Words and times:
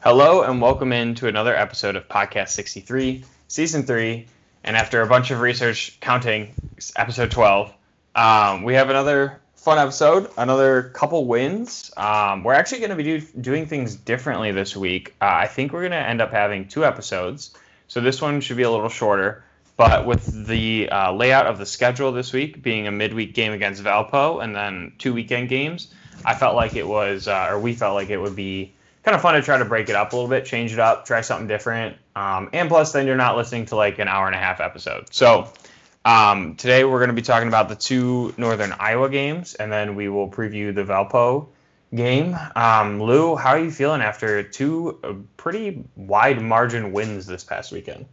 Hello 0.00 0.42
and 0.42 0.62
welcome 0.62 0.92
in 0.92 1.16
to 1.16 1.26
another 1.26 1.56
episode 1.56 1.96
of 1.96 2.06
Podcast 2.06 2.50
63, 2.50 3.24
Season 3.48 3.82
3. 3.82 4.26
And 4.62 4.76
after 4.76 5.02
a 5.02 5.08
bunch 5.08 5.32
of 5.32 5.40
research 5.40 5.98
counting, 5.98 6.54
episode 6.94 7.32
12, 7.32 7.74
um, 8.14 8.62
we 8.62 8.74
have 8.74 8.90
another 8.90 9.40
fun 9.56 9.76
episode, 9.76 10.30
another 10.38 10.90
couple 10.94 11.24
wins. 11.24 11.90
Um, 11.96 12.44
we're 12.44 12.54
actually 12.54 12.78
going 12.78 12.90
to 12.90 12.96
be 12.96 13.02
do, 13.02 13.20
doing 13.40 13.66
things 13.66 13.96
differently 13.96 14.52
this 14.52 14.76
week. 14.76 15.16
Uh, 15.20 15.30
I 15.32 15.48
think 15.48 15.72
we're 15.72 15.80
going 15.80 15.90
to 15.90 15.96
end 15.96 16.20
up 16.20 16.30
having 16.30 16.68
two 16.68 16.84
episodes. 16.84 17.52
So 17.88 18.00
this 18.00 18.22
one 18.22 18.40
should 18.40 18.56
be 18.56 18.62
a 18.62 18.70
little 18.70 18.88
shorter. 18.88 19.42
But 19.76 20.06
with 20.06 20.46
the 20.46 20.88
uh, 20.90 21.12
layout 21.12 21.46
of 21.46 21.58
the 21.58 21.66
schedule 21.66 22.12
this 22.12 22.32
week 22.32 22.62
being 22.62 22.86
a 22.86 22.92
midweek 22.92 23.34
game 23.34 23.52
against 23.52 23.82
Valpo 23.82 24.44
and 24.44 24.54
then 24.54 24.92
two 24.98 25.12
weekend 25.12 25.48
games, 25.48 25.92
I 26.24 26.36
felt 26.36 26.54
like 26.54 26.76
it 26.76 26.86
was, 26.86 27.26
uh, 27.26 27.48
or 27.50 27.58
we 27.58 27.74
felt 27.74 27.96
like 27.96 28.10
it 28.10 28.18
would 28.18 28.36
be 28.36 28.74
kind 29.08 29.16
of 29.16 29.22
fun 29.22 29.34
to 29.36 29.40
try 29.40 29.56
to 29.56 29.64
break 29.64 29.88
it 29.88 29.96
up 29.96 30.12
a 30.12 30.16
little 30.16 30.28
bit, 30.28 30.44
change 30.44 30.70
it 30.70 30.78
up, 30.78 31.06
try 31.06 31.22
something 31.22 31.48
different. 31.48 31.96
Um, 32.14 32.50
and 32.52 32.68
plus, 32.68 32.92
then 32.92 33.06
you're 33.06 33.16
not 33.16 33.38
listening 33.38 33.64
to 33.66 33.76
like 33.76 33.98
an 33.98 34.06
hour 34.06 34.26
and 34.26 34.34
a 34.34 34.38
half 34.38 34.60
episode. 34.60 35.06
So 35.14 35.50
um, 36.04 36.56
today 36.56 36.84
we're 36.84 36.98
going 36.98 37.08
to 37.08 37.14
be 37.14 37.22
talking 37.22 37.48
about 37.48 37.70
the 37.70 37.74
two 37.74 38.34
Northern 38.36 38.74
Iowa 38.78 39.08
games, 39.08 39.54
and 39.54 39.72
then 39.72 39.94
we 39.94 40.10
will 40.10 40.28
preview 40.28 40.74
the 40.74 40.84
Valpo 40.84 41.48
game. 41.94 42.36
Um, 42.54 43.02
Lou, 43.02 43.34
how 43.34 43.52
are 43.52 43.58
you 43.58 43.70
feeling 43.70 44.02
after 44.02 44.42
two 44.42 44.98
uh, 45.02 45.14
pretty 45.38 45.82
wide 45.96 46.42
margin 46.42 46.92
wins 46.92 47.24
this 47.24 47.44
past 47.44 47.72
weekend? 47.72 48.04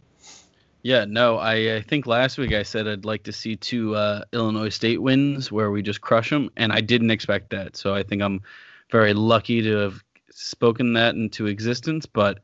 Yeah, 0.80 1.04
no, 1.04 1.36
I, 1.36 1.76
I 1.76 1.82
think 1.82 2.06
last 2.06 2.38
week 2.38 2.54
I 2.54 2.62
said 2.62 2.88
I'd 2.88 3.04
like 3.04 3.24
to 3.24 3.32
see 3.32 3.56
two 3.56 3.94
uh, 3.94 4.22
Illinois 4.32 4.70
State 4.70 5.02
wins 5.02 5.52
where 5.52 5.70
we 5.70 5.82
just 5.82 6.00
crush 6.00 6.30
them, 6.30 6.48
and 6.56 6.72
I 6.72 6.80
didn't 6.80 7.10
expect 7.10 7.50
that. 7.50 7.76
So 7.76 7.94
I 7.94 8.02
think 8.02 8.22
I'm 8.22 8.40
very 8.90 9.12
lucky 9.12 9.60
to 9.60 9.76
have 9.76 10.05
spoken 10.36 10.94
that 10.94 11.14
into 11.14 11.46
existence, 11.46 12.06
but 12.06 12.40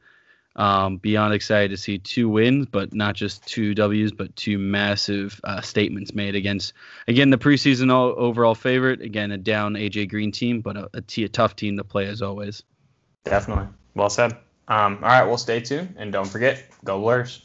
um, 0.56 0.98
beyond 0.98 1.32
excited 1.34 1.70
to 1.70 1.76
see 1.76 1.98
two 1.98 2.28
wins, 2.28 2.66
but 2.66 2.92
not 2.92 3.14
just 3.14 3.46
two 3.46 3.74
W's, 3.74 4.12
but 4.12 4.34
two 4.36 4.58
massive 4.58 5.40
uh, 5.44 5.60
statements 5.60 6.14
made 6.14 6.34
against, 6.34 6.74
again, 7.08 7.30
the 7.30 7.38
preseason 7.38 7.90
all, 7.90 8.14
overall 8.16 8.54
favorite. 8.54 9.00
Again, 9.00 9.30
a 9.30 9.38
down 9.38 9.74
AJ 9.74 10.10
Green 10.10 10.32
team, 10.32 10.60
but 10.60 10.76
a, 10.76 10.90
a, 10.94 11.00
t- 11.00 11.24
a 11.24 11.28
tough 11.28 11.56
team 11.56 11.76
to 11.78 11.84
play 11.84 12.06
as 12.06 12.20
always. 12.20 12.62
Definitely. 13.24 13.68
Well 13.94 14.10
said. 14.10 14.32
Um, 14.68 14.98
all 15.02 15.08
right, 15.08 15.24
well, 15.24 15.38
stay 15.38 15.60
tuned, 15.60 15.94
and 15.98 16.12
don't 16.12 16.28
forget, 16.28 16.64
go 16.84 16.98
Blurs 16.98 17.42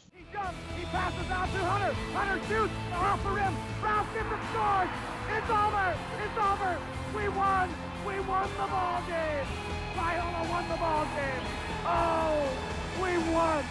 he 0.76 0.84
passes 0.86 1.30
out 1.30 1.50
to 1.52 1.58
Hunter. 1.58 1.94
Hunter 2.14 2.38
shoots 2.46 2.72
off 2.94 3.22
the 3.22 3.30
rim. 3.30 3.54
Brown 3.80 4.06
gets 4.14 4.30
it 4.30 4.42
scores. 4.50 4.90
It's 5.36 5.50
over. 5.50 5.86
It's 6.22 6.38
over. 6.38 6.78
We 7.16 7.28
won. 7.28 7.68
We 8.06 8.20
won 8.20 8.48
the 8.56 8.66
ball 8.66 9.02
game. 9.08 9.67
Won 10.16 10.68
the 10.68 10.76
ball 10.76 11.04
game. 11.04 11.44
Oh, 11.84 12.48
we 13.02 13.18
won 13.32 13.64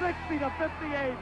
60 0.00 0.38
to 0.38 0.50
58. 0.58 1.16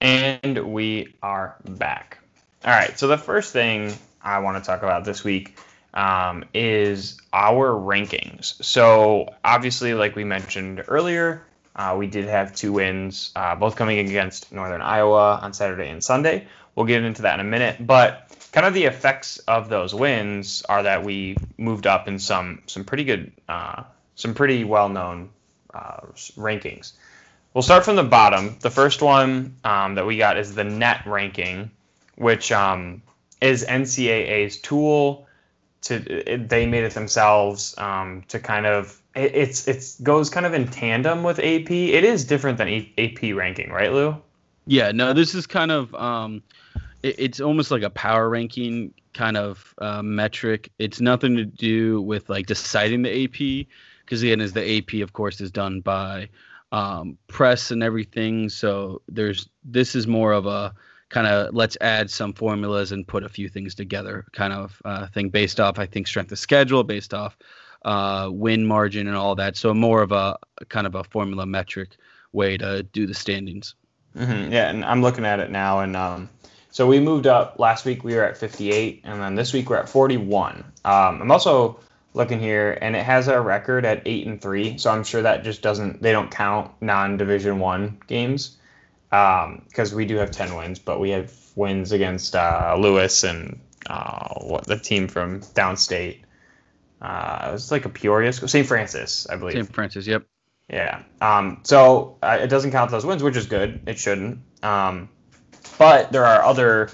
And 0.00 0.72
we 0.72 1.14
are 1.22 1.56
back. 1.64 2.18
All 2.64 2.72
right, 2.72 2.98
so 2.98 3.06
the 3.06 3.16
first 3.16 3.52
thing 3.52 3.92
I 4.22 4.40
want 4.40 4.62
to 4.62 4.66
talk 4.66 4.82
about 4.82 5.04
this 5.04 5.22
week 5.22 5.56
um, 5.94 6.44
is 6.52 7.20
our 7.32 7.68
rankings. 7.68 8.62
So, 8.62 9.34
obviously, 9.44 9.94
like 9.94 10.16
we 10.16 10.24
mentioned 10.24 10.84
earlier, 10.88 11.44
uh, 11.76 11.94
we 11.96 12.06
did 12.06 12.26
have 12.26 12.54
two 12.54 12.72
wins, 12.72 13.30
uh, 13.36 13.54
both 13.54 13.76
coming 13.76 14.00
against 14.00 14.52
Northern 14.52 14.82
Iowa 14.82 15.38
on 15.40 15.52
Saturday 15.52 15.88
and 15.88 16.02
Sunday. 16.02 16.46
We'll 16.74 16.86
get 16.86 17.04
into 17.04 17.22
that 17.22 17.38
in 17.38 17.46
a 17.46 17.48
minute, 17.48 17.86
but 17.86 18.30
kind 18.52 18.66
of 18.66 18.74
the 18.74 18.84
effects 18.84 19.38
of 19.40 19.68
those 19.68 19.94
wins 19.94 20.62
are 20.68 20.82
that 20.82 21.04
we 21.04 21.36
moved 21.58 21.86
up 21.86 22.08
in 22.08 22.18
some 22.18 22.62
some 22.66 22.84
pretty 22.84 23.04
good, 23.04 23.32
uh, 23.48 23.84
some 24.14 24.34
pretty 24.34 24.64
well 24.64 24.88
known 24.88 25.30
uh, 25.72 26.00
rankings. 26.36 26.92
We'll 27.54 27.62
start 27.62 27.84
from 27.84 27.96
the 27.96 28.04
bottom. 28.04 28.56
The 28.60 28.70
first 28.70 29.02
one 29.02 29.56
um, 29.64 29.96
that 29.96 30.06
we 30.06 30.16
got 30.16 30.36
is 30.38 30.54
the 30.54 30.64
net 30.64 31.04
ranking, 31.06 31.70
which 32.16 32.52
um, 32.52 33.02
is 33.40 33.64
NCAA's 33.64 34.58
tool 34.58 35.26
to. 35.82 35.96
It, 36.32 36.48
they 36.48 36.66
made 36.66 36.84
it 36.84 36.94
themselves 36.94 37.74
um, 37.78 38.24
to 38.28 38.38
kind 38.38 38.66
of 38.66 39.00
it, 39.14 39.34
it's 39.34 39.66
it's 39.66 40.00
goes 40.00 40.30
kind 40.30 40.46
of 40.46 40.54
in 40.54 40.68
tandem 40.68 41.22
with 41.22 41.38
AP. 41.38 41.70
It 41.70 42.04
is 42.04 42.24
different 42.24 42.58
than 42.58 42.86
AP 42.98 43.34
ranking, 43.34 43.70
right, 43.70 43.92
Lou? 43.92 44.16
Yeah, 44.66 44.92
no, 44.92 45.12
this 45.12 45.34
is 45.34 45.46
kind 45.46 45.72
of 45.72 45.92
um, 45.94 46.42
it, 47.02 47.16
it's 47.18 47.40
almost 47.40 47.70
like 47.70 47.82
a 47.82 47.90
power 47.90 48.28
ranking 48.28 48.94
kind 49.14 49.36
of 49.36 49.74
uh, 49.78 50.02
metric. 50.02 50.70
It's 50.78 51.00
nothing 51.00 51.36
to 51.36 51.44
do 51.44 52.00
with 52.02 52.28
like 52.28 52.46
deciding 52.46 53.02
the 53.02 53.24
AP, 53.24 53.66
because 54.04 54.22
again, 54.22 54.40
as 54.40 54.52
the 54.52 54.78
AP, 54.78 55.02
of 55.02 55.12
course, 55.12 55.40
is 55.40 55.50
done 55.50 55.80
by 55.80 56.28
um, 56.72 57.18
press 57.26 57.70
and 57.70 57.82
everything. 57.82 58.48
So 58.48 59.02
there's 59.08 59.48
this 59.64 59.94
is 59.94 60.06
more 60.06 60.32
of 60.32 60.46
a 60.46 60.74
kind 61.08 61.26
of 61.26 61.54
let's 61.54 61.76
add 61.80 62.10
some 62.10 62.32
formulas 62.32 62.92
and 62.92 63.06
put 63.06 63.24
a 63.24 63.28
few 63.28 63.48
things 63.48 63.74
together 63.74 64.24
kind 64.32 64.52
of 64.52 64.80
uh, 64.84 65.08
thing 65.08 65.28
based 65.28 65.58
off 65.58 65.78
I 65.78 65.86
think 65.86 66.06
strength 66.06 66.32
of 66.32 66.38
schedule, 66.38 66.84
based 66.84 67.12
off 67.12 67.36
uh, 67.84 68.28
win 68.30 68.66
margin 68.66 69.08
and 69.08 69.16
all 69.16 69.34
that. 69.36 69.56
So 69.56 69.74
more 69.74 70.02
of 70.02 70.12
a 70.12 70.38
kind 70.68 70.86
of 70.86 70.94
a 70.94 71.04
formula 71.04 71.46
metric 71.46 71.96
way 72.32 72.56
to 72.56 72.82
do 72.84 73.06
the 73.06 73.14
standings. 73.14 73.74
Mm-hmm. 74.16 74.52
Yeah, 74.52 74.70
and 74.70 74.84
I'm 74.84 75.02
looking 75.02 75.24
at 75.24 75.40
it 75.40 75.50
now, 75.50 75.80
and 75.80 75.96
um, 75.96 76.28
so 76.70 76.86
we 76.86 77.00
moved 77.00 77.26
up. 77.26 77.58
Last 77.58 77.84
week 77.84 78.04
we 78.04 78.14
were 78.14 78.24
at 78.24 78.36
58, 78.36 79.02
and 79.04 79.20
then 79.20 79.34
this 79.34 79.52
week 79.52 79.70
we're 79.70 79.76
at 79.76 79.88
41. 79.88 80.64
Um, 80.84 81.22
I'm 81.22 81.30
also 81.30 81.80
looking 82.14 82.40
here, 82.40 82.76
and 82.80 82.96
it 82.96 83.04
has 83.04 83.28
our 83.28 83.42
record 83.42 83.84
at 83.84 84.02
eight 84.06 84.26
and 84.26 84.40
three. 84.40 84.78
So 84.78 84.90
I'm 84.90 85.04
sure 85.04 85.22
that 85.22 85.44
just 85.44 85.62
doesn't 85.62 86.02
they 86.02 86.12
don't 86.12 86.30
count 86.30 86.70
non-division 86.80 87.58
one 87.58 87.98
games 88.06 88.56
because 89.10 89.92
um, 89.92 89.96
we 89.96 90.04
do 90.04 90.16
have 90.16 90.30
10 90.30 90.54
wins, 90.54 90.78
but 90.78 91.00
we 91.00 91.10
have 91.10 91.32
wins 91.56 91.90
against 91.92 92.36
uh, 92.36 92.76
Lewis 92.78 93.24
and 93.24 93.58
uh, 93.88 94.34
what 94.40 94.64
the 94.66 94.78
team 94.78 95.08
from 95.08 95.40
downstate. 95.40 96.18
Uh, 97.02 97.46
it 97.48 97.52
was 97.52 97.72
like 97.72 97.86
a 97.86 97.88
Peoria 97.88 98.32
school, 98.32 98.48
St. 98.48 98.66
Francis, 98.66 99.26
I 99.28 99.36
believe. 99.36 99.54
St. 99.54 99.74
Francis, 99.74 100.06
yep. 100.06 100.24
Yeah. 100.68 101.02
Um, 101.20 101.60
so 101.64 102.18
uh, 102.22 102.38
it 102.40 102.48
doesn't 102.48 102.70
count 102.70 102.90
those 102.90 103.04
wins, 103.04 103.22
which 103.22 103.36
is 103.36 103.46
good. 103.46 103.80
It 103.86 103.98
shouldn't. 103.98 104.40
Um, 104.62 105.08
but 105.78 106.12
there 106.12 106.24
are 106.24 106.42
other 106.42 106.90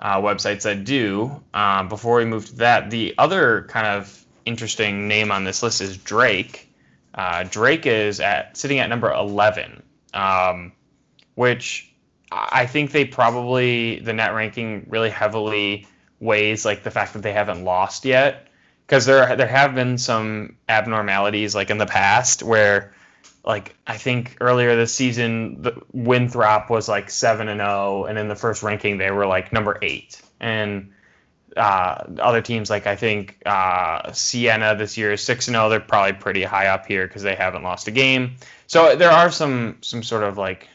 uh, 0.00 0.20
websites 0.20 0.62
that 0.62 0.84
do. 0.84 1.42
Um, 1.54 1.88
before 1.88 2.16
we 2.16 2.24
move 2.24 2.46
to 2.46 2.56
that, 2.56 2.90
the 2.90 3.14
other 3.18 3.66
kind 3.68 3.86
of 3.86 4.24
interesting 4.44 5.08
name 5.08 5.30
on 5.30 5.44
this 5.44 5.62
list 5.62 5.80
is 5.80 5.96
Drake. 5.96 6.72
Uh, 7.14 7.44
Drake 7.44 7.86
is 7.86 8.20
at 8.20 8.56
sitting 8.56 8.78
at 8.78 8.88
number 8.88 9.12
11, 9.12 9.82
um, 10.14 10.72
which 11.34 11.92
I 12.32 12.66
think 12.66 12.92
they 12.92 13.04
probably 13.04 14.00
the 14.00 14.12
net 14.12 14.34
ranking 14.34 14.86
really 14.88 15.10
heavily 15.10 15.86
weighs 16.20 16.64
like 16.64 16.82
the 16.82 16.90
fact 16.90 17.14
that 17.14 17.22
they 17.22 17.32
haven't 17.32 17.64
lost 17.64 18.04
yet 18.04 18.46
because 18.86 19.06
there 19.06 19.34
there 19.36 19.46
have 19.46 19.74
been 19.74 19.98
some 19.98 20.56
abnormalities 20.68 21.54
like 21.54 21.70
in 21.70 21.78
the 21.78 21.86
past 21.86 22.42
where 22.42 22.92
like 23.44 23.74
I 23.86 23.96
think 23.96 24.36
earlier 24.40 24.76
this 24.76 24.94
season 24.94 25.62
the 25.62 25.80
Winthrop 25.92 26.70
was 26.70 26.88
like 26.88 27.10
seven 27.10 27.48
and 27.48 27.60
zero, 27.60 28.02
oh, 28.02 28.04
and 28.04 28.18
in 28.18 28.28
the 28.28 28.36
first 28.36 28.62
ranking 28.62 28.98
they 28.98 29.10
were 29.10 29.26
like 29.26 29.52
number 29.52 29.78
eight, 29.82 30.20
and 30.40 30.92
uh, 31.56 32.04
other 32.18 32.42
teams 32.42 32.70
like 32.70 32.86
I 32.86 32.96
think 32.96 33.38
uh, 33.46 34.12
Siena 34.12 34.76
this 34.76 34.96
year 34.96 35.12
is 35.12 35.22
six 35.22 35.48
and 35.48 35.54
zero. 35.54 35.66
Oh, 35.66 35.68
they're 35.68 35.80
probably 35.80 36.12
pretty 36.14 36.42
high 36.42 36.66
up 36.66 36.86
here 36.86 37.06
because 37.06 37.22
they 37.22 37.34
haven't 37.34 37.62
lost 37.62 37.88
a 37.88 37.92
game. 37.92 38.36
So 38.66 38.96
there 38.96 39.10
are 39.10 39.30
some 39.30 39.78
some 39.80 40.02
sort 40.02 40.22
of 40.22 40.36
like 40.36 40.68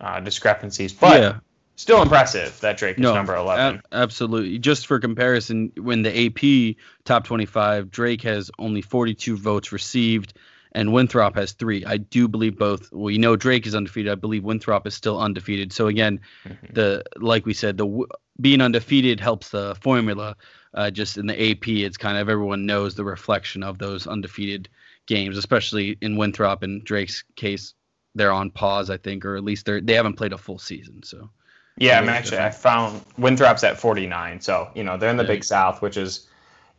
uh, 0.00 0.20
discrepancies, 0.20 0.92
but 0.92 1.20
yeah 1.20 1.38
still 1.80 2.02
impressive 2.02 2.60
that 2.60 2.76
Drake 2.76 2.98
is 2.98 3.02
no, 3.02 3.14
number 3.14 3.34
11. 3.34 3.80
A- 3.90 3.96
absolutely. 3.96 4.58
Just 4.58 4.86
for 4.86 5.00
comparison, 5.00 5.72
when 5.76 6.02
the 6.02 6.26
AP 6.26 6.76
top 7.04 7.24
25, 7.24 7.90
Drake 7.90 8.20
has 8.22 8.50
only 8.58 8.82
42 8.82 9.38
votes 9.38 9.72
received 9.72 10.34
and 10.72 10.92
Winthrop 10.92 11.34
has 11.34 11.52
three. 11.52 11.84
I 11.84 11.96
do 11.96 12.28
believe 12.28 12.58
both. 12.58 12.90
We 12.92 13.18
know 13.18 13.36
Drake 13.36 13.66
is 13.66 13.74
undefeated. 13.74 14.12
I 14.12 14.14
believe 14.14 14.44
Winthrop 14.44 14.86
is 14.86 14.94
still 14.94 15.20
undefeated. 15.20 15.72
So 15.72 15.88
again, 15.88 16.20
mm-hmm. 16.44 16.72
the 16.72 17.02
like 17.16 17.46
we 17.46 17.54
said, 17.54 17.78
the 17.78 18.06
being 18.40 18.60
undefeated 18.60 19.20
helps 19.20 19.50
the 19.50 19.76
formula. 19.80 20.36
Uh, 20.72 20.90
just 20.90 21.18
in 21.18 21.26
the 21.26 21.50
AP, 21.50 21.66
it's 21.66 21.96
kind 21.96 22.16
of 22.16 22.28
everyone 22.28 22.64
knows 22.64 22.94
the 22.94 23.04
reflection 23.04 23.64
of 23.64 23.78
those 23.78 24.06
undefeated 24.06 24.68
games, 25.06 25.36
especially 25.36 25.98
in 26.00 26.16
Winthrop 26.16 26.62
and 26.62 26.84
Drake's 26.84 27.24
case. 27.34 27.74
They're 28.14 28.32
on 28.32 28.50
pause, 28.50 28.90
I 28.90 28.96
think, 28.96 29.24
or 29.24 29.36
at 29.36 29.44
least 29.44 29.66
they're 29.66 29.80
they 29.80 29.94
haven't 29.94 30.14
played 30.14 30.32
a 30.32 30.38
full 30.38 30.58
season. 30.58 31.02
So 31.02 31.30
yeah, 31.76 31.98
I'm 31.98 32.08
actually 32.08 32.38
I 32.38 32.50
found 32.50 33.02
Winthrop's 33.18 33.64
at 33.64 33.78
49, 33.78 34.40
so 34.40 34.70
you 34.74 34.84
know 34.84 34.96
they're 34.96 35.10
in 35.10 35.16
the 35.16 35.24
yeah. 35.24 35.28
Big 35.28 35.44
South, 35.44 35.82
which 35.82 35.96
is 35.96 36.28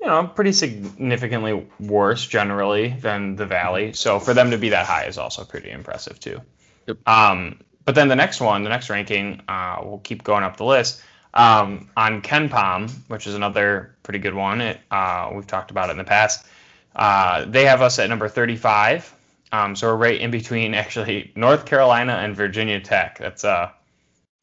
you 0.02 0.08
know 0.08 0.28
pretty 0.28 0.52
significantly 0.52 1.66
worse 1.80 2.26
generally 2.26 2.90
than 2.90 3.36
the 3.36 3.46
Valley. 3.46 3.94
So 3.94 4.20
for 4.20 4.34
them 4.34 4.52
to 4.52 4.58
be 4.58 4.70
that 4.70 4.86
high 4.86 5.06
is 5.06 5.18
also 5.18 5.46
pretty 5.46 5.70
impressive 5.70 6.20
too. 6.20 6.42
Yep. 6.88 7.08
Um, 7.08 7.60
but 7.86 7.96
then 7.96 8.08
the 8.08 8.16
next 8.16 8.42
one, 8.42 8.64
the 8.64 8.70
next 8.70 8.90
ranking, 8.90 9.42
uh, 9.48 9.82
we'll 9.84 10.00
keep 10.00 10.24
going 10.24 10.44
up 10.44 10.58
the 10.58 10.66
list. 10.66 11.02
Um, 11.34 11.90
on 11.96 12.22
KenPom, 12.22 12.92
which 13.08 13.26
is 13.26 13.36
another 13.36 13.96
pretty 14.04 14.20
good 14.20 14.34
one. 14.34 14.60
It, 14.60 14.80
uh, 14.92 15.32
we've 15.34 15.48
talked 15.48 15.72
about 15.72 15.90
it 15.90 15.94
in 15.94 15.98
the 15.98 16.04
past. 16.04 16.46
Uh, 16.96 17.46
they 17.46 17.66
have 17.66 17.82
us 17.82 18.00
at 18.00 18.10
number 18.10 18.28
35. 18.28 19.16
Um, 19.54 19.76
so 19.76 19.88
we're 19.88 19.98
right 19.98 20.20
in 20.20 20.32
between 20.32 20.74
actually 20.74 21.32
North 21.36 21.66
Carolina 21.66 22.14
and 22.14 22.36
Virginia 22.36 22.80
Tech. 22.82 23.18
That's 23.20 23.44
a 23.44 23.74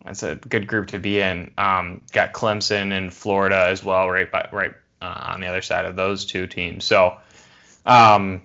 that's 0.05 0.23
a 0.23 0.37
good 0.37 0.67
group 0.67 0.87
to 0.89 0.99
be 0.99 1.21
in. 1.21 1.51
Um, 1.59 2.01
got 2.13 2.33
Clemson 2.33 2.97
and 2.97 3.13
Florida 3.13 3.67
as 3.69 3.85
well, 3.85 4.09
right 4.09 4.31
by, 4.31 4.49
right 4.53 4.73
uh, 5.03 5.33
on 5.33 5.41
the 5.41 5.47
other 5.47 5.63
side 5.63 5.85
of 5.85 5.97
those 5.97 6.25
two 6.25 6.47
teams. 6.47 6.85
So, 6.85 7.17
um, 7.87 8.43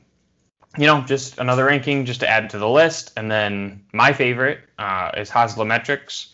you 0.77 0.87
know, 0.87 1.01
just 1.01 1.37
another 1.37 1.65
ranking 1.65 2.05
just 2.05 2.21
to 2.21 2.29
add 2.29 2.49
to 2.51 2.57
the 2.57 2.69
list. 2.69 3.11
And 3.15 3.29
then 3.29 3.85
my 3.93 4.13
favorite 4.13 4.59
uh, 4.79 5.11
is 5.17 5.29
Haslametrics. 5.29 6.27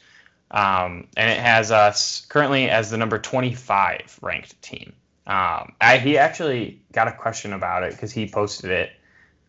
Um, 0.52 1.08
and 1.16 1.30
it 1.30 1.40
has 1.40 1.72
us 1.72 2.26
currently 2.30 2.70
as 2.70 2.90
the 2.90 2.98
number 2.98 3.20
25 3.20 4.20
ranked 4.22 4.60
team. 4.62 4.94
Um, 5.30 5.74
I, 5.80 6.00
he 6.00 6.18
actually 6.18 6.82
got 6.92 7.08
a 7.08 7.12
question 7.12 7.54
about 7.54 7.84
it 7.84 7.92
because 7.92 8.12
he 8.12 8.28
posted 8.28 8.72
it, 8.72 8.90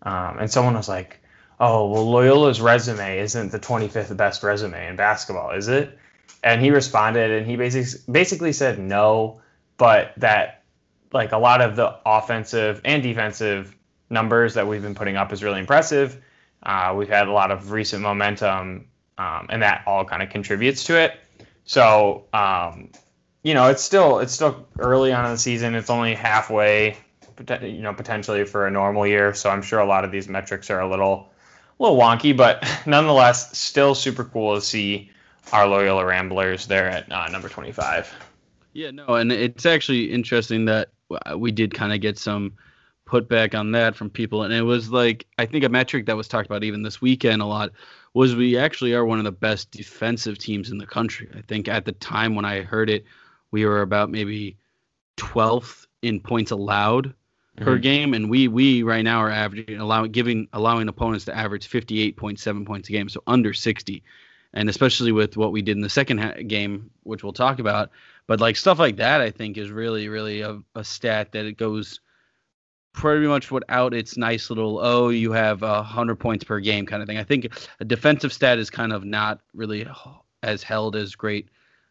um, 0.02 0.38
and 0.38 0.50
someone 0.50 0.74
was 0.74 0.90
like, 0.90 1.20
"Oh, 1.58 1.88
well, 1.88 2.04
Loyola's 2.04 2.60
resume 2.60 3.18
isn't 3.18 3.50
the 3.50 3.58
25th 3.58 4.14
best 4.14 4.42
resume 4.42 4.88
in 4.88 4.96
basketball, 4.96 5.52
is 5.52 5.68
it?" 5.68 5.98
And 6.44 6.60
he 6.60 6.70
responded, 6.70 7.30
and 7.30 7.46
he 7.46 7.56
basically 7.56 8.12
basically 8.12 8.52
said 8.52 8.78
no, 8.78 9.40
but 9.78 10.12
that 10.18 10.59
like 11.12 11.32
a 11.32 11.38
lot 11.38 11.60
of 11.60 11.76
the 11.76 11.96
offensive 12.06 12.80
and 12.84 13.02
defensive 13.02 13.76
numbers 14.10 14.54
that 14.54 14.66
we've 14.66 14.82
been 14.82 14.94
putting 14.94 15.16
up 15.16 15.32
is 15.32 15.42
really 15.42 15.60
impressive. 15.60 16.20
Uh, 16.62 16.94
we've 16.96 17.08
had 17.08 17.28
a 17.28 17.32
lot 17.32 17.50
of 17.50 17.72
recent 17.72 18.02
momentum, 18.02 18.86
um, 19.18 19.46
and 19.48 19.62
that 19.62 19.82
all 19.86 20.04
kind 20.04 20.22
of 20.22 20.30
contributes 20.30 20.84
to 20.84 21.00
it. 21.00 21.18
So 21.64 22.26
um, 22.32 22.90
you 23.42 23.54
know, 23.54 23.68
it's 23.68 23.82
still 23.82 24.18
it's 24.18 24.32
still 24.32 24.66
early 24.78 25.12
on 25.12 25.24
in 25.24 25.32
the 25.32 25.38
season. 25.38 25.74
It's 25.74 25.90
only 25.90 26.14
halfway, 26.14 26.96
you 27.62 27.82
know, 27.82 27.94
potentially 27.94 28.44
for 28.44 28.66
a 28.66 28.70
normal 28.70 29.06
year. 29.06 29.32
So 29.34 29.50
I'm 29.50 29.62
sure 29.62 29.78
a 29.78 29.86
lot 29.86 30.04
of 30.04 30.10
these 30.10 30.28
metrics 30.28 30.70
are 30.70 30.80
a 30.80 30.88
little, 30.88 31.30
a 31.78 31.82
little 31.82 31.98
wonky, 31.98 32.36
but 32.36 32.62
nonetheless, 32.86 33.56
still 33.56 33.94
super 33.94 34.24
cool 34.24 34.56
to 34.56 34.60
see 34.60 35.10
our 35.52 35.66
Loyola 35.66 36.04
Ramblers 36.04 36.66
there 36.66 36.88
at 36.88 37.10
uh, 37.10 37.28
number 37.28 37.48
25. 37.48 38.12
Yeah, 38.72 38.90
no, 38.90 39.06
and 39.06 39.32
it's 39.32 39.66
actually 39.66 40.12
interesting 40.12 40.66
that 40.66 40.90
we 41.36 41.52
did 41.52 41.74
kind 41.74 41.92
of 41.92 42.00
get 42.00 42.18
some 42.18 42.54
putback 43.06 43.58
on 43.58 43.72
that 43.72 43.96
from 43.96 44.10
people, 44.10 44.42
and 44.42 44.54
it 44.54 44.62
was 44.62 44.90
like 44.90 45.26
I 45.38 45.46
think 45.46 45.64
a 45.64 45.68
metric 45.68 46.06
that 46.06 46.16
was 46.16 46.28
talked 46.28 46.46
about 46.46 46.64
even 46.64 46.82
this 46.82 47.00
weekend 47.00 47.42
a 47.42 47.46
lot 47.46 47.70
was 48.14 48.34
we 48.34 48.56
actually 48.56 48.94
are 48.94 49.04
one 49.04 49.18
of 49.18 49.24
the 49.24 49.32
best 49.32 49.70
defensive 49.70 50.38
teams 50.38 50.70
in 50.70 50.78
the 50.78 50.86
country. 50.86 51.28
I 51.36 51.42
think 51.42 51.68
at 51.68 51.84
the 51.84 51.92
time 51.92 52.34
when 52.34 52.44
I 52.44 52.62
heard 52.62 52.90
it, 52.90 53.04
we 53.50 53.64
were 53.64 53.82
about 53.82 54.10
maybe 54.10 54.56
12th 55.16 55.86
in 56.02 56.20
points 56.20 56.50
allowed 56.50 57.06
mm-hmm. 57.06 57.64
per 57.64 57.78
game, 57.78 58.14
and 58.14 58.30
we 58.30 58.48
we 58.48 58.82
right 58.82 59.02
now 59.02 59.18
are 59.18 59.30
averaging 59.30 59.80
allowing 59.80 60.12
giving 60.12 60.48
allowing 60.52 60.88
opponents 60.88 61.24
to 61.26 61.36
average 61.36 61.68
58.7 61.68 62.66
points 62.66 62.88
a 62.88 62.92
game, 62.92 63.08
so 63.08 63.22
under 63.26 63.52
60. 63.52 64.02
And 64.52 64.68
especially 64.68 65.12
with 65.12 65.36
what 65.36 65.52
we 65.52 65.62
did 65.62 65.76
in 65.76 65.80
the 65.80 65.88
second 65.88 66.18
ha- 66.18 66.42
game, 66.44 66.90
which 67.04 67.22
we'll 67.22 67.32
talk 67.32 67.60
about, 67.60 67.90
but 68.26 68.40
like 68.40 68.56
stuff 68.56 68.78
like 68.78 68.96
that, 68.96 69.20
I 69.20 69.30
think 69.30 69.58
is 69.58 69.70
really 69.70 70.08
really 70.08 70.40
a, 70.42 70.60
a 70.74 70.84
stat 70.84 71.32
that 71.32 71.46
it 71.46 71.56
goes 71.56 72.00
pretty 72.92 73.26
much 73.26 73.50
without 73.50 73.94
its 73.94 74.16
nice 74.16 74.50
little 74.50 74.80
oh 74.82 75.10
you 75.10 75.30
have 75.30 75.62
a 75.62 75.82
hundred 75.82 76.16
points 76.16 76.44
per 76.44 76.60
game 76.60 76.86
kind 76.86 77.02
of 77.02 77.08
thing. 77.08 77.18
I 77.18 77.24
think 77.24 77.48
a 77.78 77.84
defensive 77.84 78.32
stat 78.32 78.58
is 78.58 78.70
kind 78.70 78.92
of 78.92 79.04
not 79.04 79.40
really 79.54 79.86
as 80.42 80.62
held 80.62 80.96
as 80.96 81.14
great 81.14 81.48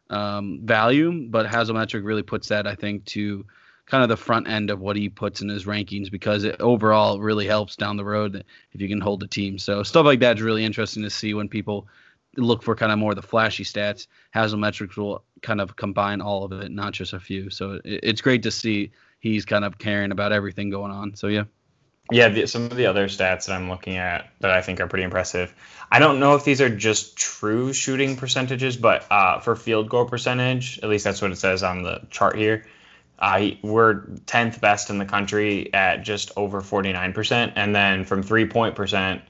um, 0.10 0.62
value, 0.64 1.28
but 1.30 1.46
Haslametric 1.46 2.04
really 2.04 2.24
puts 2.24 2.48
that, 2.48 2.68
I 2.68 2.76
think, 2.76 3.06
to 3.06 3.46
kind 3.86 4.04
of 4.04 4.10
the 4.10 4.18
front 4.18 4.48
end 4.48 4.70
of 4.70 4.80
what 4.80 4.96
he 4.96 5.10
puts 5.10 5.42
in 5.42 5.50
his 5.50 5.66
rankings 5.66 6.12
because 6.12 6.44
it 6.44 6.56
overall 6.60 7.20
really 7.20 7.48
helps 7.48 7.76
down 7.76 7.98
the 7.98 8.06
road 8.06 8.44
if 8.72 8.82
you 8.82 8.88
can 8.88 9.02
hold 9.02 9.20
the 9.20 9.28
team. 9.28 9.58
So 9.58 9.82
stuff 9.84 10.06
like 10.06 10.20
that 10.20 10.38
is 10.38 10.44
really 10.44 10.64
interesting 10.64 11.04
to 11.04 11.10
see 11.10 11.34
when 11.34 11.50
people 11.50 11.88
look 12.38 12.64
for 12.64 12.76
kind 12.76 12.92
of 12.92 13.00
more 13.00 13.16
the 13.16 13.22
flashy 13.22 13.64
stats. 13.64 14.08
Haslametrics 14.36 14.98
will 14.98 15.24
kind 15.42 15.62
of 15.62 15.76
combine 15.76 16.22
all 16.22 16.44
of 16.44 16.52
it, 16.52 16.72
not 16.72 16.94
just 16.94 17.14
a 17.14 17.20
few. 17.20 17.50
So 17.50 17.80
it's 17.84 18.22
great 18.22 18.44
to 18.44 18.52
see 18.52 18.92
he's 19.20 19.46
kind 19.46 19.66
of 19.66 19.78
caring 19.78 20.12
about 20.12 20.32
everything 20.32 20.70
going 20.70 20.92
on. 20.92 21.16
So 21.16 21.28
yeah. 21.28 21.44
Yeah, 22.12 22.30
the, 22.30 22.48
some 22.48 22.64
of 22.64 22.76
the 22.76 22.88
other 22.88 23.08
stats 23.08 23.46
that 23.46 23.52
I'm 23.52 23.70
looking 23.70 23.98
at 23.98 24.32
that 24.40 24.50
I 24.50 24.62
think 24.62 24.80
are 24.80 24.88
pretty 24.88 25.04
impressive. 25.04 25.54
I 25.92 26.00
don't 26.00 26.20
know 26.20 26.34
if 26.34 26.44
these 26.44 26.60
are 26.60 26.70
just 26.70 27.16
true 27.16 27.72
shooting 27.72 28.16
percentages, 28.16 28.78
but 28.78 29.06
uh, 29.12 29.40
for 29.40 29.56
field 29.56 29.90
goal 29.90 30.06
percentage, 30.06 30.80
at 30.82 30.90
least 30.90 31.04
that's 31.04 31.22
what 31.22 31.32
it 31.32 31.36
says 31.36 31.62
on 31.62 31.84
the 31.84 32.02
chart 32.10 32.36
here. 32.36 32.66
Uh, 33.20 33.50
we're 33.62 34.02
10th 34.26 34.60
best 34.60 34.90
in 34.90 34.98
the 34.98 35.06
country 35.06 35.72
at 35.74 36.04
just 36.04 36.32
over 36.36 36.62
49%. 36.62 37.54
And 37.56 37.76
then 37.76 38.06
from 38.06 38.24
three 38.24 38.48
point 38.48 38.76
percent, 38.76 39.22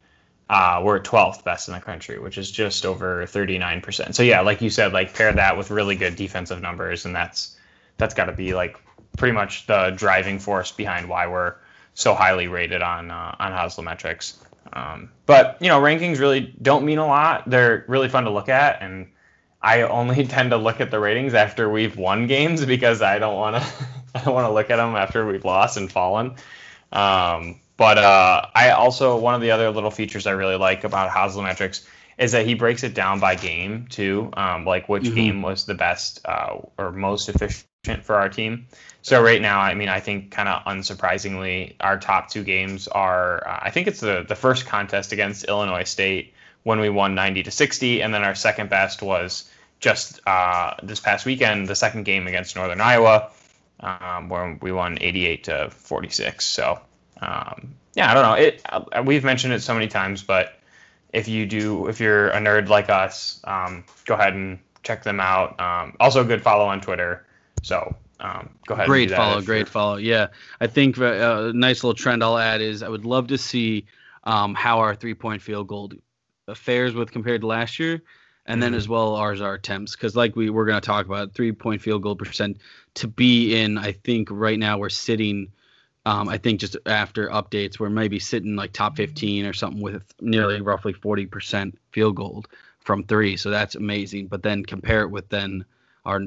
uh, 0.50 0.82
we're 0.84 1.00
12th 1.00 1.44
best 1.44 1.68
in 1.68 1.76
the 1.76 1.80
country, 1.80 2.18
which 2.18 2.38
is 2.38 2.50
just 2.50 2.86
over 2.86 3.24
39%. 3.26 4.16
So 4.16 4.24
yeah, 4.24 4.42
like 4.42 4.62
you 4.62 4.72
said, 4.72 4.94
like 4.94 5.14
pair 5.14 5.32
that 5.32 5.58
with 5.58 5.70
really 5.70 5.96
good 5.96 6.16
defensive 6.16 6.62
numbers, 6.62 7.06
and 7.06 7.16
that's 7.16 7.56
that's 7.98 8.16
got 8.16 8.26
to 8.26 8.32
be 8.32 8.54
like 8.54 8.78
pretty 9.18 9.34
much 9.34 9.68
the 9.68 9.94
driving 9.96 10.40
force 10.40 10.72
behind 10.72 11.08
why 11.08 11.28
we're 11.28 11.56
so 11.94 12.16
highly 12.16 12.48
rated 12.48 12.82
on 12.82 13.12
uh, 13.12 13.36
on 13.40 13.52
Haslametrics. 13.52 14.38
Um, 14.74 15.12
but 15.28 15.58
you 15.62 15.68
know, 15.68 15.80
rankings 15.80 16.20
really 16.20 16.54
don't 16.62 16.84
mean 16.84 16.98
a 16.98 17.06
lot. 17.06 17.48
They're 17.48 17.86
really 17.88 18.10
fun 18.10 18.24
to 18.24 18.32
look 18.32 18.50
at, 18.50 18.82
and 18.82 19.08
I 19.62 19.84
only 19.84 20.26
tend 20.28 20.50
to 20.50 20.58
look 20.58 20.82
at 20.82 20.90
the 20.90 21.00
ratings 21.00 21.36
after 21.36 21.70
we've 21.70 21.96
won 21.96 22.26
games 22.26 22.66
because 22.66 23.04
I 23.04 23.20
don't 23.20 23.36
want 23.36 23.58
to 23.58 23.72
I 24.16 24.24
don't 24.24 24.34
want 24.34 24.48
to 24.48 24.54
look 24.54 24.72
at 24.72 24.78
them 24.78 24.96
after 24.96 25.28
we've 25.28 25.46
lost 25.46 25.78
and 25.78 25.92
fallen. 25.92 26.36
Um, 26.92 27.60
but 27.80 27.98
uh, 27.98 28.46
I 28.54 28.72
also 28.72 29.18
one 29.18 29.34
of 29.34 29.42
the 29.42 29.52
other 29.52 29.72
little 29.72 29.90
features 29.90 30.28
I 30.28 30.32
really 30.32 30.58
like 30.58 30.84
about 30.84 31.10
Haslametrics 31.10 31.88
is 32.18 32.34
that 32.34 32.46
he 32.46 32.54
breaks 32.54 32.84
it 32.84 32.94
down 32.94 33.22
by 33.22 33.36
game 33.36 33.88
too, 33.90 34.30
um, 34.34 34.66
like 34.66 34.90
which 34.90 35.04
mm-hmm. 35.04 35.16
game 35.16 35.42
was 35.42 35.66
the 35.66 35.76
best 35.76 36.20
uh, 36.26 36.58
or 36.78 36.92
most 36.92 37.30
efficient 37.30 38.04
for 38.04 38.16
our 38.16 38.28
team. 38.28 38.68
So 39.02 39.24
right 39.24 39.42
now, 39.42 39.62
I 39.62 39.76
mean, 39.76 39.88
I 39.88 40.02
think 40.02 40.30
kind 40.30 40.50
of 40.50 40.62
unsurprisingly, 40.66 41.76
our 41.80 41.98
top 41.98 42.30
two 42.30 42.44
games 42.44 42.90
are. 42.90 43.48
Uh, 43.48 43.60
I 43.62 43.70
think 43.72 43.88
it's 43.88 44.02
the 44.02 44.26
the 44.28 44.36
first 44.36 44.66
contest 44.66 45.14
against 45.14 45.46
Illinois 45.46 45.86
State 45.86 46.34
when 46.64 46.82
we 46.82 46.90
won 46.90 47.16
90 47.16 47.44
to 47.44 47.52
60, 47.52 48.02
and 48.02 48.14
then 48.14 48.26
our 48.26 48.36
second 48.36 48.70
best 48.70 49.02
was 49.02 49.50
just 49.80 50.20
uh, 50.28 50.74
this 50.84 51.00
past 51.00 51.26
weekend, 51.26 51.70
the 51.70 51.76
second 51.76 52.04
game 52.04 52.28
against 52.28 52.58
Northern 52.58 52.82
Iowa, 52.82 53.32
um, 53.80 54.28
where 54.28 54.60
we 54.62 54.74
won 54.74 54.98
88 55.00 55.46
to 55.46 55.70
46. 55.70 56.44
So 56.44 56.82
um, 57.22 57.76
yeah, 57.96 58.12
I 58.12 58.14
don't 58.14 58.24
know. 58.24 58.34
It 58.34 58.62
uh, 58.70 59.04
we've 59.06 59.24
mentioned 59.24 59.54
it 59.54 59.62
so 59.62 59.74
many 59.74 59.88
times, 59.88 60.24
but 60.24 60.60
if 61.12 61.28
you 61.28 61.46
do, 61.46 61.88
if 61.88 62.00
you're 62.00 62.30
a 62.30 62.38
nerd 62.38 62.70
like 62.70 62.90
us, 62.90 63.42
um, 63.44 63.84
go 64.06 64.14
ahead 64.14 64.34
and 64.34 64.60
check 64.84 65.04
them 65.04 65.20
out. 65.20 65.60
Um, 65.60 65.96
also, 66.00 66.22
a 66.22 66.26
good 66.26 66.42
follow 66.42 66.66
on 66.66 66.82
Twitter. 66.82 67.26
So 67.64 67.96
um, 68.20 68.50
go 68.68 68.76
ahead. 68.76 68.88
Great 68.88 69.12
follow, 69.12 69.42
great 69.42 69.68
follow. 69.68 69.98
Yeah, 69.98 70.28
I 70.60 70.68
think 70.68 70.98
uh, 71.00 71.50
a 71.50 71.54
nice 71.54 71.84
little 71.84 71.96
trend 71.96 72.24
I'll 72.24 72.38
add 72.38 72.62
is 72.62 72.84
I 72.84 72.90
would 72.90 73.06
love 73.06 73.28
to 73.28 73.38
see 73.38 73.86
um, 74.24 74.54
how 74.54 74.80
our 74.80 74.96
three 74.96 75.14
point 75.14 75.42
field 75.42 75.68
goal 75.68 75.92
fares 76.56 76.94
with 76.94 77.12
compared 77.12 77.42
to 77.42 77.48
last 77.48 77.80
year, 77.80 78.02
and 78.46 78.56
mm-hmm. 78.56 78.60
then 78.62 78.74
as 78.74 78.88
well 78.88 79.16
ours 79.16 79.42
our 79.42 79.56
attempts 79.56 79.96
because 79.96 80.16
like 80.16 80.36
we 80.36 80.50
we're 80.50 80.66
going 80.66 80.80
to 80.80 80.86
talk 80.86 81.06
about 81.06 81.34
three 81.34 81.52
point 81.52 81.82
field 81.82 82.04
goal 82.04 82.16
percent 82.16 82.58
to 82.96 83.08
be 83.08 83.60
in. 83.60 83.78
I 83.78 83.94
think 83.94 84.30
right 84.32 84.60
now 84.60 84.78
we're 84.78 84.90
sitting. 84.90 85.52
Um, 86.10 86.28
I 86.28 86.40
think 86.40 86.60
just 86.60 86.76
after 86.88 87.30
updates, 87.30 87.80
we're 87.80 87.92
maybe 87.92 88.18
sitting 88.18 88.56
like 88.56 88.74
top 88.74 88.96
15 88.96 89.46
or 89.46 89.54
something 89.54 89.80
with 89.80 90.02
nearly 90.20 90.60
roughly 90.60 90.92
40% 90.92 91.74
field 91.92 92.16
goal 92.16 92.46
from 92.80 93.04
three. 93.04 93.38
So 93.38 93.52
that's 93.52 93.76
amazing. 93.76 94.26
But 94.26 94.42
then 94.42 94.66
compare 94.66 95.02
it 95.04 95.12
with 95.12 95.30
then 95.30 95.66
our 96.06 96.22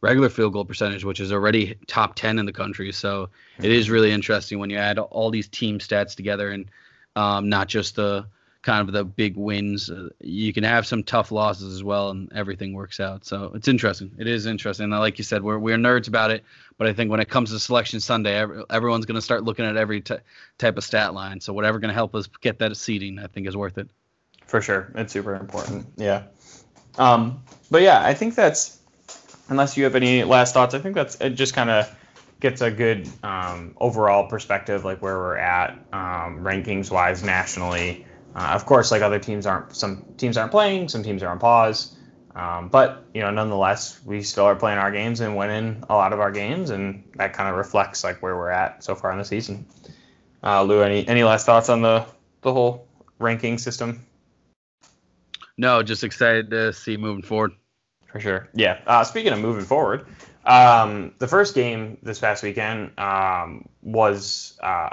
regular 0.00 0.28
field 0.28 0.54
goal 0.54 0.64
percentage, 0.64 1.04
which 1.04 1.20
is 1.20 1.30
already 1.30 1.76
top 1.86 2.16
10 2.16 2.40
in 2.40 2.46
the 2.46 2.52
country. 2.52 2.90
So 2.90 3.30
it 3.62 3.70
is 3.70 3.88
really 3.90 4.10
interesting 4.10 4.58
when 4.58 4.70
you 4.70 4.76
add 4.76 4.98
all 4.98 5.30
these 5.30 5.46
team 5.46 5.78
stats 5.78 6.16
together 6.16 6.50
and 6.50 6.68
um, 7.14 7.48
not 7.48 7.68
just 7.68 7.94
the 7.94 8.26
kind 8.62 8.88
of 8.88 8.92
the 8.92 9.04
big 9.04 9.36
wins. 9.36 9.88
Uh, 9.88 10.08
you 10.20 10.52
can 10.52 10.64
have 10.64 10.84
some 10.84 11.04
tough 11.04 11.30
losses 11.30 11.72
as 11.72 11.84
well, 11.84 12.10
and 12.10 12.32
everything 12.34 12.72
works 12.74 12.98
out. 12.98 13.24
So 13.24 13.52
it's 13.54 13.68
interesting. 13.68 14.10
It 14.18 14.26
is 14.26 14.46
interesting. 14.46 14.84
And 14.84 14.92
like 14.92 15.18
you 15.18 15.24
said, 15.24 15.42
we're 15.42 15.58
we're 15.58 15.76
nerds 15.76 16.08
about 16.08 16.32
it, 16.32 16.44
but 16.78 16.86
I 16.86 16.92
think 16.92 17.10
when 17.10 17.20
it 17.20 17.28
comes 17.28 17.50
to 17.50 17.58
Selection 17.58 18.00
Sunday, 18.00 18.34
every, 18.36 18.62
everyone's 18.70 19.04
going 19.04 19.16
to 19.16 19.22
start 19.22 19.42
looking 19.44 19.64
at 19.64 19.76
every 19.76 20.00
t- 20.00 20.16
type 20.56 20.78
of 20.78 20.84
stat 20.84 21.12
line. 21.12 21.40
So 21.40 21.52
whatever 21.52 21.78
going 21.78 21.88
to 21.88 21.94
help 21.94 22.14
us 22.14 22.28
get 22.40 22.60
that 22.60 22.74
seeding, 22.76 23.18
I 23.18 23.26
think, 23.26 23.46
is 23.48 23.56
worth 23.56 23.76
it. 23.78 23.88
For 24.46 24.62
sure, 24.62 24.90
it's 24.94 25.12
super 25.12 25.34
important. 25.34 25.86
Yeah. 25.96 26.22
Um, 26.96 27.42
but 27.70 27.82
yeah, 27.82 28.02
I 28.04 28.14
think 28.14 28.34
that's 28.34 28.78
unless 29.48 29.76
you 29.76 29.84
have 29.84 29.94
any 29.94 30.24
last 30.24 30.54
thoughts, 30.54 30.74
I 30.74 30.78
think 30.78 30.94
that's 30.94 31.20
it. 31.20 31.30
Just 31.30 31.54
kind 31.54 31.68
of 31.68 31.94
gets 32.40 32.60
a 32.60 32.70
good 32.70 33.08
um, 33.24 33.74
overall 33.78 34.28
perspective, 34.28 34.84
like 34.84 35.02
where 35.02 35.18
we're 35.18 35.36
at 35.36 35.72
um, 35.92 36.44
rankings 36.44 36.90
wise 36.90 37.24
nationally. 37.24 38.06
Uh, 38.34 38.52
of 38.54 38.66
course, 38.66 38.92
like 38.92 39.02
other 39.02 39.18
teams 39.18 39.46
aren't, 39.46 39.74
some 39.74 40.04
teams 40.16 40.36
aren't 40.36 40.52
playing, 40.52 40.88
some 40.88 41.02
teams 41.02 41.22
are 41.22 41.28
on 41.28 41.38
pause. 41.38 41.96
Um, 42.34 42.68
but 42.68 43.04
you 43.14 43.20
know, 43.20 43.30
nonetheless, 43.30 44.00
we 44.04 44.22
still 44.22 44.44
are 44.44 44.56
playing 44.56 44.78
our 44.78 44.92
games 44.92 45.20
and 45.20 45.36
winning 45.36 45.82
a 45.88 45.94
lot 45.94 46.12
of 46.12 46.20
our 46.20 46.30
games, 46.30 46.70
and 46.70 47.02
that 47.16 47.32
kind 47.32 47.48
of 47.48 47.56
reflects 47.56 48.04
like 48.04 48.22
where 48.22 48.36
we're 48.36 48.50
at 48.50 48.84
so 48.84 48.94
far 48.94 49.12
in 49.12 49.18
the 49.18 49.24
season. 49.24 49.66
Uh, 50.42 50.62
Lou, 50.62 50.82
any 50.82 51.06
any 51.08 51.24
last 51.24 51.46
thoughts 51.46 51.68
on 51.68 51.82
the 51.82 52.06
the 52.42 52.52
whole 52.52 52.86
ranking 53.18 53.58
system? 53.58 54.04
No, 55.56 55.82
just 55.82 56.04
excited 56.04 56.50
to 56.50 56.72
see 56.72 56.96
moving 56.96 57.22
forward. 57.22 57.52
For 58.06 58.20
sure. 58.20 58.48
Yeah. 58.54 58.78
Uh, 58.86 59.04
speaking 59.04 59.32
of 59.32 59.40
moving 59.40 59.64
forward, 59.64 60.06
um, 60.44 61.12
the 61.18 61.28
first 61.28 61.54
game 61.54 61.98
this 62.02 62.18
past 62.18 62.42
weekend 62.42 62.98
um, 62.98 63.68
was 63.82 64.58
uh, 64.62 64.88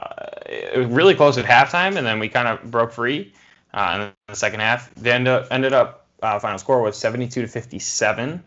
it 0.47 0.77
was 0.77 0.87
really 0.87 1.15
close 1.15 1.37
at 1.37 1.45
halftime, 1.45 1.95
and 1.95 2.05
then 2.05 2.19
we 2.19 2.27
kind 2.27 2.47
of 2.47 2.69
broke 2.69 2.91
free 2.91 3.33
uh, 3.73 4.09
in 4.09 4.11
the 4.27 4.35
second 4.35 4.59
half. 4.59 4.93
The 4.95 5.13
end 5.13 5.27
up, 5.27 5.47
ended 5.51 5.71
up 5.71 6.04
uh, 6.21 6.39
final 6.39 6.57
score 6.57 6.81
was 6.81 6.97
72 6.97 7.41
to 7.41 7.47
57. 7.47 8.43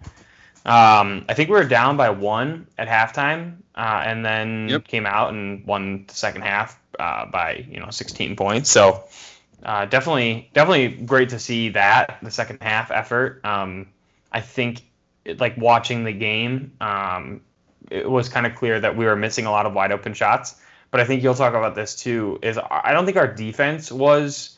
Um, 0.66 1.24
I 1.28 1.34
think 1.34 1.48
we 1.48 1.56
were 1.56 1.64
down 1.64 1.96
by 1.96 2.10
one 2.10 2.66
at 2.76 2.88
halftime, 2.88 3.58
uh, 3.74 4.02
and 4.04 4.24
then 4.24 4.68
Yep. 4.68 4.84
came 4.88 5.06
out 5.06 5.30
and 5.30 5.64
won 5.66 6.04
the 6.08 6.14
second 6.14 6.42
half 6.42 6.78
uh, 6.98 7.26
by 7.26 7.64
you 7.70 7.80
know 7.80 7.90
16 7.90 8.36
points. 8.36 8.68
So 8.70 9.04
uh, 9.62 9.86
definitely, 9.86 10.50
definitely 10.52 10.88
great 11.06 11.30
to 11.30 11.38
see 11.38 11.70
that 11.70 12.18
the 12.22 12.30
second 12.30 12.58
half 12.62 12.90
effort. 12.90 13.40
Um, 13.44 13.88
I 14.32 14.40
think 14.40 14.82
it, 15.24 15.40
like 15.40 15.56
watching 15.56 16.04
the 16.04 16.12
game, 16.12 16.72
um, 16.80 17.40
it 17.90 18.10
was 18.10 18.28
kind 18.28 18.46
of 18.46 18.54
clear 18.54 18.78
that 18.80 18.96
we 18.96 19.06
were 19.06 19.16
missing 19.16 19.46
a 19.46 19.50
lot 19.50 19.64
of 19.64 19.72
wide 19.72 19.92
open 19.92 20.12
shots. 20.12 20.56
But 20.90 21.00
I 21.00 21.04
think 21.04 21.22
you'll 21.22 21.34
talk 21.34 21.54
about 21.54 21.74
this 21.74 21.94
too. 21.94 22.38
Is 22.42 22.58
I 22.58 22.92
don't 22.92 23.04
think 23.06 23.16
our 23.16 23.32
defense 23.32 23.92
was 23.92 24.57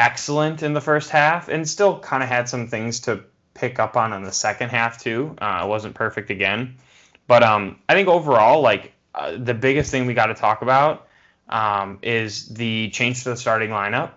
excellent 0.00 0.62
in 0.62 0.72
the 0.72 0.80
first 0.80 1.10
half, 1.10 1.48
and 1.48 1.68
still 1.68 1.98
kind 2.00 2.22
of 2.22 2.28
had 2.28 2.48
some 2.48 2.66
things 2.66 3.00
to 3.00 3.22
pick 3.52 3.78
up 3.78 3.96
on 3.96 4.14
in 4.14 4.22
the 4.22 4.32
second 4.32 4.70
half 4.70 4.98
too. 4.98 5.36
Uh, 5.38 5.60
it 5.64 5.68
wasn't 5.68 5.94
perfect 5.94 6.30
again, 6.30 6.76
but 7.26 7.42
um, 7.42 7.78
I 7.88 7.94
think 7.94 8.08
overall, 8.08 8.62
like 8.62 8.94
uh, 9.14 9.36
the 9.36 9.54
biggest 9.54 9.90
thing 9.90 10.06
we 10.06 10.14
got 10.14 10.26
to 10.26 10.34
talk 10.34 10.62
about 10.62 11.06
um, 11.50 11.98
is 12.02 12.48
the 12.48 12.88
change 12.90 13.24
to 13.24 13.30
the 13.30 13.36
starting 13.36 13.70
lineup. 13.70 14.12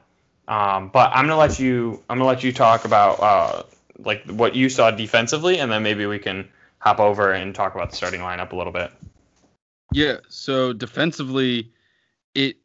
Um, 0.48 0.90
but 0.90 1.12
I'm 1.14 1.26
gonna 1.26 1.38
let 1.38 1.60
you. 1.60 2.02
I'm 2.10 2.18
gonna 2.18 2.28
let 2.28 2.44
you 2.44 2.54
talk 2.54 2.86
about 2.86 3.20
uh, 3.20 3.64
like 3.98 4.26
what 4.30 4.56
you 4.56 4.70
saw 4.70 4.92
defensively, 4.92 5.60
and 5.60 5.72
then 5.72 5.84
maybe 5.84 6.06
we 6.06 6.20
can 6.20 6.48
hop 6.80 7.00
over 7.00 7.32
and 7.32 7.54
talk 7.54 7.76
about 7.76 7.92
the 7.92 7.96
starting 7.96 8.22
lineup 8.22 8.52
a 8.52 8.56
little 8.56 8.74
bit. 8.74 8.92
Yeah. 9.92 10.18
So 10.30 10.74
defensively, 10.74 11.72
it. 12.36 12.58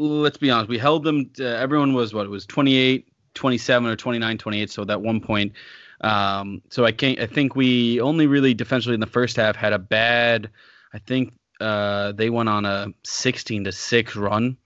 Let's 0.00 0.38
be 0.38 0.50
honest. 0.50 0.70
We 0.70 0.78
held 0.78 1.04
them. 1.04 1.30
To, 1.34 1.44
everyone 1.58 1.92
was 1.92 2.14
what 2.14 2.24
it 2.24 2.30
was 2.30 2.46
28, 2.46 3.06
27, 3.34 3.90
or 3.90 3.96
29, 3.96 4.38
28. 4.38 4.70
So 4.70 4.84
that 4.84 5.02
one 5.02 5.20
point. 5.20 5.52
Um, 6.00 6.62
so 6.70 6.86
I 6.86 6.92
can't. 6.92 7.20
I 7.20 7.26
think 7.26 7.54
we 7.54 8.00
only 8.00 8.26
really 8.26 8.54
defensively 8.54 8.94
in 8.94 9.00
the 9.00 9.06
first 9.06 9.36
half 9.36 9.56
had 9.56 9.74
a 9.74 9.78
bad. 9.78 10.48
I 10.94 10.98
think 10.98 11.34
uh, 11.60 12.12
they 12.12 12.30
went 12.30 12.48
on 12.48 12.64
a 12.64 12.88
16 13.04 13.64
to 13.64 13.72
six 13.72 14.16
run. 14.16 14.56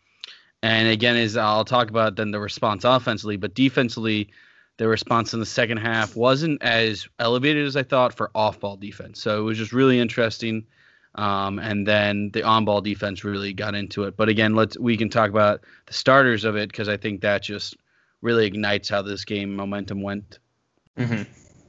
And 0.63 0.89
again, 0.89 1.17
is 1.17 1.37
I'll 1.37 1.65
talk 1.65 1.91
about 1.91 2.17
then 2.17 2.31
the 2.31 2.41
response 2.41 2.85
offensively, 2.85 3.37
but 3.37 3.55
defensively, 3.55 4.31
the 4.77 4.89
response 4.89 5.35
in 5.35 5.41
the 5.41 5.47
second 5.47 5.79
half 5.79 6.17
wasn't 6.17 6.63
as 6.63 7.07
elevated 7.19 7.67
as 7.67 7.77
I 7.77 7.83
thought 7.83 8.15
for 8.15 8.31
off-ball 8.35 8.77
defense. 8.77 9.21
So 9.21 9.41
it 9.41 9.43
was 9.43 9.59
just 9.59 9.73
really 9.73 9.99
interesting. 9.99 10.65
Um, 11.15 11.59
and 11.59 11.87
then 11.87 12.31
the 12.33 12.43
on-ball 12.43 12.81
defense 12.81 13.23
really 13.23 13.53
got 13.53 13.75
into 13.75 14.05
it. 14.05 14.17
But 14.17 14.29
again, 14.29 14.55
let's 14.55 14.77
we 14.79 14.97
can 14.97 15.11
talk 15.11 15.31
about 15.31 15.63
the 15.87 15.95
starters 15.95 16.45
of 16.45 16.57
it 16.57 16.69
because 16.69 16.89
I 16.89 16.97
think 16.97 17.21
that 17.21 17.43
just 17.43 17.77
really 18.21 18.47
ignites 18.47 18.89
how 18.89 19.03
this 19.03 19.25
game 19.25 19.55
momentum 19.55 20.03
went. 20.03 20.39
Mm-hmm. 20.99 21.23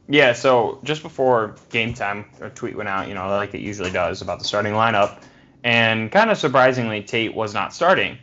Yeah, 0.08 0.34
so 0.34 0.80
just 0.84 1.02
before 1.02 1.56
game 1.70 1.94
time, 1.94 2.26
a 2.40 2.50
tweet 2.50 2.76
went 2.76 2.90
out, 2.90 3.08
you 3.08 3.14
know, 3.14 3.28
like 3.28 3.54
it 3.54 3.62
usually 3.62 3.92
does 3.92 4.22
about 4.22 4.40
the 4.40 4.46
starting 4.46 4.74
lineup, 4.74 5.22
and 5.64 6.12
kind 6.12 6.30
of 6.30 6.38
surprisingly, 6.38 7.02
Tate 7.02 7.34
was 7.34 7.54
not 7.54 7.74
starting. 7.74 8.18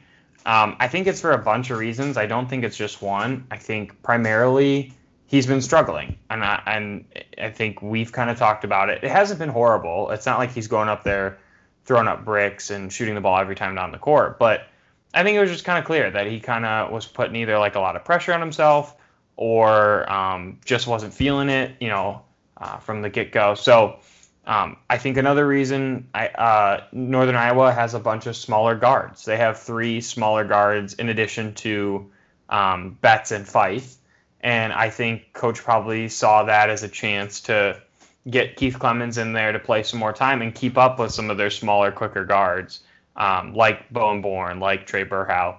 Um, 0.47 0.77
I 0.81 0.89
think 0.89 1.07
it's 1.07 1.21
for 1.21 1.33
a 1.33 1.39
bunch 1.39 1.71
of 1.71 1.79
reasons. 1.79 2.17
I 2.17 2.27
don't 2.27 2.49
think 2.49 2.65
it's 2.65 2.77
just 2.77 3.03
one. 3.03 3.47
I 3.51 3.59
think 3.59 4.01
primarily 4.03 4.93
he's 5.33 5.47
been 5.47 5.63
struggling, 5.63 6.17
and 6.31 6.45
I, 6.45 6.63
and 6.67 7.05
I 7.39 7.51
think 7.51 7.81
we've 7.83 8.13
kind 8.13 8.31
of 8.31 8.39
talked 8.39 8.65
about 8.65 8.91
it. 8.91 9.03
It 9.03 9.11
hasn't 9.11 9.41
been 9.41 9.49
horrible. 9.49 10.11
It's 10.11 10.27
not 10.27 10.39
like 10.39 10.53
he's 10.53 10.69
going 10.69 10.89
up 10.91 11.03
there, 11.03 11.39
throwing 11.87 12.07
up 12.07 12.25
bricks 12.25 12.71
and 12.71 12.93
shooting 12.93 13.17
the 13.17 13.21
ball 13.21 13.39
every 13.39 13.57
time 13.57 13.75
down 13.75 13.91
the 13.91 13.99
court, 13.99 14.39
but 14.39 14.67
I 15.15 15.23
think 15.25 15.37
it 15.37 15.41
was 15.41 15.51
just 15.51 15.65
kind 15.65 15.79
of 15.79 15.85
clear 15.85 16.11
that 16.11 16.27
he 16.27 16.39
kind 16.39 16.65
of 16.65 16.93
was 16.93 17.07
putting 17.07 17.35
either 17.37 17.59
like 17.59 17.75
a 17.75 17.81
lot 17.81 17.97
of 17.97 18.05
pressure 18.05 18.33
on 18.33 18.41
himself 18.41 18.97
or 19.37 20.11
um, 20.13 20.61
just 20.65 20.87
wasn't 20.87 21.13
feeling 21.13 21.49
it, 21.49 21.77
you 21.81 21.89
know, 21.89 22.23
uh, 22.59 22.77
from 22.79 23.03
the 23.03 23.11
get 23.11 23.33
go. 23.33 23.55
So 23.55 23.99
um, 24.47 24.77
I 24.89 24.99
think 24.99 25.17
another 25.17 25.47
reason 25.47 26.09
I, 26.15 26.29
uh, 26.29 26.85
Northern 26.93 27.37
Iowa 27.37 27.73
has 27.73 27.95
a 27.95 27.99
bunch 27.99 28.27
of 28.27 28.37
smaller 28.37 28.75
guards. 28.75 29.25
They 29.25 29.37
have 29.39 29.59
three 29.59 30.01
smaller 30.01 30.45
guards 30.45 30.95
in 30.95 31.09
addition 31.09 31.55
to 31.55 32.11
um, 32.49 32.99
Betts 33.01 33.33
and 33.33 33.47
Phyfe. 33.47 33.97
And 34.43 34.73
I 34.73 34.91
think 34.91 35.33
coach 35.33 35.63
probably 35.63 36.09
saw 36.09 36.45
that 36.45 36.69
as 36.69 36.83
a 36.83 36.89
chance 36.89 37.43
to 37.43 37.81
get 38.29 38.57
Keith 38.57 38.79
Clemons 38.79 39.19
in 39.19 39.33
there 39.33 39.53
to 39.53 39.59
play 39.59 39.83
some 39.83 39.99
more 39.99 40.13
time 40.13 40.43
and 40.43 40.55
keep 40.55 40.77
up 40.77 40.99
with 40.99 41.13
some 41.13 41.31
of 41.31 41.37
their 41.37 41.51
smaller, 41.51 41.93
quicker 41.93 42.25
guards, 42.25 42.81
um, 43.17 43.55
like 43.55 43.91
Bowen 43.91 44.21
Born, 44.21 44.61
like 44.61 44.87
Trae 44.87 45.09
Berhow. 45.09 45.57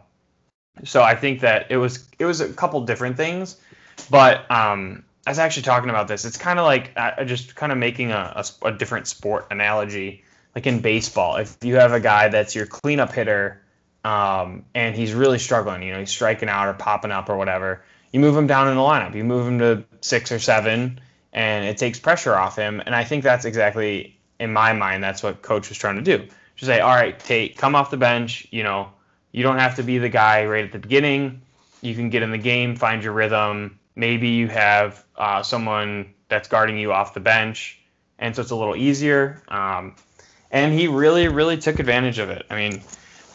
So 0.84 1.04
I 1.04 1.16
think 1.16 1.42
that 1.42 1.68
it 1.70 1.78
was 1.78 2.08
it 2.18 2.26
was 2.26 2.42
a 2.42 2.52
couple 2.52 2.82
different 2.82 3.16
things, 3.16 3.58
but 4.10 4.50
um, 4.50 5.04
I 5.26 5.32
was 5.32 5.40
actually 5.40 5.64
talking 5.64 5.90
about 5.90 6.08
this. 6.08 6.26
It's 6.26 6.38
kind 6.38 6.60
of 6.60 6.66
like 6.66 6.92
uh, 6.98 7.24
just 7.26 7.56
kind 7.56 7.72
of 7.72 7.78
making 7.78 8.12
a, 8.12 8.44
a, 8.64 8.68
a 8.68 8.72
different 8.72 9.08
sport 9.08 9.48
analogy, 9.52 10.24
like 10.56 10.66
in 10.66 10.80
baseball. 10.80 11.36
If 11.36 11.58
you 11.62 11.76
have 11.76 11.94
a 11.94 12.00
guy 12.00 12.28
that's 12.30 12.56
your 12.56 12.66
cleanup 12.66 13.14
hitter, 13.14 13.62
um, 14.04 14.66
and 14.74 14.96
he's 14.96 15.14
really 15.14 15.40
struggling, 15.40 15.84
you 15.84 15.94
know, 15.94 16.00
he's 16.00 16.10
striking 16.10 16.50
out 16.50 16.68
or 16.68 16.74
popping 16.74 17.12
up 17.12 17.30
or 17.30 17.38
whatever, 17.38 17.84
you 18.14 18.20
move 18.20 18.38
him 18.38 18.48
down 18.48 18.70
in 18.70 18.76
the 18.76 18.82
lineup. 18.82 19.16
You 19.16 19.26
move 19.26 19.46
him 19.46 19.60
to 19.60 19.84
six 20.00 20.32
or 20.32 20.40
seven, 20.40 21.02
and 21.34 21.66
it 21.66 21.78
takes 21.78 22.00
pressure 22.00 22.36
off 22.36 22.56
him. 22.56 22.82
And 22.86 22.96
I 22.96 23.04
think 23.04 23.24
that's 23.24 23.44
exactly 23.44 24.18
in 24.40 24.54
my 24.54 24.72
mind 24.74 25.04
that's 25.04 25.24
what 25.24 25.42
coach 25.42 25.68
was 25.70 25.78
trying 25.78 25.96
to 25.96 26.02
do. 26.02 26.28
Just 26.56 26.68
say, 26.68 26.80
all 26.80 26.96
right, 26.96 27.20
Tate, 27.20 27.58
come 27.58 27.76
off 27.76 27.90
the 27.90 27.98
bench. 27.98 28.48
You 28.52 28.64
know, 28.64 28.90
you 29.32 29.42
don't 29.44 29.58
have 29.58 29.76
to 29.78 29.84
be 29.84 29.98
the 29.98 30.10
guy 30.10 30.46
right 30.46 30.64
at 30.64 30.72
the 30.72 30.80
beginning. 30.80 31.42
You 31.82 31.96
can 31.96 32.10
get 32.10 32.22
in 32.22 32.32
the 32.32 32.38
game, 32.38 32.76
find 32.76 33.04
your 33.04 33.14
rhythm. 33.14 33.80
Maybe 33.96 34.30
you 34.30 34.48
have 34.48 35.04
uh, 35.18 35.42
someone 35.42 36.14
that's 36.30 36.48
guarding 36.48 36.78
you 36.78 36.94
off 36.94 37.14
the 37.14 37.20
bench, 37.20 37.80
and 38.20 38.36
so 38.36 38.44
it's 38.44 38.52
a 38.52 38.56
little 38.56 38.76
easier. 38.76 39.42
Um, 39.48 39.96
and 40.52 40.72
he 40.72 40.88
really, 40.88 41.28
really 41.28 41.58
took 41.58 41.80
advantage 41.80 42.20
of 42.20 42.30
it. 42.30 42.46
I 42.50 42.56
mean, 42.56 42.84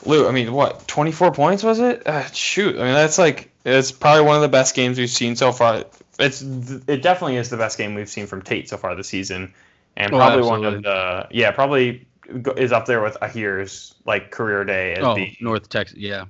Lou, 0.09 0.27
I 0.27 0.33
mean, 0.33 0.53
what, 0.53 0.89
24 0.89 1.33
points 1.33 1.63
was 1.63 1.79
it? 1.81 2.07
Uh, 2.07 2.25
shoot, 2.33 2.77
I 2.77 2.85
mean, 2.85 2.95
that's 2.95 3.19
like 3.19 3.51
it's 3.65 3.93
probably 3.93 4.23
one 4.25 4.37
of 4.37 4.43
the 4.43 4.49
best 4.49 4.75
games 4.75 4.99
we've 4.99 5.11
seen 5.11 5.37
so 5.37 5.53
far. 5.53 5.85
It's 6.19 6.43
it 6.43 7.03
definitely 7.03 7.37
is 7.37 7.51
the 7.51 7.57
best 7.59 7.79
game 7.79 7.95
we've 7.95 8.09
seen 8.09 8.27
from 8.27 8.43
Tate 8.43 8.69
so 8.69 8.77
far 8.77 8.95
this 8.95 9.09
season, 9.09 9.53
and 9.97 10.13
Oh, 10.13 10.17
probably 10.17 10.49
one 10.49 10.65
of 10.65 10.83
the 10.83 11.29
yeah, 11.31 11.51
probably 11.51 12.09
is 12.57 12.73
up 12.73 12.87
there 12.87 13.03
with 13.03 13.17
Aher's 13.23 13.95
like 14.05 14.31
career 14.31 14.65
day 14.65 14.95
as 14.95 15.05
Oh, 15.05 15.15
being 15.15 15.37
North 15.41 15.69
Texas, 15.69 15.99
yeah. 15.99 16.25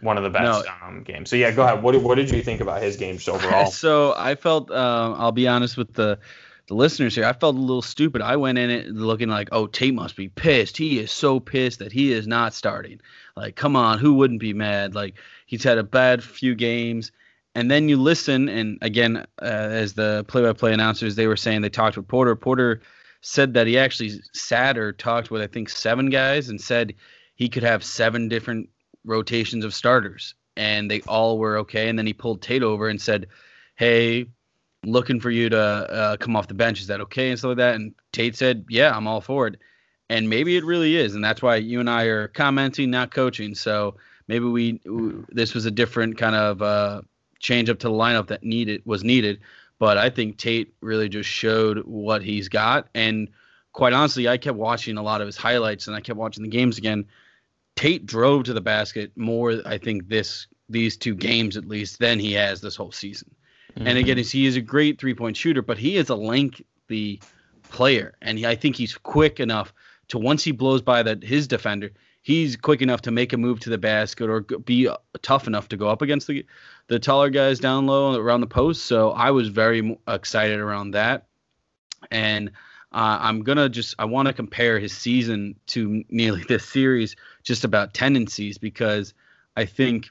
one 0.00 0.16
of 0.16 0.24
the 0.24 0.30
best 0.30 0.66
um, 0.82 1.02
games. 1.02 1.30
So 1.30 1.36
yeah, 1.36 1.52
go 1.52 1.62
ahead. 1.62 1.82
What 1.82 1.92
did, 1.92 2.02
what 2.02 2.16
did 2.16 2.30
you 2.30 2.42
think 2.42 2.60
about 2.60 2.82
his 2.82 2.96
game 2.96 3.18
overall? 3.28 3.66
so 3.70 4.14
I 4.16 4.34
felt, 4.34 4.70
um, 4.70 5.14
I'll 5.18 5.32
be 5.32 5.48
honest 5.48 5.76
with 5.76 5.94
the 5.94 6.18
the 6.70 6.76
listeners 6.76 7.16
here. 7.16 7.24
I 7.24 7.32
felt 7.32 7.56
a 7.56 7.58
little 7.58 7.82
stupid. 7.82 8.22
I 8.22 8.36
went 8.36 8.56
in 8.56 8.70
it 8.70 8.86
looking 8.86 9.28
like, 9.28 9.48
oh, 9.50 9.66
Tate 9.66 9.92
must 9.92 10.14
be 10.14 10.28
pissed. 10.28 10.76
He 10.76 11.00
is 11.00 11.10
so 11.10 11.40
pissed 11.40 11.80
that 11.80 11.90
he 11.90 12.12
is 12.12 12.28
not 12.28 12.54
starting. 12.54 13.00
Like, 13.36 13.56
come 13.56 13.74
on, 13.74 13.98
who 13.98 14.14
wouldn't 14.14 14.38
be 14.38 14.52
mad? 14.52 14.94
Like, 14.94 15.16
he's 15.46 15.64
had 15.64 15.78
a 15.78 15.82
bad 15.82 16.22
few 16.22 16.54
games. 16.54 17.10
And 17.56 17.68
then 17.68 17.88
you 17.88 17.96
listen, 17.96 18.48
and 18.48 18.78
again, 18.82 19.26
uh, 19.42 19.44
as 19.44 19.94
the 19.94 20.24
play-by-play 20.28 20.72
announcers, 20.72 21.16
they 21.16 21.26
were 21.26 21.36
saying 21.36 21.62
they 21.62 21.70
talked 21.70 21.96
with 21.96 22.06
Porter. 22.06 22.36
Porter 22.36 22.82
said 23.20 23.54
that 23.54 23.66
he 23.66 23.76
actually 23.76 24.12
sat 24.32 24.78
or 24.78 24.92
talked 24.92 25.28
with 25.28 25.42
I 25.42 25.48
think 25.48 25.70
seven 25.70 26.08
guys 26.08 26.50
and 26.50 26.60
said 26.60 26.94
he 27.34 27.48
could 27.48 27.64
have 27.64 27.82
seven 27.82 28.28
different 28.28 28.68
rotations 29.04 29.64
of 29.64 29.74
starters, 29.74 30.36
and 30.56 30.88
they 30.88 31.00
all 31.08 31.38
were 31.38 31.58
okay. 31.58 31.88
And 31.88 31.98
then 31.98 32.06
he 32.06 32.12
pulled 32.12 32.42
Tate 32.42 32.62
over 32.62 32.88
and 32.88 33.02
said, 33.02 33.26
"Hey, 33.74 34.26
looking 34.84 35.20
for 35.20 35.30
you 35.30 35.48
to 35.48 35.58
uh, 35.58 36.16
come 36.16 36.36
off 36.36 36.48
the 36.48 36.54
bench. 36.54 36.80
Is 36.80 36.86
that 36.88 37.00
okay?" 37.02 37.30
and 37.30 37.38
stuff 37.38 37.50
like 37.50 37.58
that. 37.58 37.74
And 37.74 37.94
Tate 38.12 38.36
said, 38.36 38.64
"Yeah, 38.68 38.96
I'm 38.96 39.06
all 39.06 39.20
for 39.20 39.46
it." 39.46 39.56
And 40.08 40.28
maybe 40.28 40.56
it 40.56 40.64
really 40.64 40.96
is, 40.96 41.14
and 41.14 41.24
that's 41.24 41.42
why 41.42 41.56
you 41.56 41.78
and 41.80 41.88
I 41.88 42.04
are 42.04 42.28
commenting, 42.28 42.90
not 42.90 43.12
coaching. 43.12 43.54
So 43.54 43.96
maybe 44.28 44.46
we 44.46 44.80
this 45.28 45.54
was 45.54 45.66
a 45.66 45.70
different 45.70 46.18
kind 46.18 46.34
of 46.34 46.62
uh, 46.62 47.02
change 47.38 47.70
up 47.70 47.78
to 47.80 47.88
the 47.88 47.94
lineup 47.94 48.28
that 48.28 48.42
needed 48.42 48.82
was 48.84 49.04
needed. 49.04 49.40
But 49.78 49.96
I 49.96 50.10
think 50.10 50.36
Tate 50.36 50.74
really 50.80 51.08
just 51.08 51.30
showed 51.30 51.78
what 51.86 52.22
he's 52.22 52.48
got, 52.48 52.88
and 52.94 53.28
quite 53.72 53.92
honestly, 53.92 54.28
I 54.28 54.36
kept 54.36 54.56
watching 54.56 54.96
a 54.96 55.02
lot 55.02 55.20
of 55.20 55.26
his 55.26 55.36
highlights, 55.36 55.86
and 55.86 55.96
I 55.96 56.00
kept 56.00 56.18
watching 56.18 56.42
the 56.42 56.50
games 56.50 56.78
again. 56.78 57.06
Tate 57.76 58.04
drove 58.04 58.44
to 58.44 58.52
the 58.52 58.60
basket 58.60 59.12
more, 59.16 59.60
I 59.64 59.78
think, 59.78 60.08
this 60.08 60.46
these 60.68 60.96
two 60.96 61.14
games 61.14 61.56
at 61.56 61.66
least 61.66 61.98
than 61.98 62.18
he 62.18 62.32
has 62.32 62.60
this 62.60 62.76
whole 62.76 62.92
season. 62.92 63.34
And 63.76 63.98
again, 63.98 64.16
he's- 64.16 64.30
he 64.30 64.46
is 64.46 64.56
a 64.56 64.60
great 64.60 65.00
three 65.00 65.14
point 65.14 65.36
shooter, 65.36 65.62
but 65.62 65.78
he 65.78 65.96
is 65.96 66.08
a 66.08 66.14
lengthy 66.14 67.20
player, 67.70 68.14
and 68.20 68.38
he, 68.38 68.46
I 68.46 68.54
think 68.56 68.76
he's 68.76 68.96
quick 68.96 69.40
enough 69.40 69.72
to 70.08 70.18
once 70.18 70.42
he 70.44 70.52
blows 70.52 70.82
by 70.82 71.02
that 71.02 71.22
his 71.22 71.46
defender, 71.46 71.90
he's 72.22 72.56
quick 72.56 72.82
enough 72.82 73.02
to 73.02 73.10
make 73.10 73.32
a 73.32 73.36
move 73.36 73.60
to 73.60 73.70
the 73.70 73.78
basket 73.78 74.28
or 74.28 74.40
be 74.40 74.88
tough 75.22 75.46
enough 75.46 75.68
to 75.68 75.76
go 75.76 75.88
up 75.88 76.02
against 76.02 76.26
the 76.26 76.44
the 76.88 76.98
taller 76.98 77.30
guys 77.30 77.60
down 77.60 77.86
low 77.86 78.16
around 78.16 78.40
the 78.40 78.46
post. 78.46 78.84
So 78.84 79.12
I 79.12 79.30
was 79.30 79.48
very 79.48 79.96
excited 80.08 80.58
around 80.58 80.92
that, 80.92 81.28
and 82.10 82.50
uh, 82.92 83.18
I'm 83.20 83.42
gonna 83.42 83.68
just 83.68 83.94
I 83.98 84.06
want 84.06 84.26
to 84.26 84.34
compare 84.34 84.78
his 84.80 84.92
season 84.92 85.54
to 85.68 86.04
nearly 86.08 86.42
this 86.48 86.64
series 86.64 87.14
just 87.44 87.64
about 87.64 87.94
tendencies 87.94 88.58
because 88.58 89.14
I 89.56 89.64
think 89.64 90.10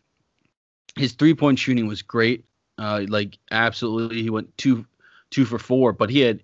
his 0.95 1.13
three 1.13 1.33
point 1.33 1.59
shooting 1.59 1.87
was 1.87 2.01
great. 2.01 2.45
Uh, 2.79 3.05
like 3.07 3.37
absolutely, 3.51 4.21
he 4.23 4.29
went 4.29 4.57
two 4.57 4.85
two 5.29 5.45
for 5.45 5.59
four, 5.59 5.93
but 5.93 6.09
he 6.09 6.19
had 6.21 6.41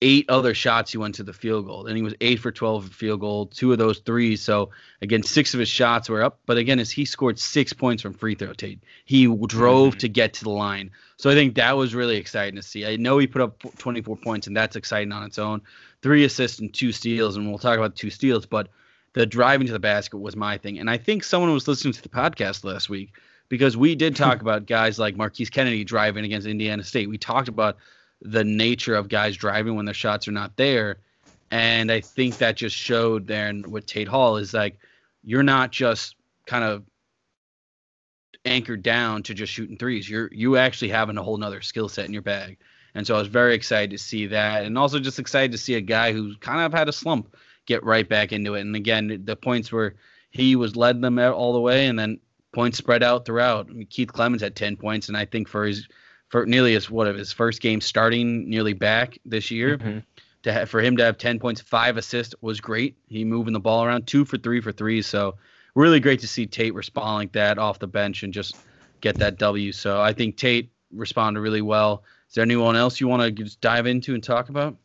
eight 0.00 0.28
other 0.28 0.54
shots 0.54 0.92
he 0.92 0.98
went 0.98 1.14
to 1.16 1.22
the 1.22 1.32
field 1.32 1.66
goal. 1.66 1.86
And 1.86 1.96
he 1.96 2.02
was 2.02 2.14
eight 2.20 2.38
for 2.38 2.52
12 2.52 2.90
field 2.90 3.20
goal, 3.20 3.46
two 3.46 3.72
of 3.72 3.78
those 3.78 3.98
threes. 3.98 4.40
So 4.40 4.70
again, 5.02 5.22
six 5.22 5.54
of 5.54 5.60
his 5.60 5.68
shots 5.68 6.08
were 6.08 6.22
up. 6.22 6.38
But 6.46 6.56
again, 6.56 6.78
as 6.78 6.90
he 6.90 7.04
scored 7.04 7.38
six 7.38 7.72
points 7.72 8.02
from 8.02 8.14
free 8.14 8.34
throw, 8.34 8.52
Tate, 8.52 8.80
he 9.04 9.26
drove 9.46 9.90
mm-hmm. 9.90 9.98
to 9.98 10.08
get 10.08 10.34
to 10.34 10.44
the 10.44 10.50
line. 10.50 10.90
So 11.16 11.30
I 11.30 11.34
think 11.34 11.56
that 11.56 11.76
was 11.76 11.94
really 11.94 12.16
exciting 12.16 12.56
to 12.56 12.62
see. 12.62 12.86
I 12.86 12.96
know 12.96 13.18
he 13.18 13.26
put 13.26 13.42
up 13.42 13.58
24 13.78 14.16
points, 14.18 14.46
and 14.46 14.56
that's 14.56 14.76
exciting 14.76 15.12
on 15.12 15.24
its 15.24 15.38
own. 15.38 15.62
Three 16.00 16.24
assists 16.24 16.60
and 16.60 16.72
two 16.72 16.92
steals, 16.92 17.36
and 17.36 17.48
we'll 17.48 17.58
talk 17.58 17.76
about 17.76 17.96
two 17.96 18.10
steals, 18.10 18.46
but 18.46 18.68
the 19.14 19.26
driving 19.26 19.66
to 19.66 19.72
the 19.72 19.80
basket 19.80 20.18
was 20.18 20.36
my 20.36 20.58
thing. 20.58 20.78
And 20.78 20.88
I 20.88 20.96
think 20.96 21.24
someone 21.24 21.52
was 21.52 21.66
listening 21.66 21.94
to 21.94 22.02
the 22.02 22.08
podcast 22.08 22.62
last 22.62 22.88
week 22.88 23.12
because 23.48 23.76
we 23.76 23.94
did 23.94 24.16
talk 24.24 24.40
about 24.40 24.66
guys 24.66 24.98
like 24.98 25.16
Marquise 25.16 25.50
Kennedy 25.50 25.84
driving 25.84 26.24
against 26.24 26.46
Indiana 26.46 26.84
State. 26.84 27.08
We 27.08 27.18
talked 27.18 27.48
about 27.48 27.76
the 28.20 28.44
nature 28.44 28.94
of 28.94 29.08
guys 29.08 29.36
driving 29.36 29.76
when 29.76 29.84
their 29.84 29.94
shots 29.94 30.26
are 30.28 30.32
not 30.32 30.56
there. 30.56 30.98
And 31.50 31.90
I 31.90 32.00
think 32.00 32.38
that 32.38 32.56
just 32.56 32.76
showed 32.76 33.26
there 33.26 33.52
with 33.66 33.86
Tate 33.86 34.08
Hall 34.08 34.36
is 34.36 34.52
like 34.52 34.78
you're 35.24 35.42
not 35.42 35.72
just 35.72 36.16
kind 36.46 36.64
of 36.64 36.84
anchored 38.44 38.82
down 38.82 39.22
to 39.24 39.34
just 39.34 39.52
shooting 39.52 39.76
threes. 39.76 40.08
You're 40.08 40.28
you 40.32 40.56
actually 40.56 40.90
having 40.90 41.16
a 41.16 41.22
whole 41.22 41.36
nother 41.36 41.62
skill 41.62 41.88
set 41.88 42.06
in 42.06 42.12
your 42.12 42.22
bag. 42.22 42.58
And 42.94 43.06
so 43.06 43.14
I 43.14 43.18
was 43.18 43.28
very 43.28 43.54
excited 43.54 43.90
to 43.90 43.98
see 43.98 44.26
that, 44.26 44.64
and 44.64 44.76
also 44.76 44.98
just 44.98 45.18
excited 45.18 45.52
to 45.52 45.58
see 45.58 45.74
a 45.74 45.80
guy 45.80 46.12
who 46.12 46.34
kind 46.36 46.60
of 46.60 46.72
had 46.72 46.88
a 46.88 46.92
slump 46.92 47.36
get 47.66 47.84
right 47.84 48.08
back 48.08 48.32
into 48.32 48.54
it. 48.54 48.62
And 48.62 48.74
again, 48.74 49.22
the 49.24 49.36
points 49.36 49.70
where 49.70 49.94
he 50.30 50.56
was 50.56 50.74
led 50.74 51.00
them 51.00 51.18
all 51.18 51.52
the 51.52 51.60
way, 51.60 51.86
and 51.86 51.98
then 51.98 52.18
points 52.58 52.76
spread 52.76 53.04
out 53.04 53.24
throughout. 53.24 53.68
I 53.70 53.72
mean, 53.72 53.86
Keith 53.86 54.12
Clemons 54.12 54.40
had 54.40 54.56
ten 54.56 54.76
points, 54.76 55.06
and 55.06 55.16
I 55.16 55.26
think 55.26 55.46
for 55.46 55.64
his 55.64 55.86
for 56.26 56.44
nearly 56.44 56.72
his 56.72 56.90
what 56.90 57.06
of 57.06 57.16
his 57.16 57.32
first 57.32 57.60
game 57.60 57.80
starting 57.80 58.50
nearly 58.50 58.72
back 58.72 59.16
this 59.24 59.52
year. 59.52 59.78
Mm-hmm. 59.78 59.98
To 60.42 60.52
have, 60.52 60.68
for 60.68 60.80
him 60.80 60.96
to 60.96 61.04
have 61.04 61.18
10 61.18 61.40
points, 61.40 61.60
five 61.60 61.96
assists 61.96 62.34
was 62.40 62.60
great. 62.60 62.96
He 63.08 63.24
moving 63.24 63.52
the 63.52 63.60
ball 63.60 63.84
around, 63.84 64.06
two 64.06 64.24
for 64.24 64.38
three 64.38 64.60
for 64.60 64.70
three. 64.70 65.02
So 65.02 65.34
really 65.74 65.98
great 65.98 66.20
to 66.20 66.28
see 66.28 66.46
Tate 66.46 66.74
respond 66.74 67.16
like 67.16 67.32
that 67.32 67.58
off 67.58 67.80
the 67.80 67.88
bench 67.88 68.22
and 68.22 68.32
just 68.32 68.56
get 69.00 69.16
that 69.16 69.38
W. 69.38 69.72
So 69.72 70.00
I 70.00 70.12
think 70.12 70.36
Tate 70.36 70.70
responded 70.92 71.40
really 71.40 71.60
well. 71.60 72.04
Is 72.28 72.34
there 72.34 72.42
anyone 72.42 72.76
else 72.76 73.00
you 73.00 73.08
want 73.08 73.22
to 73.22 73.30
just 73.32 73.60
dive 73.60 73.86
into 73.86 74.14
and 74.14 74.22
talk 74.22 74.48
about? 74.48 74.76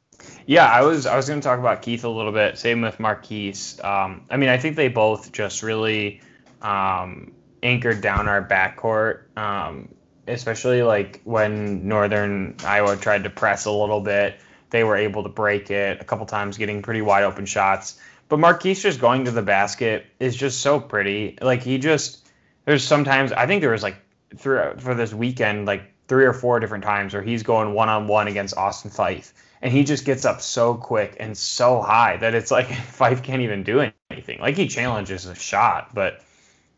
Yeah, 0.48 0.65
I 0.65 0.82
was 0.82 1.06
I 1.06 1.15
was 1.15 1.27
going 1.27 1.39
to 1.39 1.44
talk 1.48 1.60
about 1.60 1.84
Keith 1.84 2.03
a 2.03 2.10
little 2.10 2.32
bit. 2.32 2.58
Same 2.58 2.82
with 2.82 3.00
Marquise. 3.00 3.80
Um, 3.84 4.25
I 4.30 4.38
mean, 4.38 4.50
I 4.50 4.58
think 4.58 4.75
they 4.75 4.88
both 4.88 5.32
just 5.32 5.62
really 5.62 6.22
um, 6.63 7.34
anchored 7.63 8.01
down 8.01 8.27
our 8.27 8.48
backcourt. 8.48 9.36
Um, 9.38 9.89
especially 10.27 10.84
like 10.84 11.22
when 11.24 11.88
Northern 11.88 12.55
Iowa 12.63 12.96
tried 12.96 13.24
to 13.24 13.29
press 13.29 13.65
a 13.65 13.72
little 13.72 14.01
bit, 14.01 14.36
they 14.70 14.84
were 14.84 14.96
able 14.96 15.24
to 15.24 15.29
break 15.29 15.70
it 15.70 16.00
a 16.01 16.03
couple 16.03 16.25
times, 16.25 16.58
getting 16.58 16.82
pretty 16.82 17.01
wide 17.01 17.24
open 17.24 17.46
shots. 17.46 18.00
But 18.29 18.39
Marquise 18.39 18.82
just 18.82 19.00
going 19.00 19.25
to 19.25 19.32
the 19.32 19.41
basket 19.41 20.05
is 20.20 20.36
just 20.36 20.62
so 20.62 20.79
pretty. 20.79 21.38
Like 21.41 21.62
he 21.62 21.77
just 21.77 22.27
there's 22.65 22.84
sometimes 22.84 23.32
I 23.32 23.46
think 23.46 23.62
there 23.62 23.72
was 23.72 23.84
like 23.84 23.98
through 24.36 24.75
for 24.79 24.96
this 24.96 25.13
weekend 25.13 25.67
like 25.67 25.84
three 26.08 26.25
or 26.25 26.34
four 26.34 26.60
different 26.60 26.84
times 26.84 27.13
where 27.13 27.22
he's 27.22 27.43
going 27.43 27.74
one 27.74 27.89
on 27.89 28.08
one 28.08 28.27
against 28.27 28.58
Austin 28.58 28.91
Phyfe, 28.91 29.32
And 29.62 29.71
he 29.71 29.84
just 29.84 30.06
gets 30.06 30.26
up 30.26 30.41
so 30.41 30.73
quick 30.73 31.15
and 31.19 31.38
so 31.38 31.82
high 31.82 32.17
that 32.17 32.34
it's 32.34 32.52
like 32.52 32.67
Phyfe 32.97 33.23
can't 33.23 33.41
even 33.41 33.63
do 33.63 33.89
anything. 34.10 34.39
Like 34.39 34.56
he 34.56 34.67
challenges 34.67 35.26
a 35.26 35.36
shot, 35.36 35.93
but 35.93 36.21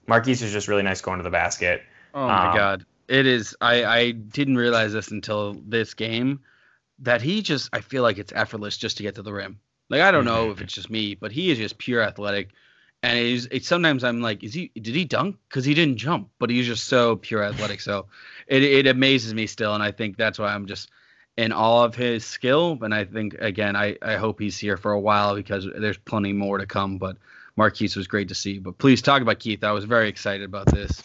Marquise 0.07 0.41
is 0.41 0.51
just 0.51 0.67
really 0.67 0.83
nice 0.83 1.01
going 1.01 1.17
to 1.17 1.23
the 1.23 1.29
basket. 1.29 1.81
Oh 2.13 2.27
my 2.27 2.49
um, 2.49 2.55
god. 2.55 2.85
It 3.07 3.25
is. 3.25 3.55
I 3.61 3.85
I 3.85 4.11
didn't 4.11 4.57
realize 4.57 4.93
this 4.93 5.11
until 5.11 5.53
this 5.65 5.93
game 5.93 6.41
that 6.99 7.21
he 7.21 7.41
just. 7.41 7.69
I 7.73 7.81
feel 7.81 8.03
like 8.03 8.17
it's 8.17 8.33
effortless 8.33 8.77
just 8.77 8.97
to 8.97 9.03
get 9.03 9.15
to 9.15 9.21
the 9.21 9.33
rim. 9.33 9.59
Like 9.89 10.01
I 10.01 10.11
don't 10.11 10.25
know 10.25 10.51
if 10.51 10.61
it's 10.61 10.73
just 10.73 10.89
me, 10.89 11.15
but 11.15 11.31
he 11.31 11.51
is 11.51 11.57
just 11.57 11.77
pure 11.77 12.01
athletic. 12.01 12.49
And 13.03 13.19
it's, 13.19 13.47
it's 13.51 13.67
sometimes 13.67 14.03
I'm 14.03 14.21
like, 14.21 14.43
is 14.43 14.53
he? 14.53 14.71
Did 14.73 14.95
he 14.95 15.05
dunk? 15.05 15.37
Because 15.47 15.65
he 15.65 15.75
didn't 15.75 15.97
jump, 15.97 16.29
but 16.39 16.49
he's 16.49 16.65
just 16.65 16.85
so 16.85 17.15
pure 17.17 17.43
athletic. 17.43 17.81
So 17.81 18.07
it 18.47 18.63
it 18.63 18.87
amazes 18.87 19.33
me 19.33 19.45
still, 19.45 19.75
and 19.75 19.83
I 19.83 19.91
think 19.91 20.17
that's 20.17 20.39
why 20.39 20.53
I'm 20.53 20.65
just 20.65 20.89
in 21.37 21.51
awe 21.51 21.83
of 21.83 21.93
his 21.93 22.25
skill. 22.25 22.79
And 22.81 22.93
I 22.93 23.05
think 23.05 23.35
again, 23.35 23.75
I 23.75 23.97
I 24.01 24.15
hope 24.15 24.39
he's 24.39 24.57
here 24.57 24.77
for 24.77 24.91
a 24.91 24.99
while 24.99 25.35
because 25.35 25.67
there's 25.77 25.99
plenty 25.99 26.33
more 26.33 26.57
to 26.57 26.65
come. 26.65 26.97
But 26.97 27.17
Marquise 27.57 27.95
was 27.95 28.07
great 28.07 28.29
to 28.29 28.35
see. 28.35 28.59
But 28.59 28.77
please 28.77 29.01
talk 29.01 29.21
about 29.21 29.39
Keith. 29.39 29.63
I 29.63 29.71
was 29.71 29.85
very 29.85 30.09
excited 30.09 30.45
about 30.45 30.67
this. 30.67 31.03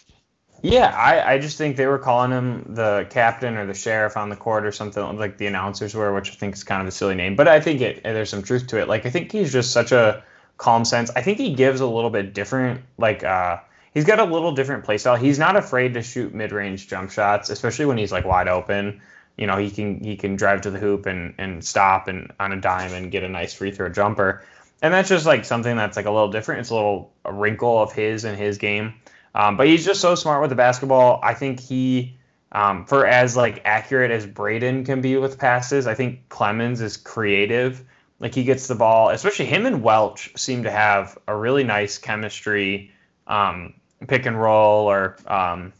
Yeah, 0.63 0.95
I, 0.95 1.33
I 1.33 1.39
just 1.39 1.57
think 1.57 1.75
they 1.75 1.87
were 1.87 1.97
calling 1.97 2.31
him 2.31 2.75
the 2.75 3.07
captain 3.09 3.57
or 3.57 3.65
the 3.65 3.73
sheriff 3.73 4.15
on 4.15 4.29
the 4.29 4.35
court 4.35 4.63
or 4.63 4.71
something 4.71 5.17
like 5.17 5.37
the 5.37 5.47
announcers 5.47 5.95
were, 5.95 6.13
which 6.13 6.31
I 6.31 6.35
think 6.35 6.53
is 6.53 6.63
kind 6.63 6.81
of 6.81 6.87
a 6.87 6.91
silly 6.91 7.15
name. 7.15 7.35
But 7.35 7.47
I 7.47 7.59
think 7.59 7.81
it 7.81 8.03
there's 8.03 8.29
some 8.29 8.43
truth 8.43 8.67
to 8.67 8.79
it. 8.79 8.87
Like 8.87 9.05
I 9.07 9.09
think 9.09 9.31
he's 9.31 9.51
just 9.51 9.71
such 9.71 9.91
a 9.91 10.23
calm 10.57 10.85
sense. 10.85 11.09
I 11.15 11.23
think 11.23 11.39
he 11.39 11.55
gives 11.55 11.81
a 11.81 11.87
little 11.87 12.11
bit 12.11 12.35
different 12.35 12.81
like 12.99 13.23
uh 13.23 13.57
he's 13.93 14.05
got 14.05 14.19
a 14.19 14.23
little 14.23 14.51
different 14.51 14.83
play 14.83 14.99
style. 14.99 15.15
He's 15.15 15.39
not 15.39 15.55
afraid 15.55 15.95
to 15.95 16.03
shoot 16.03 16.31
mid 16.31 16.51
range 16.51 16.87
jump 16.87 17.09
shots, 17.09 17.49
especially 17.49 17.85
when 17.85 17.97
he's 17.97 18.11
like 18.11 18.25
wide 18.25 18.47
open. 18.47 19.01
You 19.37 19.47
know, 19.47 19.57
he 19.57 19.71
can 19.71 20.03
he 20.03 20.15
can 20.15 20.35
drive 20.35 20.61
to 20.61 20.69
the 20.69 20.77
hoop 20.77 21.07
and 21.07 21.33
and 21.39 21.65
stop 21.65 22.07
and 22.07 22.31
on 22.39 22.51
a 22.51 22.61
dime 22.61 22.93
and 22.93 23.11
get 23.11 23.23
a 23.23 23.29
nice 23.29 23.55
free 23.55 23.71
throw 23.71 23.89
jumper. 23.89 24.43
And 24.81 24.93
that's 24.93 25.09
just 25.09 25.25
like 25.25 25.45
something 25.45 25.75
that's 25.75 25.95
like 25.95 26.05
a 26.05 26.11
little 26.11 26.31
different. 26.31 26.61
It's 26.61 26.69
a 26.71 26.75
little 26.75 27.13
a 27.23 27.33
wrinkle 27.33 27.81
of 27.81 27.93
his 27.93 28.25
and 28.25 28.37
his 28.37 28.57
game. 28.57 28.95
Um, 29.35 29.55
but 29.57 29.67
he's 29.67 29.85
just 29.85 30.01
so 30.01 30.15
smart 30.15 30.41
with 30.41 30.49
the 30.49 30.55
basketball. 30.55 31.19
I 31.23 31.33
think 31.33 31.59
he, 31.59 32.17
um, 32.51 32.85
for 32.85 33.05
as 33.05 33.37
like 33.37 33.61
accurate 33.63 34.11
as 34.11 34.25
Braden 34.25 34.83
can 34.83 35.01
be 35.01 35.15
with 35.17 35.37
passes, 35.37 35.87
I 35.87 35.93
think 35.93 36.27
Clemons 36.29 36.81
is 36.81 36.97
creative. 36.97 37.83
Like 38.19 38.35
he 38.35 38.43
gets 38.43 38.67
the 38.67 38.75
ball, 38.75 39.09
especially 39.09 39.45
him 39.45 39.65
and 39.65 39.81
Welch 39.81 40.31
seem 40.35 40.63
to 40.63 40.71
have 40.71 41.17
a 41.27 41.35
really 41.35 41.63
nice 41.63 41.97
chemistry, 41.97 42.91
um, 43.27 43.73
pick 44.07 44.25
and 44.25 44.39
roll, 44.39 44.87
or 44.87 45.17
um, 45.27 45.73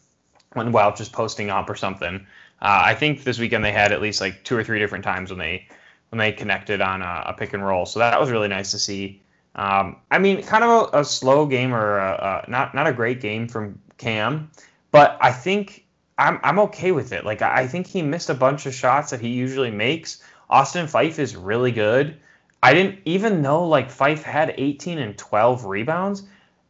when 0.54 0.72
Welch 0.72 1.02
is 1.02 1.10
posting 1.10 1.50
up 1.50 1.70
or 1.70 1.76
something. 1.76 2.26
Uh, 2.62 2.82
I 2.86 2.96
think 2.96 3.24
this 3.24 3.40
weekend 3.40 3.64
they 3.64 3.72
had 3.72 3.92
at 3.92 4.02
least 4.02 4.22
like 4.22 4.44
two 4.44 4.56
or 4.56 4.64
three 4.64 4.80
different 4.80 5.04
times 5.04 5.30
when 5.30 5.40
they 5.40 5.68
when 6.12 6.20
they 6.20 6.32
connected 6.32 6.82
on 6.82 7.02
a, 7.02 7.24
a 7.28 7.34
pick 7.34 7.54
and 7.54 7.66
roll. 7.66 7.86
So 7.86 8.00
that 8.00 8.20
was 8.20 8.30
really 8.30 8.50
nice 8.50 8.72
to 8.72 8.80
see. 8.80 9.22
Um, 9.56 9.98
I 10.12 10.20
mean, 10.20 10.44
kind 10.44 10.64
of 10.64 10.94
a, 10.94 11.00
a 11.00 11.06
slow 11.06 11.46
game 11.46 11.74
or 11.74 11.98
a, 11.98 12.46
not 12.48 12.76
not 12.76 12.88
a 12.88 12.94
great 12.94 13.20
game 13.22 13.48
from 13.48 13.80
Cam, 13.98 14.52
but 14.92 15.18
I 15.22 15.32
think 15.32 15.86
I'm 16.18 16.40
I'm 16.44 16.60
okay 16.60 16.92
with 16.92 17.14
it. 17.14 17.26
Like 17.26 17.42
I 17.42 17.68
think 17.68 17.88
he 17.88 18.02
missed 18.02 18.30
a 18.30 18.34
bunch 18.34 18.66
of 18.66 18.74
shots 18.74 19.12
that 19.12 19.22
he 19.22 19.30
usually 19.30 19.72
makes. 19.72 20.22
Austin 20.50 20.86
Phyfe 20.86 21.18
is 21.18 21.36
really 21.36 21.72
good. 21.72 22.18
I 22.62 22.74
didn't 22.74 23.00
even 23.06 23.42
though 23.42 23.68
like 23.68 23.90
Phyfe 23.90 24.22
had 24.22 24.54
18 24.58 25.00
and 25.00 25.18
12 25.18 25.66
rebounds, 25.66 26.24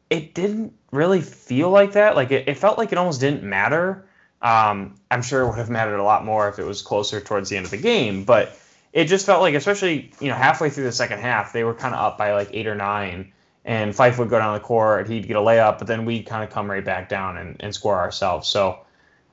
it 0.09 0.35
didn't 0.35 0.73
really 0.91 1.21
feel 1.21 1.69
like 1.71 1.93
that. 1.93 2.15
Like 2.15 2.31
it, 2.31 2.47
it 2.47 2.57
felt 2.57 2.77
like 2.77 2.91
it 2.91 2.97
almost 2.97 3.19
didn't 3.19 3.43
matter. 3.43 4.07
Um, 4.41 4.95
I'm 5.11 5.21
sure 5.21 5.41
it 5.41 5.47
would 5.47 5.57
have 5.57 5.69
mattered 5.69 5.97
a 5.97 6.03
lot 6.03 6.25
more 6.25 6.47
if 6.49 6.57
it 6.57 6.63
was 6.63 6.81
closer 6.81 7.21
towards 7.21 7.49
the 7.49 7.57
end 7.57 7.65
of 7.65 7.71
the 7.71 7.77
game, 7.77 8.23
but 8.23 8.57
it 8.93 9.05
just 9.05 9.25
felt 9.25 9.41
like, 9.41 9.55
especially 9.55 10.11
you 10.19 10.29
know 10.29 10.35
halfway 10.35 10.69
through 10.69 10.85
the 10.85 10.91
second 10.91 11.19
half, 11.19 11.53
they 11.53 11.63
were 11.63 11.73
kind 11.73 11.93
of 11.93 12.01
up 12.01 12.17
by 12.17 12.33
like 12.33 12.49
eight 12.53 12.67
or 12.67 12.75
nine, 12.75 13.31
and 13.65 13.93
Phyfe 13.93 14.17
would 14.17 14.29
go 14.29 14.39
down 14.39 14.53
the 14.53 14.59
court, 14.59 15.07
he'd 15.07 15.27
get 15.27 15.37
a 15.37 15.41
layup, 15.41 15.77
but 15.77 15.87
then 15.87 16.05
we'd 16.05 16.25
kind 16.25 16.43
of 16.43 16.49
come 16.49 16.69
right 16.69 16.83
back 16.83 17.09
down 17.09 17.37
and, 17.37 17.57
and 17.59 17.73
score 17.73 17.97
ourselves. 17.97 18.47
So 18.47 18.79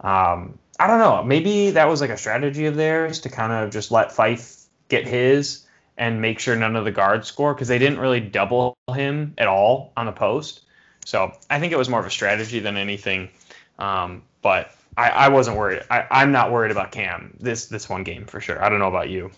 um, 0.00 0.58
I 0.78 0.86
don't 0.86 0.98
know, 0.98 1.24
maybe 1.24 1.70
that 1.72 1.88
was 1.88 2.00
like 2.00 2.10
a 2.10 2.16
strategy 2.16 2.66
of 2.66 2.76
theirs 2.76 3.20
to 3.20 3.28
kind 3.28 3.52
of 3.52 3.70
just 3.70 3.90
let 3.90 4.10
Phyfe 4.10 4.66
get 4.88 5.06
his 5.06 5.66
and 5.96 6.20
make 6.22 6.38
sure 6.38 6.54
none 6.54 6.76
of 6.76 6.84
the 6.84 6.92
guards 6.92 7.26
score 7.26 7.52
because 7.52 7.68
they 7.68 7.78
didn't 7.78 7.98
really 7.98 8.20
double 8.20 8.76
him 8.94 9.34
at 9.38 9.48
all 9.48 9.92
on 9.96 10.06
the 10.06 10.12
post. 10.12 10.60
So 11.04 11.32
I 11.50 11.58
think 11.58 11.72
it 11.72 11.78
was 11.78 11.88
more 11.88 11.98
of 11.98 12.06
a 12.06 12.10
strategy 12.10 12.60
than 12.60 12.76
anything. 12.76 13.30
Um, 13.78 14.22
but 14.40 14.70
I, 14.98 15.10
I 15.10 15.28
wasn't 15.28 15.56
worried. 15.56 15.82
I, 15.90 16.06
I'm 16.10 16.32
not 16.32 16.50
worried 16.50 16.72
about 16.72 16.90
Cam 16.90 17.36
this 17.40 17.66
this 17.66 17.88
one 17.88 18.02
game 18.02 18.26
for 18.26 18.40
sure. 18.40 18.62
I 18.62 18.68
don't 18.68 18.80
know 18.80 18.88
about 18.88 19.08
you. 19.08 19.30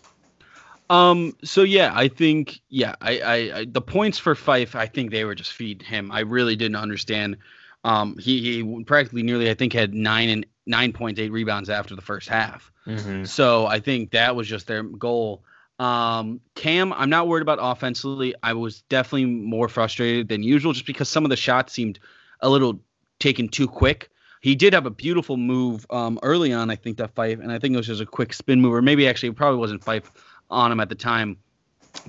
Um. 0.88 1.36
So 1.44 1.62
yeah, 1.62 1.92
I 1.94 2.08
think 2.08 2.60
yeah. 2.70 2.96
I, 3.00 3.20
I, 3.20 3.34
I 3.58 3.64
the 3.66 3.82
points 3.82 4.18
for 4.18 4.34
Phyfe, 4.34 4.74
I 4.74 4.86
think 4.86 5.10
they 5.10 5.24
were 5.24 5.34
just 5.34 5.52
feed 5.52 5.82
him. 5.82 6.10
I 6.10 6.20
really 6.20 6.56
didn't 6.56 6.76
understand. 6.76 7.36
Um. 7.84 8.16
He 8.18 8.62
he 8.62 8.84
practically 8.84 9.22
nearly 9.22 9.50
I 9.50 9.54
think 9.54 9.72
had 9.74 9.92
nine 9.94 10.30
and 10.30 10.46
nine 10.66 10.92
points 10.92 11.20
eight 11.20 11.30
rebounds 11.30 11.68
after 11.68 11.94
the 11.94 12.02
first 12.02 12.28
half. 12.28 12.72
Mm-hmm. 12.86 13.24
So 13.24 13.66
I 13.66 13.80
think 13.80 14.12
that 14.12 14.34
was 14.34 14.48
just 14.48 14.66
their 14.66 14.82
goal. 14.82 15.44
Um, 15.78 16.40
Cam, 16.54 16.92
I'm 16.92 17.10
not 17.10 17.28
worried 17.28 17.42
about 17.42 17.58
offensively. 17.60 18.34
I 18.42 18.52
was 18.52 18.82
definitely 18.82 19.26
more 19.26 19.68
frustrated 19.68 20.28
than 20.28 20.42
usual 20.42 20.72
just 20.72 20.86
because 20.86 21.08
some 21.08 21.24
of 21.24 21.30
the 21.30 21.36
shots 21.36 21.72
seemed 21.72 21.98
a 22.40 22.48
little 22.50 22.80
taken 23.18 23.48
too 23.48 23.66
quick. 23.66 24.10
He 24.40 24.54
did 24.54 24.72
have 24.72 24.86
a 24.86 24.90
beautiful 24.90 25.36
move 25.36 25.86
um, 25.90 26.18
early 26.22 26.52
on, 26.52 26.70
I 26.70 26.76
think, 26.76 26.96
that 26.96 27.14
Phyfe, 27.14 27.40
and 27.40 27.52
I 27.52 27.58
think 27.58 27.74
it 27.74 27.76
was 27.76 27.86
just 27.86 28.00
a 28.00 28.06
quick 28.06 28.32
spin 28.32 28.60
move, 28.60 28.72
or 28.72 28.82
maybe 28.82 29.06
actually 29.06 29.28
it 29.28 29.36
probably 29.36 29.58
wasn't 29.58 29.84
Phyfe 29.84 30.10
on 30.50 30.72
him 30.72 30.80
at 30.80 30.88
the 30.88 30.94
time, 30.94 31.36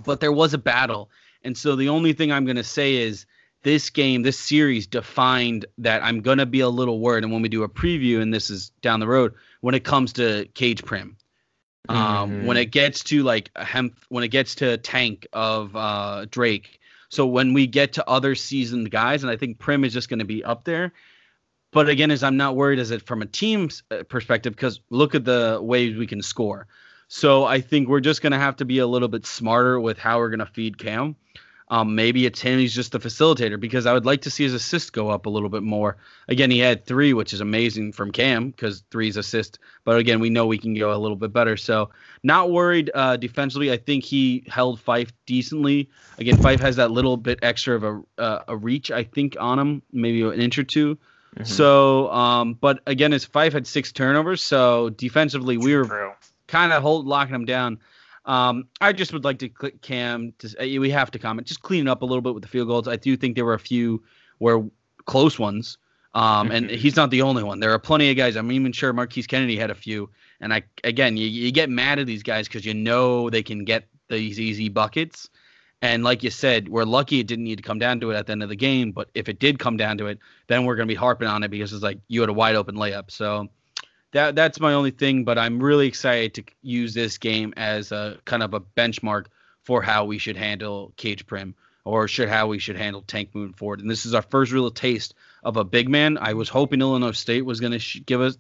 but 0.06 0.20
there 0.22 0.32
was 0.32 0.54
a 0.54 0.58
battle. 0.58 1.10
And 1.44 1.58
so 1.58 1.76
the 1.76 1.90
only 1.90 2.14
thing 2.14 2.32
I'm 2.32 2.46
going 2.46 2.56
to 2.56 2.64
say 2.64 2.96
is 2.96 3.26
this 3.64 3.90
game, 3.90 4.24
this 4.24 4.40
series 4.40 4.88
defined 4.88 5.66
that 5.78 6.04
I'm 6.04 6.22
going 6.22 6.38
to 6.38 6.46
be 6.46 6.62
a 6.62 6.70
little 6.70 7.00
worried. 7.00 7.24
And 7.24 7.34
when 7.34 7.42
we 7.42 7.50
do 7.50 7.64
a 7.64 7.70
preview, 7.70 8.22
and 8.22 8.34
this 8.34 8.50
is 8.50 8.72
down 8.82 9.00
the 9.00 9.08
road, 9.08 9.34
when 9.62 9.76
it 9.76 9.84
comes 9.84 10.14
to 10.14 10.48
Gaige 10.54 10.86
Prim, 10.86 11.18
um, 11.90 11.98
mm-hmm. 11.98 12.46
when 12.46 12.58
it 12.58 12.66
gets 12.72 13.04
to 13.06 13.24
like 13.24 13.52
a 13.56 13.66
hemp, 13.66 13.98
when 14.10 14.24
it 14.24 14.30
gets 14.30 14.56
to 14.56 14.78
tank 14.78 15.28
of 15.34 15.76
uh, 15.76 16.26
Drake. 16.30 16.80
So 17.10 17.26
when 17.26 17.54
we 17.54 17.68
get 17.68 17.94
to 17.94 18.10
other 18.10 18.36
seasoned 18.36 18.90
guys, 18.90 19.22
and 19.22 19.32
I 19.32 19.36
think 19.36 19.60
Prim 19.60 19.84
is 19.84 19.92
just 19.92 20.08
going 20.08 20.20
to 20.20 20.26
be 20.26 20.44
up 20.44 20.64
there. 20.64 20.94
But 21.72 21.88
again, 21.88 22.12
as 22.12 22.24
I'm 22.24 22.38
not 22.38 22.56
worried 22.56 22.80
as 22.80 22.92
it 22.92 23.02
from 23.02 23.22
a 23.22 23.26
team's 23.26 23.84
uh, 23.92 24.04
perspective, 24.04 24.54
because 24.54 24.82
look 24.90 25.16
at 25.16 25.26
the 25.26 25.60
ways 25.62 25.98
we 25.98 26.08
can 26.08 26.22
score. 26.22 26.68
So 27.08 27.46
I 27.46 27.62
think 27.62 27.88
we're 27.88 28.02
just 28.02 28.22
going 28.22 28.32
to 28.32 28.40
have 28.40 28.58
to 28.58 28.66
be 28.66 28.80
a 28.80 28.88
little 28.88 29.08
bit 29.08 29.26
smarter 29.26 29.80
with 29.80 29.98
how 29.98 30.20
we're 30.20 30.30
going 30.30 30.40
to 30.40 30.46
feed 30.46 30.78
Cam. 30.78 31.16
Um, 31.70 31.96
maybe 31.96 32.26
it's 32.26 32.42
him. 32.42 32.60
He's 32.60 32.76
just 32.76 32.92
the 32.92 33.00
facilitator 33.00 33.58
because 33.58 33.86
I 33.86 33.94
would 33.94 34.06
like 34.06 34.24
to 34.24 34.30
see 34.30 34.44
his 34.44 34.54
assist 34.54 34.92
go 34.92 35.10
up 35.10 35.26
a 35.26 35.30
little 35.30 35.48
bit 35.48 35.64
more. 35.64 35.96
Again, 36.28 36.52
he 36.52 36.60
had 36.60 36.86
three, 36.86 37.14
which 37.14 37.32
is 37.32 37.40
amazing 37.40 37.94
from 37.94 38.12
Cam 38.12 38.50
because 38.50 38.84
three's 38.92 39.16
assist. 39.16 39.58
But 39.86 39.98
again, 39.98 40.20
we 40.20 40.30
know 40.30 40.46
we 40.48 40.58
can 40.58 40.74
go 40.74 40.94
a 40.94 41.00
little 41.00 41.16
bit 41.16 41.32
better. 41.32 41.56
So 41.56 41.90
not 42.24 42.52
worried 42.52 42.92
uh, 42.94 43.16
defensively. 43.16 43.72
I 43.72 43.78
think 43.78 44.04
he 44.04 44.44
held 44.48 44.84
Phyfe 44.84 45.12
decently. 45.26 45.90
Again, 46.18 46.36
Phyfe 46.36 46.60
has 46.60 46.76
that 46.76 46.92
little 46.92 47.16
bit 47.16 47.40
extra 47.42 47.76
of 47.76 47.84
a 47.86 48.02
uh, 48.22 48.44
a 48.50 48.58
reach, 48.58 48.92
I 48.92 49.06
think, 49.06 49.38
on 49.40 49.58
him, 49.58 49.82
maybe 49.94 50.24
an 50.24 50.42
inch 50.42 50.58
or 50.58 50.64
2 50.64 50.98
mm-hmm. 51.36 51.44
So, 51.44 52.12
um, 52.12 52.54
but 52.54 52.82
again, 52.88 53.12
his 53.12 53.26
Phyfe 53.26 53.54
had 53.54 53.68
six 53.68 53.92
turnovers. 53.92 54.42
So 54.42 54.90
defensively, 54.90 55.58
we 55.58 55.76
were 55.76 56.16
kind 56.48 56.74
of 56.74 56.82
hold 56.82 57.06
locking 57.06 57.36
him 57.36 57.46
down. 57.46 57.80
Um, 58.26 58.68
I 58.80 58.94
just 58.94 59.14
would 59.14 59.24
like 59.24 59.40
to 59.40 59.50
click 59.50 59.82
Cam. 59.82 60.34
To, 60.40 60.80
we 60.80 60.92
have 60.92 61.12
to 61.12 61.20
comment, 61.20 61.48
just 61.48 61.62
clean 61.62 61.88
it 61.88 61.90
up 61.90 62.02
a 62.02 62.06
little 62.06 62.22
bit 62.22 62.34
with 62.34 62.44
the 62.44 62.50
field 62.50 62.68
goals. 62.68 62.88
I 62.88 62.96
do 62.96 63.18
think 63.18 63.36
there 63.36 63.46
were 63.46 63.56
a 63.56 63.60
few 63.60 64.04
where 64.38 64.64
close 65.06 65.40
ones, 65.40 65.78
um, 66.14 66.52
and 66.52 66.70
he's 66.70 66.96
not 66.96 67.10
the 67.10 67.24
only 67.24 67.44
one. 67.44 67.60
There 67.60 67.72
are 67.72 67.80
plenty 67.80 68.12
of 68.12 68.18
guys. 68.18 68.36
I'm 68.36 68.52
even 68.52 68.72
sure 68.72 68.94
Marquise 68.94 69.28
Kennedy 69.28 69.58
had 69.58 69.72
a 69.72 69.76
few. 69.76 70.10
And 70.40 70.54
I 70.54 70.64
again, 70.84 71.18
you, 71.18 71.28
you 71.28 71.52
get 71.52 71.70
mad 71.70 72.00
at 72.00 72.06
these 72.06 72.24
guys 72.24 72.48
because 72.48 72.66
you 72.66 72.74
know 72.74 73.30
they 73.30 73.44
can 73.44 73.66
get 73.66 73.86
these 74.10 74.40
easy 74.40 74.70
buckets. 74.70 75.30
And 75.82 76.04
like 76.04 76.24
you 76.24 76.30
said, 76.30 76.70
we're 76.70 76.84
lucky 76.84 77.20
it 77.20 77.28
didn't 77.28 77.46
need 77.46 77.58
to 77.58 77.64
come 77.64 77.80
down 77.80 78.00
to 78.02 78.12
it 78.12 78.16
at 78.16 78.28
the 78.28 78.34
end 78.34 78.44
of 78.44 78.50
the 78.50 78.56
game. 78.56 78.92
But 78.92 79.10
if 79.16 79.30
it 79.30 79.40
did 79.40 79.58
come 79.58 79.78
down 79.78 79.98
to 79.98 80.08
it, 80.08 80.20
then 80.48 80.66
we're 80.66 80.76
going 80.76 80.88
to 80.88 80.92
be 80.92 80.98
harping 80.98 81.28
on 81.28 81.44
it 81.44 81.50
because 81.50 81.74
it's 81.74 81.84
like 81.84 82.00
you 82.08 82.22
had 82.22 82.30
a 82.30 82.34
wide 82.34 82.56
open 82.56 82.76
layup. 82.76 83.10
So 83.10 83.50
that 84.12 84.36
that's 84.36 84.60
my 84.60 84.74
only 84.74 84.92
thing. 84.92 85.24
But 85.24 85.40
I'm 85.40 85.62
really 85.62 85.88
excited 85.88 86.36
to 86.36 86.44
use 86.62 86.94
this 86.94 87.18
game 87.18 87.54
as 87.58 87.92
a 87.92 88.20
kind 88.26 88.44
of 88.44 88.54
a 88.54 88.60
benchmark 88.60 89.26
for 89.64 89.82
how 89.82 90.06
we 90.06 90.18
should 90.18 90.38
handle 90.38 90.94
Gaige 90.98 91.26
Prim 91.26 91.56
or 91.84 92.08
should 92.08 92.30
how 92.30 92.48
we 92.48 92.60
should 92.60 92.78
handle 92.78 93.02
Tank 93.02 93.30
moving 93.34 93.54
forward. 93.54 93.80
And 93.80 93.90
this 93.90 94.06
is 94.06 94.14
our 94.14 94.22
first 94.22 94.52
real 94.52 94.70
taste 94.70 95.16
of 95.44 95.58
a 95.58 95.64
big 95.64 95.90
man. 95.90 96.18
I 96.20 96.34
was 96.34 96.50
hoping 96.50 96.82
Illinois 96.82 97.12
State 97.12 97.44
was 97.44 97.60
going 97.60 97.74
to 97.74 97.80
sh- 97.80 98.02
give 98.06 98.22
us 98.22 98.38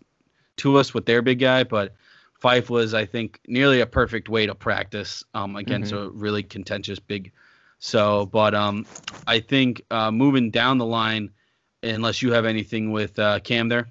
to 0.58 0.78
us 0.78 0.94
with 0.94 1.06
their 1.06 1.22
big 1.22 1.40
guy, 1.40 1.64
but 1.64 1.96
Phyfe 2.42 2.70
was, 2.70 2.94
I 2.94 3.06
think, 3.06 3.40
nearly 3.48 3.82
a 3.82 3.86
perfect 3.86 4.28
way 4.28 4.48
to 4.48 4.56
practice 4.56 5.24
um, 5.34 5.56
against 5.56 5.94
mm-hmm. 5.94 6.08
a 6.08 6.10
really 6.10 6.44
contentious 6.44 7.00
big. 7.00 7.32
So, 7.80 8.26
but 8.26 8.56
um, 8.56 8.86
I 9.28 9.40
think 9.40 9.84
uh, 9.92 10.12
moving 10.12 10.52
down 10.52 10.78
the 10.78 10.86
line, 10.86 11.32
unless 11.84 12.22
you 12.22 12.34
have 12.34 12.46
anything 12.46 12.92
with 12.92 13.18
uh, 13.20 13.40
Cam 13.40 13.70
there. 13.70 13.90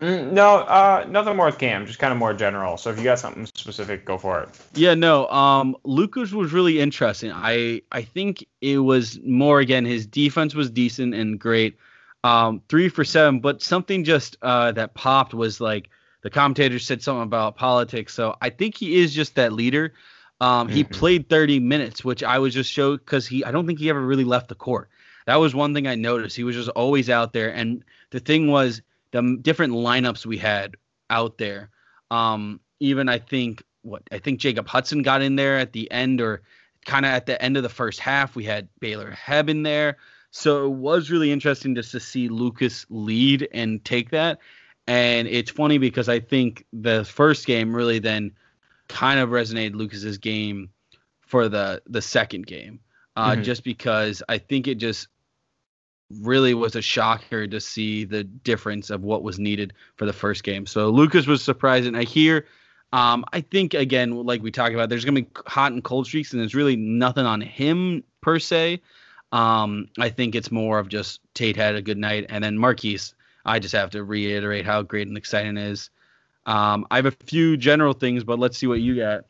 Mm, 0.00 0.32
no, 0.32 0.56
uh, 0.56 1.06
nothing 1.08 1.36
more 1.36 1.46
with 1.46 1.58
Cam, 1.58 1.86
just 1.86 1.98
kind 1.98 2.12
of 2.12 2.18
more 2.18 2.34
general. 2.34 2.76
So 2.76 2.90
if 2.90 2.98
you 2.98 3.04
got 3.04 3.18
something 3.18 3.46
specific, 3.46 4.04
go 4.04 4.18
for 4.18 4.40
it. 4.42 4.48
Yeah, 4.74 4.94
no. 4.94 5.28
Um, 5.28 5.76
Lucas 5.84 6.32
was 6.32 6.52
really 6.52 6.80
interesting. 6.80 7.32
I 7.32 7.82
I 7.92 8.02
think 8.02 8.46
it 8.60 8.78
was 8.78 9.20
more 9.24 9.60
again. 9.60 9.84
His 9.84 10.06
defense 10.06 10.54
was 10.54 10.70
decent 10.70 11.14
and 11.14 11.38
great. 11.38 11.78
Um, 12.24 12.62
three 12.68 12.88
for 12.88 13.04
seven, 13.04 13.40
but 13.40 13.62
something 13.62 14.04
just 14.04 14.36
uh, 14.42 14.72
that 14.72 14.94
popped 14.94 15.34
was 15.34 15.60
like 15.60 15.90
the 16.24 16.30
commentator 16.30 16.78
said 16.78 17.02
something 17.02 17.22
about 17.22 17.54
politics. 17.54 18.14
So 18.14 18.34
I 18.40 18.48
think 18.48 18.76
he 18.76 18.96
is 18.96 19.14
just 19.14 19.34
that 19.34 19.52
leader. 19.52 19.92
Um, 20.40 20.66
mm-hmm. 20.66 20.76
He 20.76 20.82
played 20.82 21.28
30 21.28 21.60
minutes, 21.60 22.02
which 22.02 22.24
I 22.24 22.38
was 22.38 22.54
just 22.54 22.72
showed 22.72 23.00
because 23.00 23.26
he 23.26 23.44
I 23.44 23.52
don't 23.52 23.66
think 23.66 23.78
he 23.78 23.90
ever 23.90 24.00
really 24.00 24.24
left 24.24 24.48
the 24.48 24.54
court. 24.54 24.88
That 25.26 25.36
was 25.36 25.54
one 25.54 25.74
thing 25.74 25.86
I 25.86 25.94
noticed. 25.94 26.34
He 26.34 26.42
was 26.42 26.56
just 26.56 26.70
always 26.70 27.08
out 27.10 27.34
there, 27.34 27.50
and 27.50 27.84
the 28.10 28.20
thing 28.20 28.48
was 28.48 28.82
the 29.12 29.38
different 29.40 29.74
lineups 29.74 30.26
we 30.26 30.38
had 30.38 30.76
out 31.10 31.38
there. 31.38 31.70
Um, 32.10 32.58
even 32.80 33.08
I 33.08 33.18
think 33.18 33.62
what 33.82 34.02
I 34.10 34.18
think 34.18 34.40
Jacob 34.40 34.66
Hutson 34.66 35.04
got 35.04 35.20
in 35.20 35.36
there 35.36 35.58
at 35.58 35.72
the 35.72 35.90
end 35.90 36.22
or 36.22 36.40
kind 36.86 37.04
of 37.04 37.12
at 37.12 37.26
the 37.26 37.40
end 37.40 37.58
of 37.58 37.62
the 37.62 37.68
first 37.68 38.00
half. 38.00 38.34
We 38.34 38.44
had 38.44 38.68
Baylor 38.80 39.12
Hebb 39.12 39.50
in 39.50 39.62
there. 39.62 39.98
So 40.30 40.64
it 40.64 40.72
was 40.72 41.10
really 41.10 41.30
interesting 41.30 41.74
just 41.74 41.92
to 41.92 42.00
see 42.00 42.28
Lucas 42.28 42.86
lead 42.88 43.46
and 43.52 43.84
take 43.84 44.10
that. 44.10 44.38
And 44.86 45.26
it's 45.28 45.50
funny 45.50 45.78
because 45.78 46.08
I 46.08 46.20
think 46.20 46.66
the 46.72 47.04
first 47.04 47.46
game 47.46 47.74
really 47.74 47.98
then 47.98 48.32
kind 48.88 49.18
of 49.18 49.30
resonated 49.30 49.74
Lucas's 49.74 50.18
game 50.18 50.70
for 51.20 51.48
the 51.48 51.82
the 51.86 52.02
second 52.02 52.46
game. 52.46 52.80
Uh, 53.16 53.32
mm-hmm. 53.32 53.42
just 53.42 53.62
because 53.62 54.22
I 54.28 54.38
think 54.38 54.66
it 54.66 54.74
just 54.76 55.06
really 56.10 56.52
was 56.52 56.76
a 56.76 56.82
shocker 56.82 57.46
to 57.46 57.60
see 57.60 58.04
the 58.04 58.24
difference 58.24 58.90
of 58.90 59.02
what 59.02 59.22
was 59.22 59.38
needed 59.38 59.72
for 59.96 60.04
the 60.04 60.12
first 60.12 60.42
game. 60.42 60.66
So 60.66 60.90
Lucas 60.90 61.26
was 61.26 61.42
surprising. 61.42 61.94
I 61.94 62.04
hear, 62.04 62.46
um, 62.92 63.24
I 63.32 63.40
think 63.40 63.74
again, 63.74 64.24
like 64.24 64.42
we 64.42 64.50
talked 64.50 64.74
about, 64.74 64.88
there's 64.88 65.04
gonna 65.04 65.22
be 65.22 65.28
hot 65.46 65.72
and 65.72 65.82
cold 65.82 66.06
streaks, 66.06 66.32
and 66.32 66.40
there's 66.40 66.54
really 66.54 66.76
nothing 66.76 67.24
on 67.24 67.40
him 67.40 68.02
per 68.20 68.38
se. 68.38 68.82
Um, 69.32 69.88
I 69.98 70.10
think 70.10 70.34
it's 70.34 70.50
more 70.50 70.78
of 70.78 70.88
just 70.88 71.20
Tate 71.34 71.56
had 71.56 71.74
a 71.74 71.82
good 71.82 71.98
night, 71.98 72.26
and 72.28 72.42
then 72.44 72.58
Marquise. 72.58 73.14
I 73.44 73.58
just 73.58 73.74
have 73.74 73.90
to 73.90 74.04
reiterate 74.04 74.64
how 74.64 74.82
great 74.82 75.08
and 75.08 75.16
exciting 75.16 75.56
it 75.56 75.70
is. 75.70 75.90
Um, 76.46 76.86
I 76.90 76.96
have 76.96 77.06
a 77.06 77.10
few 77.10 77.56
general 77.56 77.92
things, 77.92 78.24
but 78.24 78.38
let's 78.38 78.58
see 78.58 78.66
what 78.66 78.80
you 78.80 78.96
got. 78.96 79.24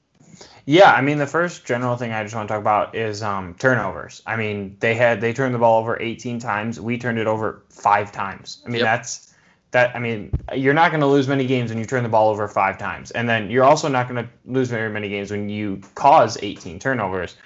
Yeah, 0.66 0.92
I 0.92 1.02
mean 1.02 1.18
the 1.18 1.26
first 1.26 1.64
general 1.64 1.96
thing 1.96 2.12
I 2.12 2.22
just 2.22 2.34
want 2.34 2.48
to 2.48 2.54
talk 2.54 2.60
about 2.60 2.94
is 2.94 3.22
um, 3.22 3.54
turnovers. 3.54 4.22
I 4.26 4.36
mean 4.36 4.76
they 4.80 4.94
had 4.94 5.20
they 5.20 5.32
turned 5.32 5.54
the 5.54 5.58
ball 5.58 5.80
over 5.80 6.00
18 6.00 6.38
times. 6.38 6.80
We 6.80 6.98
turned 6.98 7.18
it 7.18 7.26
over 7.26 7.62
five 7.68 8.12
times. 8.12 8.62
I 8.64 8.70
mean 8.70 8.80
yep. 8.80 8.84
that's 8.84 9.34
that. 9.72 9.94
I 9.94 9.98
mean 9.98 10.32
you're 10.56 10.74
not 10.74 10.90
going 10.90 11.02
to 11.02 11.06
lose 11.06 11.28
many 11.28 11.46
games 11.46 11.70
when 11.70 11.78
you 11.78 11.84
turn 11.84 12.02
the 12.02 12.08
ball 12.08 12.30
over 12.30 12.48
five 12.48 12.78
times, 12.78 13.10
and 13.10 13.28
then 13.28 13.50
you're 13.50 13.64
also 13.64 13.88
not 13.88 14.08
going 14.08 14.24
to 14.24 14.30
lose 14.46 14.70
very 14.70 14.90
many 14.90 15.08
games 15.08 15.30
when 15.30 15.48
you 15.48 15.82
cause 15.94 16.38
18 16.42 16.78
turnovers. 16.78 17.36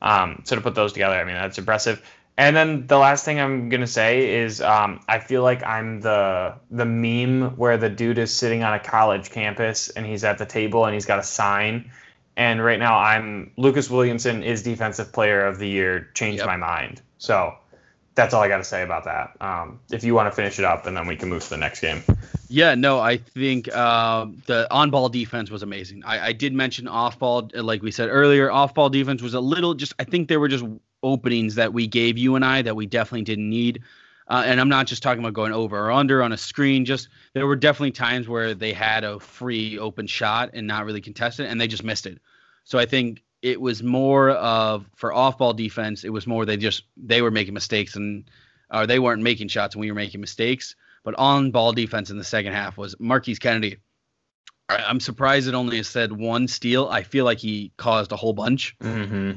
Um, 0.00 0.42
so 0.44 0.54
to 0.54 0.62
put 0.62 0.76
those 0.76 0.92
together, 0.92 1.16
I 1.16 1.24
mean 1.24 1.34
that's 1.34 1.58
impressive. 1.58 2.00
And 2.38 2.56
then 2.56 2.86
the 2.86 2.96
last 2.96 3.26
thing 3.26 3.38
I'm 3.40 3.68
gonna 3.68 3.86
say 3.86 4.36
is 4.42 4.62
um, 4.62 5.00
I 5.08 5.18
feel 5.18 5.42
like 5.42 5.62
I'm 5.64 6.00
the 6.00 6.54
the 6.70 6.86
meme 6.86 7.56
where 7.56 7.76
the 7.76 7.90
dude 7.90 8.16
is 8.16 8.32
sitting 8.32 8.62
on 8.62 8.72
a 8.72 8.78
college 8.78 9.30
campus 9.30 9.90
and 9.90 10.06
he's 10.06 10.24
at 10.24 10.38
the 10.38 10.46
table 10.46 10.86
and 10.86 10.94
he's 10.94 11.04
got 11.04 11.18
a 11.18 11.24
sign 11.24 11.90
and 12.38 12.64
right 12.64 12.78
now, 12.78 12.96
I'm 12.96 13.50
Lucas 13.56 13.90
Williamson 13.90 14.44
is 14.44 14.62
Defensive 14.62 15.12
Player 15.12 15.44
of 15.44 15.58
the 15.58 15.68
Year. 15.68 16.08
Changed 16.14 16.38
yep. 16.38 16.46
my 16.46 16.56
mind. 16.56 17.02
So 17.18 17.52
that's 18.18 18.34
all 18.34 18.42
I 18.42 18.48
got 18.48 18.58
to 18.58 18.64
say 18.64 18.82
about 18.82 19.04
that. 19.04 19.36
Um, 19.40 19.78
if 19.92 20.02
you 20.02 20.12
want 20.12 20.30
to 20.30 20.34
finish 20.34 20.58
it 20.58 20.64
up, 20.64 20.86
and 20.86 20.96
then 20.96 21.06
we 21.06 21.14
can 21.14 21.28
move 21.28 21.44
to 21.44 21.50
the 21.50 21.56
next 21.56 21.80
game. 21.80 22.02
Yeah, 22.48 22.74
no, 22.74 22.98
I 22.98 23.18
think 23.18 23.68
uh, 23.72 24.26
the 24.46 24.66
on-ball 24.72 25.08
defense 25.10 25.50
was 25.50 25.62
amazing. 25.62 26.02
I, 26.04 26.26
I 26.26 26.32
did 26.32 26.52
mention 26.52 26.88
off-ball, 26.88 27.50
like 27.54 27.80
we 27.80 27.92
said 27.92 28.08
earlier. 28.08 28.50
Off-ball 28.50 28.90
defense 28.90 29.22
was 29.22 29.34
a 29.34 29.40
little 29.40 29.74
just. 29.74 29.94
I 30.00 30.04
think 30.04 30.28
there 30.28 30.40
were 30.40 30.48
just 30.48 30.64
openings 31.00 31.54
that 31.54 31.72
we 31.72 31.86
gave 31.86 32.18
you 32.18 32.34
and 32.34 32.44
I 32.44 32.62
that 32.62 32.74
we 32.74 32.86
definitely 32.86 33.22
didn't 33.22 33.48
need. 33.48 33.82
Uh, 34.26 34.42
and 34.44 34.60
I'm 34.60 34.68
not 34.68 34.88
just 34.88 35.02
talking 35.02 35.22
about 35.22 35.32
going 35.32 35.52
over 35.52 35.78
or 35.78 35.92
under 35.92 36.22
on 36.22 36.32
a 36.32 36.36
screen. 36.36 36.84
Just 36.84 37.08
there 37.34 37.46
were 37.46 37.56
definitely 37.56 37.92
times 37.92 38.28
where 38.28 38.52
they 38.52 38.72
had 38.72 39.04
a 39.04 39.20
free 39.20 39.78
open 39.78 40.08
shot 40.08 40.50
and 40.54 40.66
not 40.66 40.84
really 40.84 41.00
contested, 41.00 41.46
and 41.46 41.60
they 41.60 41.68
just 41.68 41.84
missed 41.84 42.06
it. 42.06 42.20
So 42.64 42.78
I 42.78 42.86
think 42.86 43.22
it 43.42 43.60
was 43.60 43.82
more 43.82 44.30
of 44.30 44.86
for 44.96 45.12
off-ball 45.12 45.54
defense. 45.54 46.04
It 46.04 46.10
was 46.10 46.26
more 46.26 46.44
they 46.44 46.56
just 46.56 46.84
they 46.96 47.22
were 47.22 47.30
making 47.30 47.54
mistakes 47.54 47.96
and 47.96 48.28
or 48.72 48.86
they 48.86 48.98
weren't 48.98 49.22
making 49.22 49.48
shots 49.48 49.74
and 49.74 49.80
we 49.80 49.90
were 49.90 49.96
making 49.96 50.20
mistakes. 50.20 50.74
But 51.04 51.14
on-ball 51.16 51.72
defense 51.72 52.10
in 52.10 52.18
the 52.18 52.24
second 52.24 52.52
half 52.52 52.76
was 52.76 52.96
Marquise 52.98 53.38
Kennedy. 53.38 53.76
I'm 54.68 55.00
surprised 55.00 55.48
it 55.48 55.54
only 55.54 55.82
said 55.82 56.12
one 56.12 56.48
steal. 56.48 56.88
I 56.88 57.02
feel 57.02 57.24
like 57.24 57.38
he 57.38 57.72
caused 57.78 58.12
a 58.12 58.16
whole 58.16 58.34
bunch. 58.34 58.76
Mm-hmm. 58.82 59.32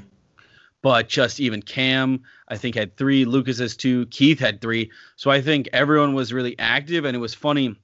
But 0.81 1.07
just 1.07 1.39
even 1.39 1.61
Cam, 1.61 2.23
I 2.47 2.57
think 2.57 2.75
had 2.75 2.97
three. 2.97 3.23
Lucas 3.23 3.59
has 3.59 3.77
two. 3.77 4.07
Keith 4.07 4.39
had 4.39 4.59
three. 4.59 4.91
So 5.15 5.29
I 5.29 5.39
think 5.39 5.69
everyone 5.71 6.15
was 6.15 6.33
really 6.33 6.57
active, 6.57 7.05
and 7.05 7.15
it 7.15 7.19
was 7.19 7.35
funny 7.35 7.75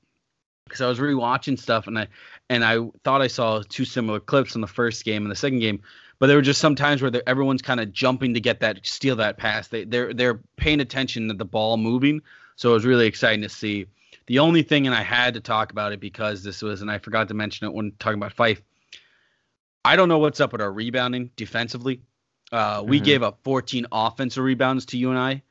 because 0.68 0.82
I 0.82 0.88
was 0.88 1.00
rewatching 1.00 1.60
stuff 1.60 1.88
and 1.88 1.98
I 1.98 2.08
and 2.50 2.64
I 2.64 2.80
thought 3.04 3.22
I 3.22 3.28
saw 3.28 3.62
two 3.68 3.86
similar 3.86 4.20
clips 4.20 4.56
in 4.56 4.62
the 4.62 4.68
first 4.68 5.06
game 5.06 5.24
and 5.24 5.32
the 5.32 5.36
second 5.36 5.60
game. 5.60 5.82
But 6.20 6.28
there 6.28 6.36
were 6.36 6.42
just 6.42 6.60
some 6.60 6.76
times 6.76 7.02
where 7.02 7.12
everyone's 7.28 7.62
kind 7.62 7.80
of 7.80 7.92
jumping 7.92 8.34
to 8.34 8.40
get 8.40 8.60
that 8.62 8.86
steal 8.86 9.16
that 9.18 9.38
pass. 9.38 9.68
They 9.68 9.84
they're 9.84 10.14
they're 10.14 10.40
paying 10.56 10.80
attention 10.80 11.28
to 11.28 11.34
the 11.34 11.46
ball 11.46 11.78
moving, 11.78 12.22
so 12.56 12.72
it 12.72 12.74
was 12.74 12.86
really 12.86 13.06
exciting 13.06 13.42
to 13.44 13.50
see. 13.50 13.86
The 14.26 14.40
only 14.40 14.62
thing, 14.62 14.88
and 14.88 14.96
I 14.96 15.04
had 15.04 15.36
to 15.36 15.40
talk 15.40 15.72
about 15.72 15.94
it 15.94 16.00
because 16.00 16.44
this 16.44 16.62
was, 16.62 16.82
and 16.82 16.92
I 16.92 16.98
forgot 16.98 17.30
to 17.30 17.34
mention 17.34 17.68
it 17.68 17.74
when 17.74 17.94
talking 18.00 18.20
about 18.20 18.36
Phyfe. 18.36 18.62
I 19.86 19.96
don't 19.96 20.10
know 20.10 20.18
what's 20.18 20.42
up 20.42 20.52
with 20.52 20.62
our 20.62 20.72
rebounding 20.72 21.32
defensively. 21.38 22.02
Uh, 22.52 22.84
we 22.86 22.98
mm-hmm. 22.98 23.06
gave 23.06 23.24
up 23.24 23.40
14 23.44 23.86
offensive 23.92 24.44
rebounds 24.44 24.86
to 24.88 24.98
UNI, 24.98 25.44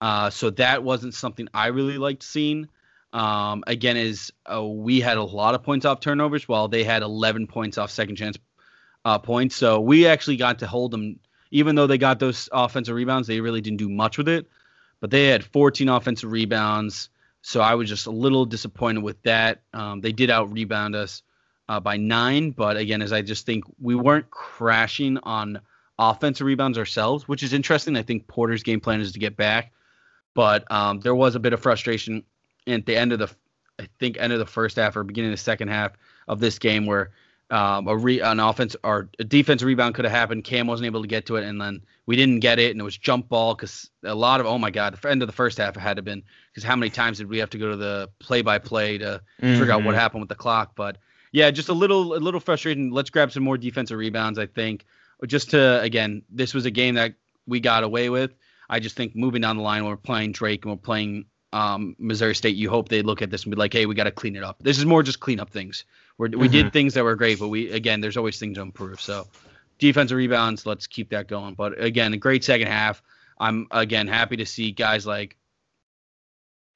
uh, 0.00 0.30
so 0.30 0.50
that 0.50 0.82
wasn't 0.82 1.14
something 1.14 1.48
I 1.52 1.66
really 1.68 1.98
liked 1.98 2.22
seeing. 2.22 2.68
Um, 3.12 3.64
again, 3.66 3.98
is 3.98 4.32
uh, 4.50 4.64
we 4.64 5.00
had 5.00 5.18
a 5.18 5.22
lot 5.22 5.54
of 5.54 5.62
points 5.62 5.84
off 5.84 6.00
turnovers, 6.00 6.48
while 6.48 6.68
they 6.68 6.84
had 6.84 7.02
11 7.02 7.48
points 7.48 7.76
off 7.76 7.90
second 7.90 8.16
chance 8.16 8.38
uh, 9.04 9.18
points. 9.18 9.56
So 9.56 9.80
we 9.80 10.06
actually 10.06 10.36
got 10.36 10.58
to 10.60 10.66
hold 10.66 10.90
them, 10.90 11.18
even 11.50 11.74
though 11.74 11.86
they 11.86 11.98
got 11.98 12.18
those 12.18 12.48
offensive 12.52 12.94
rebounds, 12.94 13.28
they 13.28 13.40
really 13.40 13.60
didn't 13.60 13.78
do 13.78 13.88
much 13.88 14.18
with 14.18 14.28
it. 14.28 14.46
But 15.00 15.10
they 15.10 15.26
had 15.28 15.44
14 15.44 15.88
offensive 15.88 16.30
rebounds, 16.30 17.08
so 17.42 17.60
I 17.60 17.74
was 17.74 17.88
just 17.88 18.06
a 18.06 18.10
little 18.10 18.44
disappointed 18.44 19.02
with 19.02 19.20
that. 19.22 19.62
Um, 19.72 20.00
they 20.00 20.12
did 20.12 20.30
out 20.30 20.52
rebound 20.52 20.94
us 20.94 21.22
uh, 21.68 21.80
by 21.80 21.96
nine, 21.96 22.50
but 22.50 22.76
again, 22.76 23.02
as 23.02 23.12
I 23.12 23.22
just 23.22 23.44
think 23.44 23.64
we 23.80 23.96
weren't 23.96 24.30
crashing 24.30 25.18
on 25.24 25.60
offensive 25.98 26.46
rebounds 26.46 26.78
ourselves, 26.78 27.26
which 27.26 27.42
is 27.42 27.52
interesting. 27.52 27.96
I 27.96 28.02
think 28.02 28.28
Porter's 28.28 28.62
game 28.62 28.80
plan 28.80 29.00
is 29.00 29.12
to 29.12 29.18
get 29.18 29.36
back, 29.36 29.72
but 30.34 30.70
um, 30.70 31.00
there 31.00 31.14
was 31.14 31.34
a 31.34 31.40
bit 31.40 31.52
of 31.52 31.60
frustration 31.60 32.22
at 32.66 32.86
the 32.86 32.96
end 32.96 33.12
of 33.12 33.18
the, 33.18 33.30
I 33.80 33.88
think 33.98 34.16
end 34.18 34.32
of 34.32 34.38
the 34.38 34.46
first 34.46 34.76
half 34.76 34.96
or 34.96 35.02
beginning 35.02 35.30
of 35.30 35.38
the 35.38 35.42
second 35.42 35.68
half 35.68 35.92
of 36.28 36.38
this 36.38 36.58
game 36.58 36.86
where 36.86 37.10
um, 37.52 37.86
a 37.86 37.94
re, 37.94 38.20
an 38.20 38.40
offense 38.40 38.74
or 38.82 39.10
a 39.18 39.24
defensive 39.24 39.66
rebound 39.66 39.94
could 39.94 40.06
have 40.06 40.12
happened. 40.12 40.42
Cam 40.42 40.66
wasn't 40.66 40.86
able 40.86 41.02
to 41.02 41.06
get 41.06 41.26
to 41.26 41.36
it, 41.36 41.44
and 41.44 41.60
then 41.60 41.82
we 42.06 42.16
didn't 42.16 42.40
get 42.40 42.58
it, 42.58 42.70
and 42.70 42.80
it 42.80 42.84
was 42.84 42.96
jump 42.96 43.28
ball 43.28 43.54
because 43.54 43.90
a 44.04 44.14
lot 44.14 44.40
of 44.40 44.46
oh 44.46 44.58
my 44.58 44.70
god, 44.70 44.96
the 44.96 45.10
end 45.10 45.22
of 45.22 45.28
the 45.28 45.34
first 45.34 45.58
half 45.58 45.76
it 45.76 45.80
had 45.80 45.94
to 45.94 45.98
have 45.98 46.04
been 46.06 46.22
because 46.50 46.64
how 46.64 46.74
many 46.74 46.88
times 46.88 47.18
did 47.18 47.28
we 47.28 47.38
have 47.38 47.50
to 47.50 47.58
go 47.58 47.70
to 47.70 47.76
the 47.76 48.08
play 48.20 48.40
by 48.40 48.58
play 48.58 48.96
to 48.96 49.20
mm-hmm. 49.42 49.58
figure 49.58 49.70
out 49.70 49.84
what 49.84 49.90
mm-hmm. 49.90 49.98
happened 49.98 50.22
with 50.22 50.30
the 50.30 50.34
clock? 50.34 50.72
But 50.74 50.96
yeah, 51.30 51.50
just 51.50 51.68
a 51.68 51.74
little 51.74 52.14
a 52.14 52.20
little 52.20 52.40
frustrating. 52.40 52.90
Let's 52.90 53.10
grab 53.10 53.30
some 53.30 53.42
more 53.42 53.58
defensive 53.58 53.98
rebounds. 53.98 54.38
I 54.38 54.46
think 54.46 54.86
just 55.26 55.50
to 55.50 55.78
again, 55.82 56.22
this 56.30 56.54
was 56.54 56.64
a 56.64 56.70
game 56.70 56.94
that 56.94 57.14
we 57.46 57.60
got 57.60 57.84
away 57.84 58.08
with. 58.08 58.32
I 58.70 58.80
just 58.80 58.96
think 58.96 59.14
moving 59.14 59.42
down 59.42 59.58
the 59.58 59.62
line 59.62 59.82
when 59.82 59.90
we're 59.90 59.98
playing 59.98 60.32
Drake 60.32 60.64
and 60.64 60.72
we're 60.72 60.78
playing 60.78 61.26
um, 61.52 61.94
Missouri 61.98 62.34
State, 62.34 62.56
you 62.56 62.70
hope 62.70 62.88
they 62.88 63.02
look 63.02 63.20
at 63.20 63.30
this 63.30 63.44
and 63.44 63.50
be 63.50 63.58
like, 63.58 63.74
hey, 63.74 63.84
we 63.84 63.94
got 63.94 64.04
to 64.04 64.10
clean 64.10 64.36
it 64.36 64.42
up. 64.42 64.56
This 64.62 64.78
is 64.78 64.86
more 64.86 65.02
just 65.02 65.20
clean 65.20 65.38
up 65.38 65.50
things. 65.50 65.84
We're, 66.18 66.28
we 66.28 66.46
mm-hmm. 66.46 66.52
did 66.52 66.72
things 66.72 66.94
that 66.94 67.04
were 67.04 67.16
great, 67.16 67.38
but 67.38 67.48
we 67.48 67.70
again, 67.70 68.00
there's 68.00 68.16
always 68.16 68.38
things 68.38 68.56
to 68.56 68.62
improve. 68.62 69.00
So 69.00 69.26
defensive 69.78 70.16
rebounds, 70.16 70.66
let's 70.66 70.86
keep 70.86 71.10
that 71.10 71.28
going. 71.28 71.54
But 71.54 71.82
again, 71.82 72.12
a 72.12 72.16
great 72.16 72.44
second 72.44 72.68
half. 72.68 73.02
I'm 73.38 73.66
again 73.70 74.06
happy 74.06 74.36
to 74.36 74.46
see 74.46 74.70
guys 74.70 75.06
like 75.06 75.36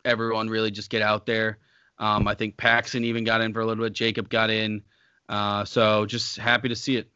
everyone 0.04 0.48
really 0.48 0.70
just 0.70 0.90
get 0.90 1.02
out 1.02 1.26
there. 1.26 1.58
Um, 1.98 2.28
I 2.28 2.34
think 2.34 2.56
Paxson 2.56 3.04
even 3.04 3.24
got 3.24 3.40
in 3.40 3.52
for 3.52 3.60
a 3.60 3.66
little 3.66 3.84
bit. 3.84 3.92
Jacob 3.92 4.28
got 4.28 4.50
in. 4.50 4.82
Uh, 5.28 5.64
so 5.64 6.06
just 6.06 6.36
happy 6.36 6.68
to 6.68 6.76
see 6.76 6.96
it. 6.96 7.08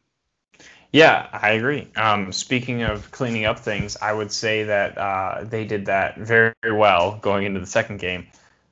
Yeah, 0.91 1.27
I 1.31 1.51
agree. 1.51 1.87
Um, 1.95 2.33
speaking 2.33 2.83
of 2.83 3.11
cleaning 3.11 3.45
up 3.45 3.59
things, 3.59 3.95
I 4.01 4.11
would 4.11 4.31
say 4.31 4.65
that 4.65 4.97
uh, 4.97 5.45
they 5.45 5.63
did 5.63 5.85
that 5.85 6.17
very, 6.17 6.53
very 6.61 6.75
well 6.75 7.17
going 7.21 7.45
into 7.45 7.61
the 7.61 7.65
second 7.65 7.99
game. 7.99 8.27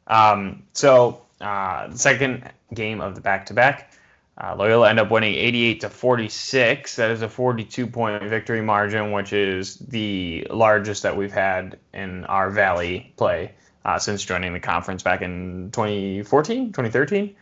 Um, 0.07 0.63
so 0.73 1.21
uh, 1.41 1.87
the 1.87 1.97
second 1.97 2.49
game 2.73 3.01
of 3.01 3.15
the 3.15 3.21
back-to-back, 3.21 3.93
uh, 4.41 4.55
Loyola 4.55 4.89
end 4.89 4.99
up 4.99 5.11
winning 5.11 5.35
88 5.35 5.81
to 5.81 5.89
46. 5.89 6.95
That 6.95 7.11
is 7.11 7.21
a 7.21 7.27
42-point 7.27 8.23
victory 8.23 8.61
margin, 8.61 9.11
which 9.11 9.33
is 9.33 9.75
the 9.75 10.47
largest 10.49 11.03
that 11.03 11.17
we've 11.17 11.31
had 11.31 11.77
in 11.93 12.23
our 12.25 12.49
Valley 12.49 13.13
play 13.17 13.51
uh, 13.83 13.99
since 13.99 14.23
joining 14.23 14.53
the 14.53 14.59
conference 14.59 15.03
back 15.03 15.21
in 15.21 15.71
2014, 15.71 16.67
2013. 16.67 17.35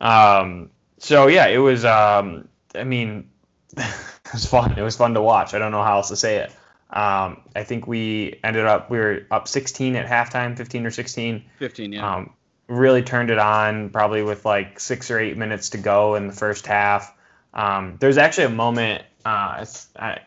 Um, 0.00 0.70
so 0.98 1.28
yeah, 1.28 1.46
it 1.46 1.58
was. 1.58 1.84
Um, 1.84 2.48
I 2.74 2.84
mean, 2.84 3.28
it 3.76 4.32
was 4.32 4.46
fun. 4.46 4.76
It 4.76 4.82
was 4.82 4.96
fun 4.96 5.14
to 5.14 5.22
watch. 5.22 5.54
I 5.54 5.58
don't 5.58 5.72
know 5.72 5.82
how 5.82 5.96
else 5.96 6.08
to 6.08 6.16
say 6.16 6.38
it. 6.38 6.50
Um, 6.90 7.42
I 7.56 7.64
think 7.64 7.86
we 7.86 8.38
ended 8.44 8.66
up 8.66 8.90
we 8.90 8.98
were 8.98 9.26
up 9.30 9.48
16 9.48 9.96
at 9.96 10.06
halftime, 10.06 10.56
15 10.56 10.86
or 10.86 10.90
16. 10.90 11.44
15, 11.58 11.92
yeah. 11.92 12.14
Um, 12.14 12.32
really 12.68 13.02
turned 13.02 13.30
it 13.30 13.38
on 13.38 13.90
probably 13.90 14.22
with 14.22 14.44
like 14.44 14.80
six 14.80 15.10
or 15.10 15.18
eight 15.18 15.36
minutes 15.36 15.70
to 15.70 15.78
go 15.78 16.14
in 16.14 16.26
the 16.26 16.32
first 16.32 16.66
half. 16.66 17.14
Um, 17.52 17.96
there's 18.00 18.18
actually 18.18 18.44
a 18.44 18.50
moment 18.50 19.04
uh, 19.24 19.64
I, 19.96 20.20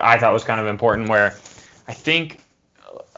I 0.00 0.18
thought 0.18 0.32
was 0.32 0.44
kind 0.44 0.60
of 0.60 0.66
important 0.66 1.08
where 1.08 1.36
I 1.88 1.92
think 1.92 2.40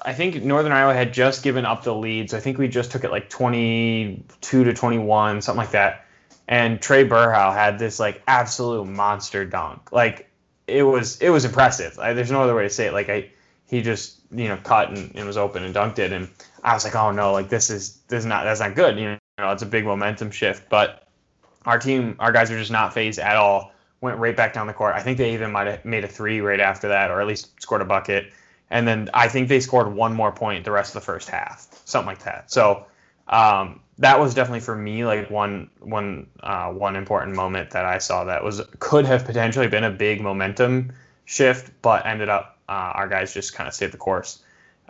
I 0.00 0.12
think 0.12 0.42
Northern 0.42 0.72
Iowa 0.72 0.94
had 0.94 1.12
just 1.12 1.42
given 1.42 1.64
up 1.64 1.84
the 1.84 1.94
lead, 1.94 2.30
so 2.30 2.36
I 2.36 2.40
think 2.40 2.58
we 2.58 2.68
just 2.68 2.90
took 2.90 3.04
it 3.04 3.10
like 3.10 3.30
22 3.30 4.64
to 4.64 4.72
21, 4.74 5.42
something 5.42 5.58
like 5.58 5.70
that. 5.70 6.06
And 6.46 6.78
Trae 6.80 7.08
Berhow 7.08 7.54
had 7.54 7.78
this 7.78 7.98
like 7.98 8.22
absolute 8.26 8.84
monster 8.84 9.44
dunk. 9.44 9.92
Like 9.92 10.30
it 10.66 10.82
was 10.82 11.20
it 11.20 11.30
was 11.30 11.44
impressive. 11.44 11.98
I, 11.98 12.12
there's 12.12 12.30
no 12.30 12.42
other 12.42 12.54
way 12.54 12.64
to 12.64 12.70
say 12.70 12.86
it. 12.86 12.92
Like 12.92 13.08
I 13.08 13.30
he 13.66 13.82
just 13.82 14.20
you 14.30 14.48
know 14.48 14.56
cut 14.56 14.90
and, 14.90 15.14
and 15.14 15.26
was 15.26 15.36
open 15.36 15.64
and 15.64 15.74
dunked 15.74 15.98
it, 15.98 16.12
and 16.12 16.28
I 16.64 16.74
was 16.74 16.84
like, 16.84 16.94
oh 16.96 17.10
no, 17.12 17.32
like 17.32 17.48
this 17.48 17.70
is 17.70 17.98
this 18.08 18.20
is 18.20 18.26
not 18.26 18.44
that's 18.44 18.60
not 18.60 18.74
good. 18.74 18.98
You 18.98 19.18
know, 19.38 19.52
it's 19.52 19.62
a 19.62 19.66
big 19.66 19.84
momentum 19.84 20.30
shift. 20.30 20.68
But 20.70 21.06
our 21.66 21.78
team, 21.78 22.16
our 22.18 22.32
guys 22.32 22.50
are 22.50 22.58
just 22.58 22.70
not 22.70 22.94
phased 22.94 23.18
at 23.18 23.36
all. 23.36 23.72
Went 24.00 24.18
right 24.18 24.36
back 24.36 24.54
down 24.54 24.66
the 24.66 24.72
court. 24.72 24.94
I 24.94 25.00
think 25.00 25.18
they 25.18 25.34
even 25.34 25.52
might 25.52 25.66
have 25.66 25.84
made 25.84 26.04
a 26.04 26.08
three 26.08 26.40
right 26.40 26.60
after 26.60 26.88
that, 26.88 27.10
or 27.10 27.20
at 27.20 27.26
least 27.26 27.60
scored 27.60 27.82
a 27.82 27.84
bucket. 27.84 28.32
And 28.70 28.88
then 28.88 29.10
I 29.14 29.28
think 29.28 29.48
they 29.48 29.60
scored 29.60 29.92
one 29.92 30.14
more 30.14 30.32
point 30.32 30.64
the 30.64 30.72
rest 30.72 30.94
of 30.94 31.02
the 31.02 31.04
first 31.04 31.28
half, 31.28 31.68
something 31.84 32.08
like 32.08 32.24
that. 32.24 32.50
So 32.50 32.86
um, 33.28 33.80
that 33.98 34.18
was 34.18 34.34
definitely 34.34 34.60
for 34.60 34.74
me 34.74 35.04
like 35.04 35.30
one 35.30 35.70
one 35.80 36.28
uh, 36.42 36.70
one 36.70 36.96
important 36.96 37.36
moment 37.36 37.70
that 37.70 37.84
I 37.84 37.98
saw 37.98 38.24
that 38.24 38.42
was 38.42 38.62
could 38.78 39.04
have 39.06 39.24
potentially 39.24 39.68
been 39.68 39.84
a 39.84 39.90
big 39.90 40.20
momentum 40.20 40.92
shift, 41.26 41.70
but 41.82 42.06
ended 42.06 42.28
up 42.28 42.58
uh, 42.68 42.92
our 42.94 43.08
guys 43.08 43.34
just 43.34 43.54
kind 43.54 43.68
of 43.68 43.74
stayed 43.74 43.92
the 43.92 43.98
course. 43.98 44.42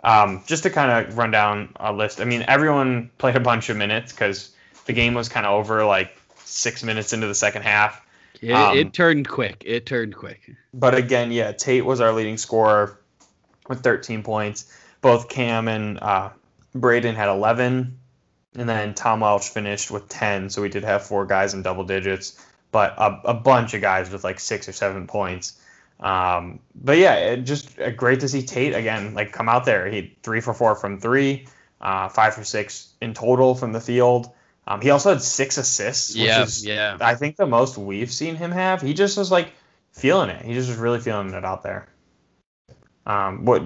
Um, 0.05 0.43
just 0.45 0.61
to 0.63 0.69
kind 0.69 1.07
of 1.07 1.17
run 1.17 1.31
down 1.31 1.69
a 1.77 1.91
list. 1.91 2.21
I 2.21 2.25
mean, 2.25 2.45
everyone 2.47 3.09
played 3.17 3.35
a 3.35 3.39
bunch 3.39 3.69
of 3.69 3.75
minutes 3.75 4.13
because 4.13 4.55
the 4.85 4.93
game 4.93 5.15
was 5.15 5.27
kind 5.27 5.45
of 5.45 5.53
over 5.53 5.83
like 5.83 6.15
six 6.43 6.83
minutes 6.83 7.11
into 7.11 7.25
the 7.27 7.35
second 7.35 7.63
half. 7.63 8.05
It, 8.39 8.51
um, 8.51 8.77
it 8.77 8.93
turned 8.93 9.27
quick. 9.27 9.63
It 9.65 9.87
turned 9.87 10.15
quick. 10.15 10.51
But 10.73 10.93
again, 10.93 11.31
yeah, 11.31 11.51
Tate 11.53 11.83
was 11.83 12.01
our 12.01 12.13
leading 12.13 12.37
scorer 12.37 12.99
with 13.67 13.81
13 13.81 14.21
points. 14.21 14.71
Both 15.01 15.29
Cam 15.29 15.67
and 15.67 15.99
uh, 15.99 16.29
Braden 16.75 17.15
had 17.15 17.29
11, 17.29 17.97
and 18.57 18.69
then 18.69 18.93
Tom 18.93 19.21
Welch 19.21 19.49
finished 19.49 19.89
with 19.89 20.07
10. 20.09 20.49
So 20.49 20.61
we 20.61 20.69
did 20.69 20.83
have 20.83 21.03
four 21.03 21.25
guys 21.25 21.53
in 21.53 21.61
double 21.61 21.83
digits, 21.83 22.45
but 22.71 22.93
a, 22.97 23.21
a 23.25 23.33
bunch 23.33 23.73
of 23.73 23.81
guys 23.81 24.11
with 24.11 24.23
like 24.23 24.39
six 24.39 24.67
or 24.67 24.71
seven 24.71 25.07
points. 25.07 25.59
Um, 25.99 26.59
but 26.75 26.97
yeah, 26.97 27.15
it 27.15 27.43
just 27.43 27.79
uh, 27.79 27.91
great 27.91 28.19
to 28.19 28.27
see 28.27 28.41
Tate 28.41 28.75
again, 28.75 29.13
like 29.13 29.31
come 29.31 29.47
out 29.47 29.65
there. 29.65 29.87
He 29.89 30.17
three 30.23 30.41
for 30.41 30.53
four 30.53 30.75
from 30.75 30.99
three, 30.99 31.47
uh, 31.81 32.09
five 32.09 32.33
for 32.35 32.43
six 32.43 32.93
in 33.01 33.13
total 33.13 33.55
from 33.55 33.71
the 33.71 33.81
field. 33.81 34.31
Um, 34.67 34.81
he 34.81 34.89
also 34.89 35.09
had 35.09 35.21
six 35.21 35.57
assists, 35.57 36.15
which 36.15 36.25
yeah, 36.25 36.43
is 36.43 36.65
yeah. 36.65 36.97
I 36.99 37.15
think 37.15 37.37
the 37.37 37.45
most 37.45 37.77
we've 37.77 38.11
seen 38.11 38.35
him 38.35 38.51
have. 38.51 38.81
He 38.81 38.93
just 38.93 39.17
was 39.17 39.31
like 39.31 39.53
feeling 39.91 40.29
it. 40.29 40.43
He 40.43 40.53
just 40.53 40.69
was 40.69 40.77
really 40.77 40.99
feeling 40.99 41.29
it 41.33 41.45
out 41.45 41.63
there. 41.63 41.87
Um, 43.05 43.45
what? 43.45 43.61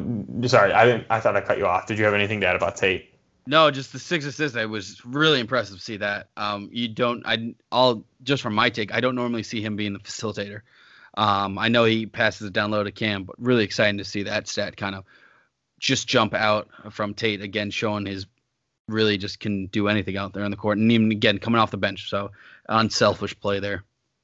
Sorry, 0.50 0.74
I 0.74 0.86
didn't. 0.86 1.08
I 1.10 1.20
thought 1.20 1.36
I 1.36 1.42
cut 1.42 1.58
you 1.58 1.66
off. 1.66 1.88
Did 1.88 1.98
you 1.98 2.06
have 2.06 2.14
anything 2.14 2.42
to 2.42 2.48
add 2.48 2.56
about 2.56 2.76
Tate? 2.76 3.14
No, 3.48 3.72
just 3.72 3.94
the 3.94 4.00
six 4.00 4.26
assists. 4.26 4.58
I 4.58 4.66
was 4.66 5.04
really 5.06 5.40
impressive 5.40 5.78
to 5.78 5.84
see 5.84 5.98
that. 5.98 6.28
Um, 6.36 6.70
you 6.72 6.90
don't. 6.90 7.26
I. 7.26 7.56
I'll 7.72 8.04
just 8.22 8.44
from 8.44 8.54
my 8.54 8.70
take. 8.70 8.94
I 8.94 9.00
don't 9.00 9.16
normally 9.16 9.44
see 9.44 9.62
him 9.62 9.76
being 9.78 9.94
the 9.94 10.00
facilitator. 10.00 10.62
Um, 11.20 11.58
I 11.58 11.68
know 11.68 11.84
he 11.84 12.06
passes 12.06 12.48
it 12.48 12.54
down 12.54 12.72
low 12.72 12.82
to 12.82 12.94
Cam, 12.94 13.26
but 13.26 13.36
really 13.40 13.66
exciting 13.66 13.98
to 13.98 14.06
see 14.06 14.24
that 14.24 14.48
stat 14.48 14.78
kind 14.78 14.96
of 14.96 15.04
just 15.78 16.08
jump 16.08 16.34
out 16.34 16.70
from 16.92 17.14
Tate 17.14 17.42
again, 17.42 17.72
showing 17.72 18.06
his 18.06 18.26
really 18.88 19.18
just 19.18 19.38
can 19.38 19.66
do 19.66 19.90
anything 19.90 20.16
out 20.16 20.32
there 20.32 20.46
on 20.46 20.52
the 20.52 20.56
court, 20.56 20.78
and 20.78 20.90
even 20.94 21.12
again 21.12 21.38
coming 21.38 21.60
off 21.60 21.72
the 21.72 21.78
bench. 21.78 22.10
So 22.10 22.32
unselfish 22.70 23.38
play 23.38 23.60
there. 23.60 23.84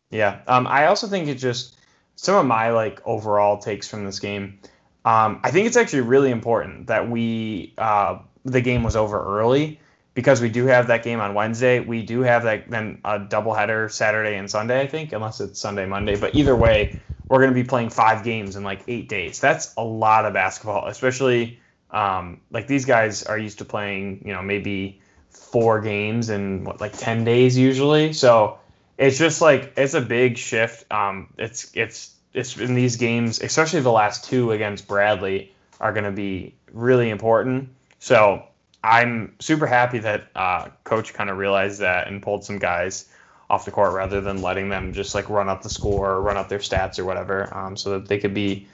Yeah, 0.10 0.40
um, 0.48 0.68
I 0.68 0.86
also 0.86 1.08
think 1.08 1.28
it 1.28 1.36
just 1.36 1.76
some 2.16 2.36
of 2.36 2.46
my 2.46 2.72
like 2.72 3.02
overall 3.06 3.58
takes 3.58 3.90
from 3.90 4.06
this 4.06 4.20
game. 4.20 4.60
Um, 5.04 5.42
I 5.44 5.52
think 5.52 5.68
it's 5.68 5.76
actually 5.76 6.02
really 6.02 6.32
important 6.32 6.88
that 6.88 7.10
we 7.10 7.74
uh, 7.78 8.20
the 8.46 8.62
game 8.62 8.84
was 8.84 8.96
over 8.96 9.22
early 9.22 9.82
because 10.16 10.42
we 10.42 10.50
do 10.50 10.66
have 10.66 10.88
that 10.88 11.04
game 11.04 11.20
on 11.20 11.36
Wednesday. 11.36 11.82
We 11.82 12.02
do 12.02 12.22
have 12.22 12.44
that 12.44 12.72
then 12.72 13.00
a 13.06 13.20
doubleheader 13.20 13.92
Saturday 13.92 14.38
and 14.38 14.50
Sunday, 14.50 14.82
I 14.82 14.88
think, 14.88 15.12
unless 15.12 15.40
it's 15.42 15.60
Sunday 15.60 15.86
Monday. 15.86 16.16
But 16.16 16.34
either 16.34 16.56
way, 16.56 16.96
we're 17.30 17.40
going 17.40 17.54
to 17.54 17.62
be 17.62 17.68
playing 17.68 17.90
five 17.90 18.24
games 18.24 18.56
in 18.56 18.64
like 18.64 18.82
eight 18.88 19.10
days. 19.10 19.40
That's 19.40 19.74
a 19.78 19.84
lot 19.84 20.26
of 20.26 20.34
basketball, 20.34 20.88
especially 20.88 21.60
um, 21.92 22.42
like 22.50 22.66
these 22.66 22.86
guys 22.86 23.24
are 23.24 23.38
used 23.38 23.60
to 23.60 23.66
playing, 23.66 24.24
you 24.26 24.34
know, 24.34 24.42
maybe 24.42 25.02
four 25.30 25.82
games 25.82 26.30
in 26.30 26.64
what 26.64 26.80
like 26.80 26.98
ten 26.98 27.26
days 27.26 27.58
usually. 27.58 28.14
So 28.14 28.58
it's 28.98 29.18
just 29.18 29.42
like 29.42 29.74
it's 29.76 29.94
a 29.94 30.02
big 30.02 30.38
shift. 30.38 30.90
Um, 30.92 31.28
it's 31.38 31.72
it's 31.76 32.16
it's 32.34 32.58
in 32.58 32.74
these 32.74 32.96
games, 32.96 33.42
especially 33.42 33.82
the 33.82 33.92
last 33.92 34.24
two 34.26 34.52
against 34.54 34.88
Bradley, 34.88 35.54
are 35.82 35.92
going 35.92 36.06
to 36.06 36.12
be 36.12 36.56
really 36.72 37.10
important. 37.10 37.70
So 38.00 38.46
I'm 38.86 39.36
super 39.40 39.66
happy 39.66 40.00
that 40.00 40.30
uh, 40.36 40.70
coach 40.84 41.14
kind 41.14 41.30
of 41.30 41.38
realized 41.38 41.80
that 41.82 42.08
and 42.08 42.22
pulled 42.22 42.46
some 42.46 42.60
guys 42.60 43.10
off 43.50 43.66
the 43.66 43.72
court 43.72 43.94
rather 43.94 44.22
than 44.22 44.42
letting 44.42 44.70
them 44.70 44.94
just 44.94 45.16
like 45.16 45.30
run 45.30 45.50
up 45.50 45.62
the 45.62 45.70
score 45.70 46.12
or 46.12 46.22
run 46.22 46.38
up 46.38 46.50
their 46.50 46.60
stats 46.60 47.00
or 47.00 47.06
whatever, 47.06 47.54
um, 47.56 47.76
so 47.76 47.92
that 47.92 48.08
they 48.08 48.20
could 48.20 48.34
be 48.34 48.68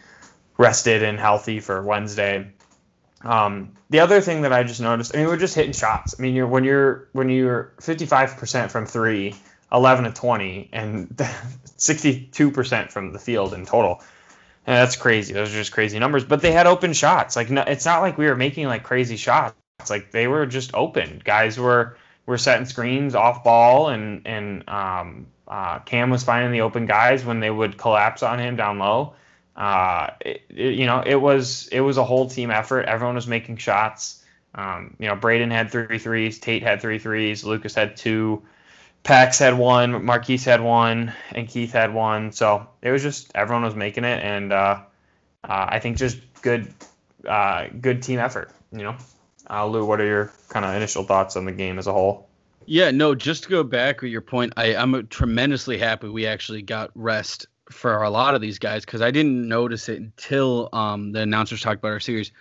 rested 0.58 1.04
and 1.04 1.20
healthy 1.20 1.60
for 1.60 1.82
Wednesday. 1.82 2.52
Um, 3.24 3.74
the 3.90 4.00
other 4.00 4.22
thing 4.22 4.42
that 4.42 4.54
I 4.54 4.64
just 4.64 4.82
noticed, 4.82 5.16
I 5.16 5.20
mean, 5.20 5.28
we're 5.28 5.38
just 5.38 5.56
hitting 5.56 5.74
shots. 5.74 6.16
I 6.18 6.22
mean, 6.22 6.36
you're 6.36 6.48
when 6.48 6.64
you're 6.64 7.08
when 7.14 7.30
you're 7.30 7.74
55% 7.80 8.72
from 8.72 8.86
three, 8.86 9.36
11 9.72 10.06
to 10.06 10.12
20, 10.12 10.70
and 10.74 11.08
62% 11.78 12.92
from 12.92 13.14
the 13.14 13.20
field 13.20 13.54
in 13.54 13.66
total. 13.66 14.02
And 14.66 14.76
that's 14.76 14.96
crazy. 14.96 15.34
Those 15.34 15.50
are 15.50 15.58
just 15.58 15.72
crazy 15.72 16.00
numbers. 16.00 16.24
But 16.24 16.42
they 16.42 16.52
had 16.52 16.68
open 16.68 16.94
shots. 16.94 17.36
Like, 17.36 17.50
no, 17.50 17.64
it's 17.64 17.86
not 17.86 18.02
like 18.02 18.18
we 18.18 18.26
were 18.28 18.36
making 18.36 18.68
like 18.68 18.84
crazy 18.84 19.18
shots. 19.18 19.56
It's 19.82 19.90
like 19.90 20.12
they 20.12 20.28
were 20.28 20.46
just 20.46 20.74
open. 20.74 21.22
Guys 21.24 21.60
were 21.60 21.98
were 22.26 22.38
setting 22.38 22.66
screens 22.66 23.16
off 23.16 23.44
ball, 23.44 23.90
and 23.90 24.22
and 24.26 24.68
um, 24.70 25.28
uh, 25.48 25.80
Cam 25.80 26.10
was 26.10 26.24
finding 26.24 26.52
the 26.52 26.62
open 26.62 26.86
guys 26.86 27.26
when 27.26 27.40
they 27.40 27.50
would 27.50 27.78
collapse 27.78 28.24
on 28.24 28.40
him 28.40 28.56
down 28.56 28.80
low. 28.80 29.14
Uh, 29.56 30.12
it, 30.22 30.42
it, 30.50 30.76
you 30.76 30.86
know, 30.86 31.04
it 31.06 31.16
was 31.16 31.68
it 31.72 31.82
was 31.82 31.98
a 31.98 32.04
whole 32.04 32.30
team 32.30 32.52
effort. 32.52 32.86
Everyone 32.86 33.16
was 33.16 33.28
making 33.28 33.58
shots. 33.58 34.24
Um, 34.56 34.96
you 35.00 35.08
know, 35.08 35.16
Braden 35.16 35.52
had 35.52 35.72
three 35.72 35.98
threes, 35.98 36.40
Tate 36.40 36.64
had 36.64 36.82
three 36.82 37.00
threes, 37.00 37.44
Lucas 37.44 37.76
had 37.76 37.96
two. 37.96 38.42
Pax 39.04 39.40
had 39.40 39.58
one, 39.58 40.06
Marquise 40.06 40.46
had 40.46 40.62
one, 40.62 41.12
and 41.32 41.48
Keith 41.48 41.74
had 41.74 41.94
one. 41.94 42.32
So 42.32 42.68
it 42.82 42.92
was 42.92 43.02
just 43.02 43.32
everyone 43.34 43.64
was 43.64 43.76
making 43.76 44.04
it, 44.04 44.24
and 44.24 44.54
uh, 44.54 44.82
uh, 45.44 45.66
I 45.70 45.80
think 45.80 45.98
just 45.98 46.20
good, 46.42 46.72
uh, 47.28 47.68
good 47.80 48.04
team 48.04 48.20
effort. 48.20 48.52
You 48.72 48.84
know, 48.84 48.96
uh, 49.52 49.66
Lou, 49.66 49.86
what 49.86 50.00
are 50.00 50.06
your 50.06 50.32
kind 50.50 50.66
of 50.66 50.74
initial 50.76 51.04
thoughts 51.04 51.36
on 51.36 51.46
the 51.46 51.52
game 51.52 51.78
as 51.78 51.88
a 51.88 51.94
whole? 51.94 52.30
Yeah, 52.66 52.92
no, 52.92 53.16
just 53.16 53.44
to 53.44 53.50
go 53.50 53.64
back 53.64 54.02
with 54.02 54.12
your 54.12 54.22
point, 54.22 54.54
I, 54.56 54.76
I'm 54.76 55.08
tremendously 55.08 55.78
happy 55.78 56.08
we 56.08 56.26
actually 56.26 56.62
got 56.62 56.92
rest 56.96 57.48
for 57.70 58.04
a 58.04 58.10
lot 58.10 58.36
of 58.36 58.42
these 58.42 58.60
guys 58.60 58.86
because 58.86 59.02
I 59.02 59.12
didn't 59.12 59.48
notice 59.48 59.90
it 59.90 60.00
until 60.00 60.70
um, 60.74 61.12
the 61.12 61.22
announcers 61.22 61.62
talked 61.62 61.80
about 61.80 61.92
our 61.92 62.00
series. 62.00 62.32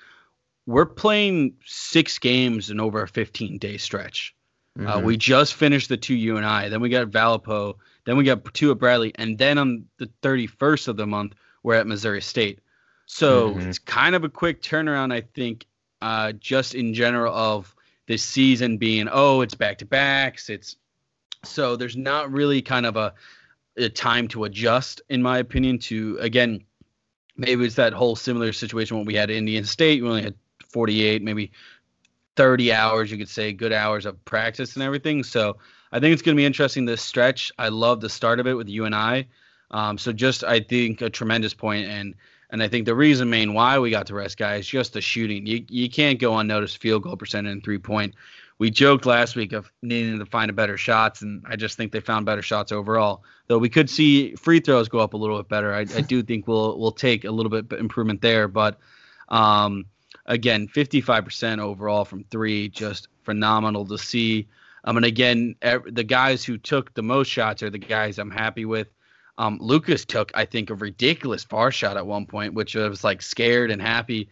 We're 0.66 0.86
playing 0.86 1.54
six 1.64 2.18
games 2.18 2.70
in 2.70 2.80
over 2.80 3.02
a 3.02 3.08
15 3.08 3.58
day 3.58 3.76
stretch. 3.76 4.34
Uh, 4.78 4.82
mm-hmm. 4.82 4.90
Uh, 4.90 5.00
we 5.00 5.16
just 5.16 5.54
finished 5.54 5.88
the 5.88 5.96
two 5.96 6.14
UNI, 6.14 6.68
then 6.68 6.80
we 6.80 6.90
got 6.90 7.10
Valpo, 7.10 7.74
then 8.04 8.16
we 8.16 8.24
got 8.24 8.54
two 8.54 8.70
at 8.70 8.78
Bradley, 8.78 9.12
and 9.16 9.36
then 9.36 9.58
on 9.58 9.84
the 9.98 10.08
31st 10.22 10.88
of 10.88 10.96
the 10.96 11.06
month, 11.06 11.34
we're 11.62 11.74
at 11.74 11.86
Missouri 11.86 12.22
State. 12.22 12.60
So 13.06 13.50
mm-hmm. 13.50 13.68
it's 13.68 13.80
kind 13.80 14.14
of 14.14 14.22
a 14.22 14.28
quick 14.28 14.62
turnaround, 14.62 15.12
I 15.12 15.22
think, 15.34 15.66
uh, 16.02 16.32
just 16.32 16.74
in 16.74 16.94
general 16.94 17.34
of 17.34 17.74
this 18.06 18.24
season 18.24 18.76
being, 18.76 19.08
oh, 19.10 19.40
it's 19.40 19.54
back 19.54 19.78
to 19.78 19.86
backs. 19.86 20.48
It's 20.48 20.76
so 21.44 21.76
there's 21.76 21.96
not 21.96 22.30
really 22.30 22.60
kind 22.62 22.86
of 22.86 22.96
a, 22.96 23.14
a 23.76 23.88
time 23.88 24.28
to 24.28 24.44
adjust, 24.44 25.00
in 25.08 25.22
my 25.22 25.38
opinion. 25.38 25.78
To 25.78 26.18
again, 26.20 26.64
maybe 27.36 27.64
it's 27.64 27.76
that 27.76 27.92
whole 27.92 28.16
similar 28.16 28.52
situation 28.52 28.96
when 28.96 29.06
we 29.06 29.14
had 29.14 29.30
Indian 29.30 29.64
State. 29.64 30.02
We 30.02 30.08
only 30.08 30.22
had 30.22 30.34
48, 30.68 31.22
maybe 31.22 31.52
30 32.36 32.72
hours, 32.72 33.10
you 33.10 33.18
could 33.18 33.28
say, 33.28 33.52
good 33.52 33.72
hours 33.72 34.06
of 34.06 34.22
practice 34.24 34.74
and 34.74 34.82
everything. 34.82 35.22
So 35.22 35.56
I 35.92 36.00
think 36.00 36.12
it's 36.12 36.22
going 36.22 36.36
to 36.36 36.40
be 36.40 36.46
interesting 36.46 36.84
this 36.84 37.02
stretch. 37.02 37.50
I 37.58 37.68
love 37.68 38.00
the 38.00 38.08
start 38.08 38.40
of 38.40 38.46
it 38.46 38.54
with 38.54 38.68
UNI. 38.68 39.28
Um, 39.70 39.98
so 39.98 40.12
just 40.12 40.44
I 40.44 40.60
think 40.60 41.00
a 41.00 41.10
tremendous 41.10 41.54
point, 41.54 41.86
and 41.86 42.14
and 42.50 42.62
I 42.62 42.68
think 42.68 42.86
the 42.86 42.94
reason 42.94 43.30
main 43.30 43.54
why 43.54 43.78
we 43.78 43.90
got 43.90 44.06
to 44.08 44.14
rest 44.14 44.38
guys 44.38 44.66
just 44.66 44.92
the 44.92 45.00
shooting. 45.00 45.46
You 45.46 45.64
you 45.68 45.88
can't 45.88 46.18
go 46.18 46.36
unnoticed 46.38 46.78
field 46.78 47.04
goal 47.04 47.16
percentage 47.16 47.52
and 47.52 47.64
three 47.64 47.78
point. 47.78 48.14
We 48.58 48.70
joked 48.70 49.06
last 49.06 49.36
week 49.36 49.52
of 49.52 49.72
needing 49.80 50.18
to 50.18 50.26
find 50.26 50.50
a 50.50 50.52
better 50.52 50.76
shots, 50.76 51.22
and 51.22 51.42
I 51.48 51.56
just 51.56 51.78
think 51.78 51.92
they 51.92 52.00
found 52.00 52.26
better 52.26 52.42
shots 52.42 52.72
overall. 52.72 53.24
Though 53.46 53.58
we 53.58 53.70
could 53.70 53.88
see 53.88 54.34
free 54.34 54.60
throws 54.60 54.88
go 54.88 54.98
up 54.98 55.14
a 55.14 55.16
little 55.16 55.38
bit 55.38 55.48
better. 55.48 55.72
I, 55.72 55.80
I 55.80 56.02
do 56.02 56.22
think 56.24 56.46
we'll 56.46 56.78
we'll 56.78 56.92
take 56.92 57.24
a 57.24 57.30
little 57.30 57.50
bit 57.50 57.72
improvement 57.78 58.20
there, 58.20 58.48
but 58.48 58.78
um, 59.28 59.86
again, 60.26 60.68
55% 60.68 61.58
overall 61.58 62.04
from 62.04 62.24
three, 62.24 62.68
just 62.68 63.08
phenomenal 63.22 63.86
to 63.86 63.98
see. 63.98 64.48
Um, 64.84 64.96
and 64.96 65.06
again, 65.06 65.56
the 65.60 66.04
guys 66.04 66.44
who 66.44 66.58
took 66.58 66.94
the 66.94 67.02
most 67.02 67.28
shots 67.28 67.62
are 67.62 67.70
the 67.70 67.78
guys 67.78 68.18
I'm 68.18 68.30
happy 68.30 68.64
with. 68.64 68.88
Um, 69.40 69.56
Lucas 69.58 70.04
took, 70.04 70.30
I 70.34 70.44
think, 70.44 70.68
a 70.68 70.74
ridiculous 70.74 71.44
far 71.44 71.72
shot 71.72 71.96
at 71.96 72.06
one 72.06 72.26
point, 72.26 72.52
which 72.52 72.76
I 72.76 72.86
was 72.88 73.02
like 73.02 73.22
scared 73.22 73.70
and 73.70 73.80
happy. 73.80 74.28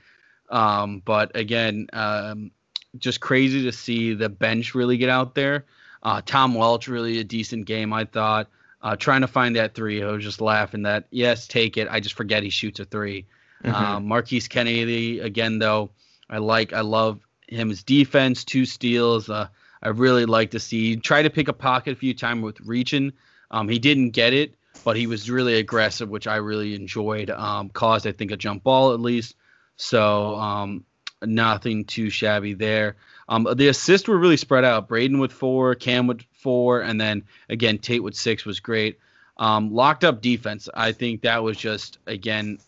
Um, 0.50 1.00
but 1.02 1.34
again, 1.34 1.86
um, 1.94 2.50
just 2.98 3.18
crazy 3.18 3.62
to 3.62 3.72
see 3.72 4.12
the 4.12 4.28
bench 4.28 4.74
really 4.74 4.98
get 4.98 5.08
out 5.08 5.34
there. 5.34 5.64
Uh, 6.02 6.20
Tom 6.24 6.52
Welch, 6.52 6.88
really 6.88 7.20
a 7.20 7.24
decent 7.24 7.64
game, 7.64 7.94
I 7.94 8.04
thought. 8.04 8.48
Uh, 8.82 8.96
trying 8.96 9.22
to 9.22 9.28
find 9.28 9.56
that 9.56 9.74
three, 9.74 10.02
I 10.02 10.10
was 10.10 10.22
just 10.22 10.42
laughing 10.42 10.82
that, 10.82 11.06
yes, 11.10 11.48
take 11.48 11.78
it. 11.78 11.88
I 11.90 12.00
just 12.00 12.14
forget 12.14 12.42
he 12.42 12.50
shoots 12.50 12.78
a 12.78 12.84
three. 12.84 13.24
Mm-hmm. 13.64 13.74
Um, 13.74 14.06
Marquise 14.08 14.46
Kennedy 14.46 15.20
again, 15.20 15.58
though, 15.58 15.90
I 16.28 16.36
like, 16.36 16.74
I 16.74 16.82
love 16.82 17.20
him. 17.48 17.70
His 17.70 17.82
defense, 17.82 18.44
two 18.44 18.66
steals. 18.66 19.30
Uh, 19.30 19.48
I 19.82 19.88
really 19.88 20.26
like 20.26 20.50
to 20.50 20.60
see. 20.60 20.96
Try 20.96 21.22
to 21.22 21.30
pick 21.30 21.48
a 21.48 21.54
pocket 21.54 21.92
a 21.92 21.96
few 21.96 22.12
times 22.12 22.42
with 22.42 22.60
reaching. 22.60 23.12
Um, 23.50 23.70
he 23.70 23.78
didn't 23.78 24.10
get 24.10 24.34
it, 24.34 24.54
but 24.84 24.96
he 24.96 25.06
was 25.06 25.30
really 25.30 25.56
aggressive, 25.56 26.08
which 26.08 26.26
I 26.26 26.36
really 26.36 26.74
enjoyed. 26.74 27.30
Um, 27.30 27.68
caused, 27.70 28.06
I 28.06 28.12
think, 28.12 28.30
a 28.30 28.36
jump 28.36 28.62
ball 28.62 28.92
at 28.92 29.00
least. 29.00 29.36
So 29.76 30.34
um, 30.36 30.84
nothing 31.22 31.84
too 31.84 32.10
shabby 32.10 32.54
there. 32.54 32.96
Um, 33.28 33.46
the 33.56 33.68
assists 33.68 34.08
were 34.08 34.18
really 34.18 34.36
spread 34.36 34.64
out. 34.64 34.88
Braden 34.88 35.18
with 35.18 35.32
four, 35.32 35.74
Cam 35.74 36.06
with 36.06 36.22
four, 36.32 36.80
and 36.80 37.00
then 37.00 37.24
again 37.48 37.78
Tate 37.78 38.02
with 38.02 38.14
six 38.14 38.44
was 38.44 38.60
great. 38.60 38.98
Um, 39.36 39.72
locked 39.72 40.04
up 40.04 40.20
defense. 40.20 40.68
I 40.74 40.92
think 40.92 41.22
that 41.22 41.42
was 41.42 41.56
just 41.56 41.98
again 42.06 42.58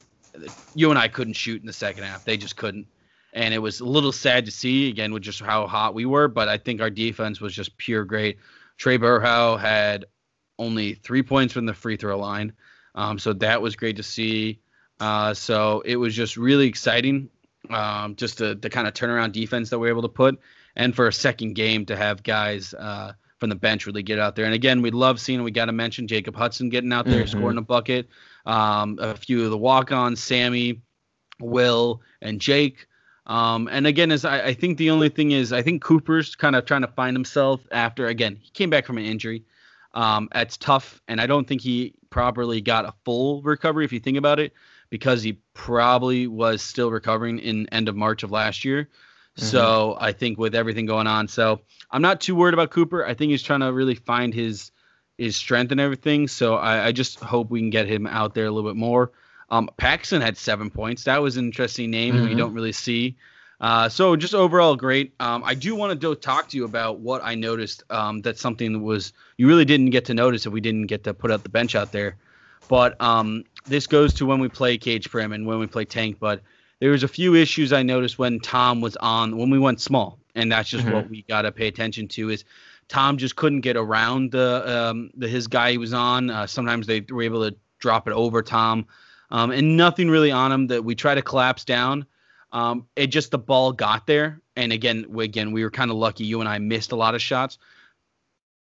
UNI 0.75 1.09
couldn't 1.09 1.35
shoot 1.35 1.61
in 1.61 1.67
the 1.67 1.73
second 1.73 2.05
half. 2.05 2.25
They 2.25 2.37
just 2.37 2.57
couldn't. 2.57 2.87
And 3.33 3.55
it 3.55 3.59
was 3.59 3.81
a 3.81 3.85
little 3.85 4.13
sad 4.13 4.45
to 4.47 4.51
see 4.51 4.89
again 4.89 5.13
with 5.13 5.23
just 5.23 5.41
how 5.41 5.67
hot 5.67 5.95
we 5.95 6.05
were, 6.05 6.29
but 6.29 6.49
I 6.49 6.59
think 6.59 6.81
our 6.81 6.91
defense 6.91 7.41
was 7.41 7.55
just 7.55 7.77
pure 7.77 8.05
great. 8.05 8.39
Trae 8.79 8.99
Berhow 8.99 9.59
had 9.59 10.07
only 10.61 10.95
three 10.95 11.23
points 11.23 11.53
from 11.53 11.67
the 11.67 11.75
free 11.75 11.97
throw 11.97 12.19
line. 12.19 12.53
Um, 12.95 13.19
so 13.19 13.33
that 13.35 13.63
was 13.63 13.77
great 13.77 13.97
to 13.97 14.03
see. 14.03 14.61
Uh, 15.01 15.35
so 15.35 15.83
it 15.85 15.97
was 15.97 16.15
just 16.15 16.37
really 16.37 16.67
exciting, 16.67 17.31
um, 17.71 18.17
just 18.17 18.39
the, 18.39 18.55
the 18.55 18.69
kind 18.69 18.87
of 18.87 18.95
turnaround 18.95 19.33
defense 19.33 19.71
that 19.71 19.79
we 19.79 19.89
are 19.89 19.91
able 19.91 20.03
to 20.03 20.09
put, 20.09 20.39
and 20.77 20.95
for 20.95 21.09
a 21.09 21.13
second 21.13 21.55
game 21.55 21.87
to 21.87 21.97
have 21.97 22.23
guys 22.23 22.75
uh, 22.75 23.13
from 23.39 23.49
the 23.49 23.57
bench 23.57 23.87
really 23.87 24.03
get 24.03 24.19
out 24.19 24.37
there. 24.37 24.45
And 24.45 24.55
again, 24.55 24.83
we 24.83 24.91
love 24.91 25.19
seeing. 25.19 25.43
We 25.43 25.51
got 25.51 25.67
to 25.67 25.73
mention 25.73 26.07
Jacob 26.07 26.37
Hutson 26.37 26.71
getting 26.71 26.93
out 26.93 27.07
there, 27.07 27.25
mm-hmm. 27.25 27.39
scoring 27.39 27.59
a 27.59 27.63
bucket 27.63 28.09
um, 28.47 28.99
a 29.01 29.17
few 29.17 29.45
of 29.45 29.51
the 29.51 29.59
walk-ons, 29.59 30.23
Sammy, 30.23 30.81
Will, 31.41 32.03
and 32.21 32.41
Jake. 32.41 32.87
Um, 33.27 33.69
and 33.71 33.87
again, 33.87 34.11
as 34.11 34.25
I, 34.25 34.47
I, 34.47 34.55
think 34.55 34.79
the 34.79 34.91
only 34.91 35.09
thing 35.09 35.31
is, 35.31 35.53
I 35.53 35.63
think 35.63 35.83
Cooper's 35.83 36.35
kind 36.35 36.57
of 36.57 36.65
trying 36.65 36.81
to 36.81 36.89
find 36.89 37.15
himself 37.15 37.61
after. 37.71 38.09
Again, 38.09 38.39
he 38.41 38.51
came 38.51 38.71
back 38.71 38.87
from 38.87 38.99
an 38.99 39.05
injury. 39.05 39.45
Um, 39.93 40.29
it's 40.35 40.57
tough, 40.57 41.01
and 41.09 41.21
I 41.21 41.27
don't 41.27 41.47
think 41.47 41.63
he 41.63 41.95
properly 42.11 42.61
got 42.61 42.85
a 42.85 42.95
full 43.05 43.43
recovery. 43.43 43.85
If 43.85 43.93
you 43.93 44.01
think 44.01 44.19
about 44.19 44.39
it, 44.39 44.53
because 44.89 45.23
he 45.23 45.39
probably 45.55 46.27
was 46.27 46.63
still 46.63 46.91
recovering 46.91 47.39
in 47.39 47.69
end 47.69 47.89
of 47.89 47.97
March 47.97 48.23
of 48.23 48.31
last 48.31 48.65
year. 48.65 48.85
Mm-hmm. 48.85 49.45
So 49.45 49.97
I 50.01 50.13
think 50.13 50.39
with 50.39 50.55
everything 50.55 50.87
going 50.87 51.07
on, 51.07 51.29
so 51.29 51.61
I'm 51.91 52.03
not 52.03 52.21
too 52.21 52.35
worried 52.35 52.55
about 52.55 52.71
Cooper. 52.71 53.07
I 53.07 53.15
think 53.15 53.31
he's 53.31 53.43
trying 53.43 53.61
to 53.61 53.73
really 53.73 53.95
find 53.95 54.35
his 54.35 54.73
his 55.19 55.37
strength 55.37 55.71
and 55.71 55.81
everything. 55.81 56.29
So 56.29 56.57
I, 56.57 56.87
I, 56.87 56.93
just 56.93 57.21
hope 57.21 57.51
we 57.51 57.61
can 57.61 57.69
get 57.69 57.87
him 57.87 58.07
out 58.07 58.35
there 58.35 58.47
a 58.47 58.51
little 58.51 58.71
bit 58.71 58.77
more. 58.77 59.13
Um, 59.51 59.69
Paxson 59.77 60.23
had 60.23 60.39
seven 60.39 60.71
points. 60.71 61.05
That 61.05 61.21
was 61.21 61.37
an 61.37 61.45
interesting 61.45 61.91
name 61.91 62.15
mm-hmm. 62.15 62.29
we 62.29 62.35
don't 62.35 62.55
really 62.55 62.73
see. 62.73 63.19
Uh, 63.61 63.89
so 63.89 64.17
just 64.17 64.35
overall 64.35 64.75
great. 64.75 65.13
Um, 65.21 65.43
I 65.45 65.55
do 65.55 65.75
want 65.75 66.01
to 66.01 66.15
talk 66.15 66.49
to 66.49 66.57
you 66.57 66.65
about 66.65 67.01
what 67.01 67.23
I 67.23 67.35
noticed. 67.35 67.83
Um, 67.91 68.23
that's 68.23 68.41
something 68.41 68.73
that 68.73 68.79
was 68.79 69.13
you 69.37 69.47
really 69.47 69.67
didn't 69.67 69.91
get 69.91 70.07
to 70.07 70.15
notice 70.15 70.47
if 70.47 70.53
we 70.53 70.61
didn't 70.61 70.87
get 70.87 71.05
to 71.05 71.13
put 71.13 71.31
out 71.31 71.43
the 71.43 71.51
bench 71.51 71.75
out 71.75 71.93
there. 71.93 72.17
But 72.69 73.01
um, 73.03 73.45
this 73.67 73.87
goes 73.87 74.15
to 74.15 74.27
when 74.27 74.41
we 74.41 74.49
play 74.49 74.79
Gaige 74.79 75.11
Prim 75.11 75.33
and 75.33 75.47
when 75.47 75.59
we 75.59 75.67
play 75.67 75.85
Tank. 75.85 76.17
But 76.19 76.41
there 76.79 76.91
was 76.91 77.03
a 77.03 77.09
few 77.09 77.35
issues 77.35 77.73
I 77.73 77.83
noticed 77.83 78.19
when 78.19 78.41
Tom 78.41 78.81
was 78.81 78.97
on 78.97 79.37
when 79.37 79.51
we 79.51 79.59
went 79.59 79.81
small, 79.81 80.19
and 80.35 80.51
that's 80.51 80.71
just 80.71 80.85
mm-hmm. 80.85 80.95
what 80.95 81.11
we 81.11 81.23
got 81.23 81.43
to 81.43 81.53
pay 81.53 81.67
attention 81.69 82.09
to. 82.09 82.31
Is 82.31 82.45
Tom 82.89 83.19
just 83.19 83.37
couldn't 83.37 83.61
get 83.61 83.77
around 83.77 84.33
the 84.33 84.89
um, 84.89 85.11
the 85.15 85.29
his 85.29 85.47
guy 85.47 85.73
he 85.73 85.79
was 85.79 85.93
on. 85.93 86.31
Uh, 86.31 86.47
sometimes 86.47 86.87
they 86.87 87.05
were 87.11 87.23
able 87.23 87.49
to 87.51 87.55
drop 87.79 88.09
it 88.09 88.15
over 88.15 88.43
Tom, 88.43 88.87
um, 89.31 89.51
and 89.51 89.77
nothing 89.77 90.09
really 90.09 90.31
on 90.31 90.51
him 90.51 90.67
that 90.69 90.83
we 90.83 90.95
try 90.95 91.15
to 91.15 91.23
collapse 91.23 91.65
down. 91.65 92.07
Um, 92.53 92.87
it 92.97 93.09
just 93.09 93.31
the 93.31 93.39
ball 93.39 93.73
got 93.73 94.07
there, 94.07 94.41
and 94.57 94.73
again, 94.73 95.07
again 95.19 95.53
we 95.53 95.63
were 95.63 95.71
kind 95.71 95.91
of 95.91 95.97
lucky. 95.97 96.25
UNI 96.25 96.59
missed 96.59 96.93
a 96.93 96.97
lot 96.97 97.15
of 97.15 97.23
shots, 97.23 97.59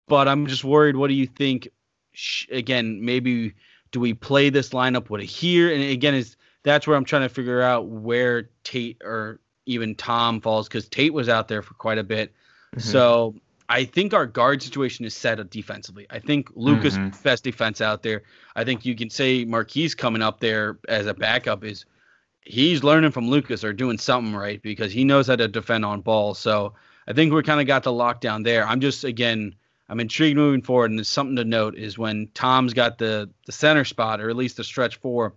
but 0.07 0.29
I'm 0.29 0.47
just 0.47 0.65
worried. 0.65 0.97
What 0.97 1.09
do 1.09 1.15
you 1.15 1.27
think? 1.27 1.69
Sh- 2.13 2.47
again, 2.51 3.05
maybe 3.05 3.55
do 3.91 4.01
we 4.01 4.15
play 4.15 4.51
this 4.51 4.71
lineup 4.71 5.11
with 5.11 5.23
it 5.23 5.27
here? 5.27 5.73
And 5.73 5.83
again, 5.83 6.15
is 6.15 6.37
that's 6.63 6.87
where 6.87 6.97
I'm 6.97 7.05
trying 7.05 7.23
to 7.23 7.29
figure 7.29 7.63
out 7.63 7.87
where 7.87 8.51
Tate 8.65 9.03
or 9.05 9.41
even 9.67 9.95
Tom 9.95 10.41
falls 10.41 10.69
because 10.69 10.89
Tate 10.89 11.13
was 11.13 11.29
out 11.29 11.49
there 11.49 11.63
for 11.63 11.75
quite 11.75 11.99
a 11.99 12.05
bit. 12.05 12.33
Mm-hmm. 12.75 12.81
So 12.81 13.35
I 13.69 13.85
think 13.85 14.15
our 14.15 14.27
guard 14.27 14.63
situation 14.63 15.05
is 15.05 15.15
set 15.15 15.41
up 15.41 15.51
defensively. 15.51 16.07
I 16.11 16.19
think 16.19 16.51
Lucas 16.55 16.97
mm-hmm. 16.97 17.23
best 17.23 17.45
defense 17.45 17.81
out 17.81 18.03
there. 18.03 18.23
I 18.57 18.65
think 18.65 18.85
you 18.85 18.95
can 18.95 19.11
say 19.11 19.45
Marquise 19.45 19.95
coming 19.95 20.23
up 20.23 20.41
there 20.41 20.79
as 20.89 21.07
a 21.07 21.15
backup 21.15 21.65
is 21.65 21.85
he's 22.45 22.83
learning 22.85 23.13
from 23.13 23.29
Lucas 23.29 23.65
or 23.65 23.73
doing 23.73 23.99
something 23.99 24.35
right 24.35 24.61
because 24.63 24.93
he 24.93 25.05
knows 25.05 25.29
how 25.29 25.37
to 25.37 25.49
defend 25.49 25.85
on 25.85 26.01
ball. 26.01 26.35
So 26.35 26.75
I 27.07 27.13
think 27.13 27.33
we 27.33 27.43
kind 27.43 27.61
of 27.61 27.67
got 27.67 27.83
the 27.83 27.93
lockdown 27.93 28.45
there. 28.45 28.67
I'm 28.67 28.81
just 28.81 29.05
again 29.05 29.55
I'm 29.89 30.01
intrigued 30.01 30.39
moving 30.39 30.63
forward, 30.63 30.91
and 30.91 30.99
there's 30.99 31.09
something 31.09 31.37
to 31.37 31.45
note 31.45 31.77
is 31.77 31.99
when 31.99 32.29
Tom's 32.35 32.73
got 32.73 32.99
the 32.99 33.29
the 33.47 33.53
center 33.53 33.85
spot 33.85 34.21
or 34.21 34.31
at 34.31 34.37
least 34.37 34.57
the 34.57 34.65
stretch 34.65 34.97
four, 34.97 35.35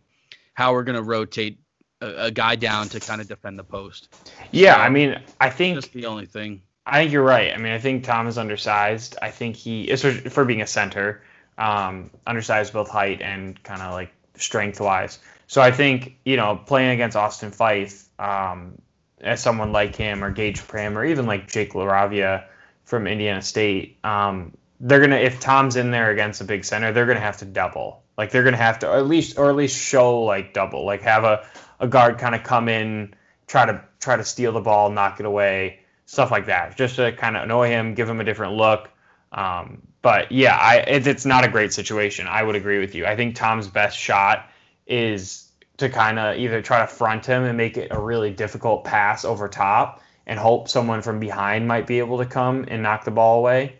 how 0.53 0.73
we're 0.73 0.83
going 0.83 0.95
to 0.95 1.03
rotate 1.03 1.59
a, 2.01 2.25
a, 2.25 2.31
guy 2.31 2.55
down 2.55 2.87
to 2.89 2.99
kind 2.99 3.19
of 3.19 3.27
defend 3.27 3.59
the 3.59 3.63
post. 3.63 4.15
Yeah, 4.51 4.75
so, 4.75 4.81
I 4.81 4.89
mean, 4.89 5.19
I 5.41 5.49
think 5.49 5.75
that's 5.75 5.87
the 5.87 6.05
only 6.05 6.25
thing. 6.25 6.61
I 6.85 7.01
think 7.01 7.11
you're 7.11 7.23
right. 7.23 7.53
I 7.53 7.57
mean, 7.57 7.73
I 7.73 7.79
think 7.79 8.03
Tom 8.03 8.27
is 8.27 8.37
undersized. 8.37 9.17
I 9.21 9.31
think 9.31 9.55
he, 9.55 9.89
especially 9.89 10.29
for 10.29 10.45
being 10.45 10.61
a 10.61 10.67
center, 10.67 11.23
um, 11.57 12.11
undersized 12.27 12.73
both 12.73 12.89
height 12.89 13.21
and 13.21 13.61
kind 13.63 13.81
of 13.81 13.91
like 13.91 14.13
strength 14.35 14.79
wise. 14.79 15.19
So 15.47 15.61
I 15.61 15.71
think 15.71 16.17
you 16.25 16.37
know 16.37 16.59
playing 16.65 16.91
against 16.91 17.15
Austin 17.15 17.51
Phyfe, 17.51 18.05
um, 18.19 18.79
as 19.21 19.41
someone 19.41 19.71
like 19.71 19.95
him 19.95 20.23
or 20.23 20.31
Gaige 20.31 20.65
Prim 20.67 20.97
or 20.97 21.05
even 21.05 21.25
like 21.25 21.47
Jake 21.51 21.73
LaRavia 21.73 22.45
from 22.83 23.07
Indiana 23.07 23.41
State, 23.41 23.97
um, 24.03 24.55
they're 24.79 24.99
gonna 24.99 25.17
if 25.17 25.39
Tom's 25.39 25.75
in 25.75 25.91
there 25.91 26.11
against 26.11 26.41
a 26.41 26.43
big 26.43 26.65
center, 26.65 26.91
they're 26.91 27.05
gonna 27.05 27.19
have 27.19 27.37
to 27.37 27.45
double. 27.45 28.03
Like 28.17 28.31
they're 28.31 28.43
gonna 28.43 28.57
have 28.57 28.79
to 28.79 28.91
at 28.91 29.07
least 29.07 29.37
or 29.37 29.49
at 29.49 29.55
least 29.55 29.77
show 29.77 30.21
like 30.21 30.53
double. 30.53 30.85
Like 30.85 31.01
have 31.01 31.23
a, 31.23 31.45
a 31.79 31.87
guard 31.87 32.17
kind 32.17 32.35
of 32.35 32.43
come 32.43 32.69
in, 32.69 33.13
try 33.47 33.65
to 33.65 33.83
try 33.99 34.17
to 34.17 34.23
steal 34.23 34.51
the 34.51 34.61
ball, 34.61 34.89
knock 34.89 35.19
it 35.19 35.25
away, 35.25 35.79
stuff 36.05 36.31
like 36.31 36.47
that, 36.47 36.77
just 36.77 36.95
to 36.97 37.11
kind 37.13 37.37
of 37.37 37.43
annoy 37.43 37.69
him, 37.69 37.93
give 37.93 38.09
him 38.09 38.19
a 38.19 38.23
different 38.23 38.53
look. 38.53 38.89
Um, 39.31 39.81
but 40.01 40.31
yeah, 40.31 40.55
I 40.55 40.77
it, 40.77 41.07
it's 41.07 41.25
not 41.25 41.43
a 41.43 41.47
great 41.47 41.73
situation. 41.73 42.27
I 42.27 42.43
would 42.43 42.55
agree 42.55 42.79
with 42.79 42.95
you. 42.95 43.05
I 43.05 43.15
think 43.15 43.35
Tom's 43.35 43.67
best 43.67 43.97
shot 43.97 44.49
is 44.87 45.49
to 45.77 45.89
kind 45.89 46.19
of 46.19 46.37
either 46.37 46.61
try 46.61 46.79
to 46.79 46.87
front 46.87 47.25
him 47.25 47.43
and 47.43 47.57
make 47.57 47.77
it 47.77 47.89
a 47.91 47.99
really 47.99 48.31
difficult 48.31 48.83
pass 48.83 49.25
over 49.25 49.47
top 49.47 50.01
and 50.25 50.39
hope 50.39 50.69
someone 50.69 51.01
from 51.01 51.19
behind 51.19 51.67
might 51.67 51.85
be 51.85 51.99
able 51.99 52.17
to 52.17 52.25
come 52.25 52.65
and 52.67 52.81
knock 52.81 53.03
the 53.03 53.11
ball 53.11 53.39
away. 53.39 53.75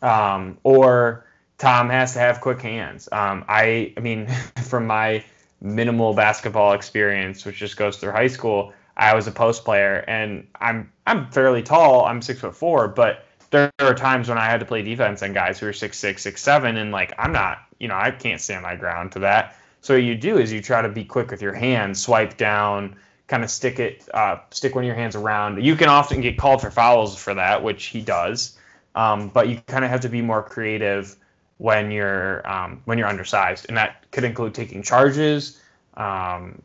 Um, 0.00 0.58
or 0.62 1.26
Tom 1.58 1.90
has 1.90 2.14
to 2.14 2.20
have 2.20 2.40
quick 2.40 2.62
hands. 2.62 3.08
Um, 3.10 3.44
I, 3.48 3.92
I 3.96 4.00
mean, 4.00 4.26
from 4.62 4.86
my 4.86 5.24
minimal 5.60 6.14
basketball 6.14 6.72
experience, 6.72 7.44
which 7.44 7.56
just 7.56 7.76
goes 7.76 7.98
through 7.98 8.12
high 8.12 8.28
school, 8.28 8.72
I 8.96 9.14
was 9.14 9.26
a 9.26 9.32
post 9.32 9.64
player, 9.64 10.04
and 10.06 10.46
I'm 10.60 10.92
I'm 11.06 11.30
fairly 11.30 11.62
tall. 11.62 12.04
I'm 12.04 12.20
six 12.22 12.40
foot 12.40 12.54
four, 12.54 12.88
but 12.88 13.24
there 13.50 13.70
are 13.80 13.94
times 13.94 14.28
when 14.28 14.38
I 14.38 14.44
had 14.44 14.60
to 14.60 14.66
play 14.66 14.82
defense 14.82 15.22
on 15.22 15.32
guys 15.32 15.58
who 15.58 15.66
are 15.66 15.72
six 15.72 15.98
six, 15.98 16.22
six 16.22 16.42
seven, 16.42 16.76
and 16.76 16.92
like 16.92 17.12
I'm 17.18 17.32
not, 17.32 17.58
you 17.78 17.88
know, 17.88 17.96
I 17.96 18.10
can't 18.10 18.40
stand 18.40 18.62
my 18.62 18.76
ground 18.76 19.12
to 19.12 19.20
that. 19.20 19.56
So 19.80 19.94
what 19.94 20.02
you 20.02 20.14
do 20.14 20.38
is 20.38 20.52
you 20.52 20.60
try 20.60 20.82
to 20.82 20.88
be 20.88 21.04
quick 21.04 21.30
with 21.30 21.40
your 21.40 21.54
hands, 21.54 22.02
swipe 22.02 22.36
down, 22.36 22.96
kind 23.28 23.42
of 23.44 23.50
stick 23.50 23.78
it, 23.78 24.08
uh, 24.12 24.38
stick 24.50 24.74
one 24.74 24.84
of 24.84 24.86
your 24.86 24.96
hands 24.96 25.16
around. 25.16 25.62
You 25.64 25.76
can 25.76 25.88
often 25.88 26.20
get 26.20 26.36
called 26.36 26.60
for 26.60 26.70
fouls 26.70 27.16
for 27.16 27.34
that, 27.34 27.62
which 27.62 27.86
he 27.86 28.00
does. 28.00 28.58
Um, 28.94 29.28
but 29.28 29.48
you 29.48 29.60
kind 29.66 29.84
of 29.84 29.90
have 29.90 30.00
to 30.00 30.08
be 30.08 30.20
more 30.20 30.42
creative 30.42 31.16
when 31.58 31.90
you're 31.90 32.48
um, 32.50 32.82
when 32.86 32.98
you're 32.98 33.06
undersized, 33.06 33.66
and 33.68 33.76
that 33.76 34.10
could 34.10 34.24
include 34.24 34.54
taking 34.54 34.82
charges. 34.82 35.60
Um, 35.94 36.62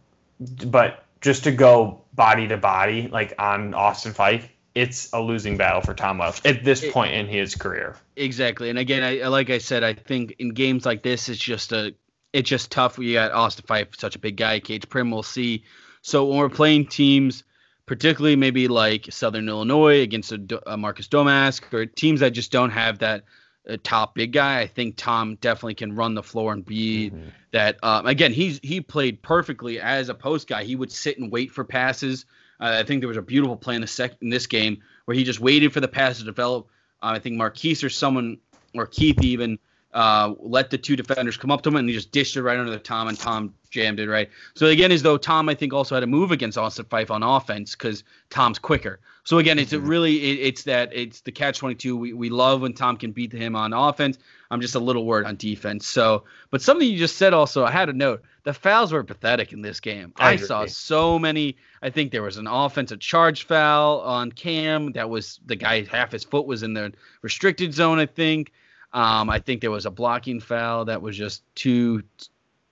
but 0.68 1.04
just 1.22 1.44
to 1.44 1.52
go 1.52 2.02
body 2.14 2.48
to 2.48 2.58
body, 2.58 3.08
like 3.10 3.34
on 3.38 3.74
Austin 3.74 4.14
Phyfe, 4.14 4.48
it's 4.74 5.12
a 5.14 5.22
losing 5.22 5.58
battle 5.58 5.82
for 5.82 5.94
Tom 5.94 6.18
Welch 6.18 6.44
at 6.46 6.64
this 6.64 6.90
point 6.92 7.14
in 7.14 7.28
his 7.28 7.56
career. 7.56 7.98
Exactly, 8.16 8.70
and 8.70 8.80
again, 8.80 9.04
I, 9.04 9.28
like 9.28 9.50
I 9.50 9.60
said, 9.60 9.84
I 9.84 9.94
think 9.94 10.36
in 10.40 10.50
games 10.50 10.86
like 10.86 11.04
this, 11.04 11.30
it's 11.30 11.40
just 11.40 11.72
a 11.74 11.94
it's 12.36 12.50
just 12.50 12.70
tough. 12.70 12.98
We 12.98 13.14
got 13.14 13.32
Austin 13.32 13.66
Phyfe, 13.66 13.98
such 13.98 14.18
a 14.18 14.20
big 14.20 14.36
guy. 14.36 14.60
Gaige 14.60 14.90
Prim, 14.90 15.10
we'll 15.10 15.24
see. 15.24 15.64
So 16.02 16.26
when 16.26 16.38
we're 16.38 16.50
playing 16.50 16.88
teams, 16.88 17.46
particularly 17.86 18.36
maybe 18.36 18.68
like 18.68 19.08
Southern 19.10 19.48
Illinois 19.48 20.02
against 20.02 20.34
a, 20.34 20.62
a 20.68 20.76
Marcus 20.76 21.08
Domask 21.08 21.74
or 21.74 21.86
teams 21.86 22.20
that 22.20 22.32
just 22.32 22.52
don't 22.52 22.72
have 22.72 23.00
that 23.00 23.24
uh, 23.70 23.78
top 23.84 24.16
big 24.16 24.34
guy, 24.34 24.60
I 24.60 24.68
think 24.68 24.98
Tom 24.98 25.36
definitely 25.40 25.76
can 25.76 25.96
run 25.96 26.14
the 26.14 26.22
floor 26.22 26.52
and 26.52 26.66
be 26.66 27.10
mm-hmm. 27.10 27.30
that. 27.52 27.78
Um, 27.82 28.06
again, 28.06 28.34
he's 28.34 28.60
he 28.62 28.82
played 28.82 29.22
perfectly 29.22 29.80
as 29.80 30.10
a 30.10 30.14
post 30.14 30.50
guy. 30.50 30.66
He 30.66 30.76
would 30.76 30.92
sit 30.92 31.18
and 31.18 31.32
wait 31.32 31.52
for 31.52 31.64
passes. 31.64 32.26
Uh, 32.60 32.76
I 32.80 32.84
think 32.84 33.00
there 33.00 33.08
was 33.08 33.18
a 33.18 33.22
beautiful 33.22 33.56
play 33.56 33.76
in 33.76 33.82
the 33.82 33.88
sec- 33.88 34.22
in 34.22 34.30
this 34.30 34.48
game 34.48 34.82
where 35.06 35.16
he 35.16 35.24
just 35.24 35.40
waited 35.40 35.72
for 35.72 35.80
the 35.80 35.88
pass 35.88 36.18
to 36.18 36.26
develop. 36.26 36.68
Uh, 37.02 37.14
I 37.16 37.20
think 37.20 37.38
Marquise 37.38 37.82
or 37.82 37.90
someone 37.90 38.40
or 38.74 38.88
Keith 38.88 39.24
even 39.24 39.58
uh, 39.96 40.34
let 40.40 40.70
the 40.70 40.78
two 40.78 40.98
defenders 40.98 41.38
come 41.38 41.50
up 41.50 41.62
to 41.62 41.70
him 41.70 41.78
and 41.78 41.88
he 41.88 41.96
just 41.96 42.12
dished 42.12 42.36
it 42.36 42.44
right 42.44 42.60
under 42.60 42.70
the 42.70 42.78
Tom 42.78 43.08
and 43.08 43.18
Tom 43.18 43.54
jammed 43.72 44.00
it 44.00 44.10
right. 44.10 44.30
So 44.54 44.68
again, 44.68 44.92
as 44.92 45.02
though 45.02 45.18
Tom 45.18 45.48
I 45.48 45.56
think 45.56 45.74
also 45.74 45.96
had 45.96 46.04
a 46.04 46.08
move 46.08 46.32
against 46.32 46.58
Austin 46.58 46.86
Phyfe 46.86 47.10
on 47.10 47.24
offense 47.24 47.76
because 47.76 48.04
Tom's 48.30 48.60
quicker. 48.60 49.00
So 49.24 49.38
again, 49.38 49.58
it's 49.58 49.72
mm-hmm. 49.72 49.88
really 49.88 50.18
it, 50.18 50.48
it's 50.48 50.64
that 50.64 50.94
it's 50.94 51.22
the 51.22 51.32
catch 51.32 51.60
twenty 51.60 51.76
two. 51.76 51.96
We 51.96 52.12
we 52.12 52.30
love 52.30 52.62
when 52.62 52.74
Tom 52.74 52.98
can 52.98 53.14
beat 53.14 53.32
him 53.32 53.56
on 53.56 53.72
offense. 53.72 54.18
I'm 54.52 54.60
just 54.60 54.76
a 54.76 54.80
little 54.80 55.06
worried 55.06 55.28
on 55.28 55.38
defense. 55.38 55.88
So, 55.88 56.26
but 56.52 56.62
something 56.62 56.88
you 56.88 56.98
just 56.98 57.16
said 57.16 57.34
also, 57.34 57.64
I 57.64 57.72
had 57.72 57.88
a 57.90 57.94
note. 57.94 58.22
The 58.44 58.54
fouls 58.54 58.92
were 58.92 59.04
pathetic 59.04 59.54
in 59.54 59.62
this 59.62 59.80
game. 59.80 60.14
I, 60.18 60.34
I 60.34 60.36
saw 60.36 60.66
so 60.66 61.18
many. 61.18 61.56
I 61.82 61.90
think 61.90 62.12
there 62.12 62.22
was 62.22 62.38
an 62.38 62.48
offensive 62.48 63.00
charge 63.00 63.48
foul 63.48 64.02
on 64.02 64.32
Cam. 64.34 64.92
That 64.92 65.10
was 65.10 65.40
the 65.46 65.56
guy 65.56 65.86
half 65.86 66.12
his 66.12 66.26
foot 66.26 66.46
was 66.46 66.64
in 66.64 66.74
the 66.74 66.94
restricted 67.22 67.74
zone. 67.74 67.98
I 67.98 68.06
think. 68.06 68.52
Um, 68.96 69.30
I 69.30 69.40
think 69.40 69.60
there 69.60 69.72
was 69.72 69.86
a 69.86 69.92
blocking 69.92 70.40
foul 70.40 70.86
that 70.86 71.02
was 71.02 71.18
just 71.18 71.44
too 71.54 72.02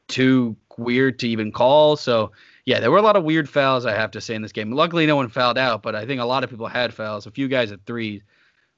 too 0.07 0.55
weird 0.77 1.19
to 1.19 1.27
even 1.27 1.51
call. 1.51 1.97
So 1.97 2.31
yeah, 2.65 2.79
there 2.79 2.89
were 2.91 2.97
a 2.97 3.01
lot 3.01 3.17
of 3.17 3.25
weird 3.25 3.49
fouls 3.49 3.85
I 3.85 3.93
have 3.93 4.11
to 4.11 4.21
say 4.21 4.33
in 4.33 4.41
this 4.41 4.53
game. 4.53 4.71
Luckily, 4.71 5.05
no 5.05 5.17
one 5.17 5.27
fouled 5.27 5.57
out, 5.57 5.83
but 5.83 5.95
I 5.95 6.05
think 6.05 6.21
a 6.21 6.25
lot 6.25 6.45
of 6.45 6.49
people 6.49 6.67
had 6.67 6.93
fouls. 6.93 7.27
A 7.27 7.31
few 7.31 7.49
guys 7.49 7.73
at 7.73 7.85
three, 7.85 8.23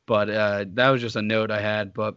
but 0.08 0.28
uh, 0.28 0.66
that 0.74 0.90
was 0.90 1.02
just 1.02 1.16
a 1.16 1.22
note 1.22 1.52
I 1.52 1.62
had. 1.62 1.94
But 1.94 2.16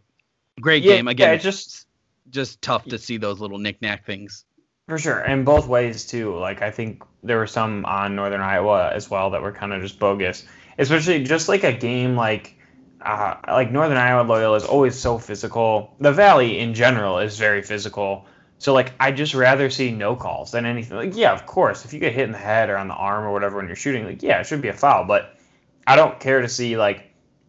great 0.59 0.83
yeah, 0.83 0.97
game 0.97 1.09
again. 1.09 1.33
Yeah, 1.33 1.37
just 1.37 1.87
just 2.31 2.63
tough 2.63 2.87
to 2.87 2.97
see 2.97 3.19
those 3.19 3.39
little 3.39 3.59
knickknack 3.59 4.07
things. 4.07 4.47
For 4.89 4.97
sure, 4.97 5.19
and 5.19 5.45
both 5.45 5.69
ways 5.69 6.07
too. 6.07 6.39
Like 6.39 6.63
I 6.63 6.71
think 6.71 7.05
there 7.23 7.37
were 7.37 7.47
some 7.47 7.85
on 7.85 8.17
Northern 8.17 8.41
Iowa 8.41 8.91
as 8.95 9.11
well 9.11 9.29
that 9.31 9.43
were 9.43 9.53
kind 9.53 9.75
of 9.75 9.83
just 9.83 9.99
bogus, 9.99 10.47
especially 10.79 11.23
just 11.25 11.51
like 11.51 11.65
a 11.65 11.73
game 11.75 12.17
like 12.17 12.58
uh, 13.01 13.37
like 13.47 13.71
Northern 13.71 13.97
Iowa 13.97 14.27
Loyola 14.27 14.57
is 14.57 14.65
always 14.65 14.99
so 14.99 15.19
physical. 15.19 15.95
The 16.01 16.13
Valley 16.13 16.59
in 16.59 16.75
general 16.75 17.19
is 17.19 17.39
very 17.39 17.63
physical. 17.63 18.27
So 18.59 18.73
like 18.75 18.93
I 18.99 19.13
just 19.13 19.35
rather 19.35 19.71
see 19.71 19.93
no 19.93 20.17
calls 20.17 20.51
than 20.51 20.67
anything. 20.67 20.97
Like 20.97 21.17
yeah, 21.17 21.33
of 21.33 21.47
course, 21.47 21.85
if 21.85 21.93
you 21.93 22.01
get 22.01 22.13
hit 22.13 22.25
in 22.25 22.33
the 22.33 22.39
head 22.39 22.71
or 22.71 22.77
on 22.77 22.89
the 22.89 22.95
arm 22.95 23.25
or 23.25 23.33
whatever 23.33 23.57
when 23.57 23.67
you're 23.67 23.77
shooting, 23.77 24.05
like 24.05 24.23
yeah, 24.23 24.41
it 24.41 24.47
should 24.47 24.63
be 24.63 24.69
a 24.69 24.73
foul. 24.73 25.05
But 25.05 25.37
I 25.87 25.97
don't 25.97 26.19
care 26.19 26.43
to 26.43 26.49
see 26.49 26.77
like 26.77 27.05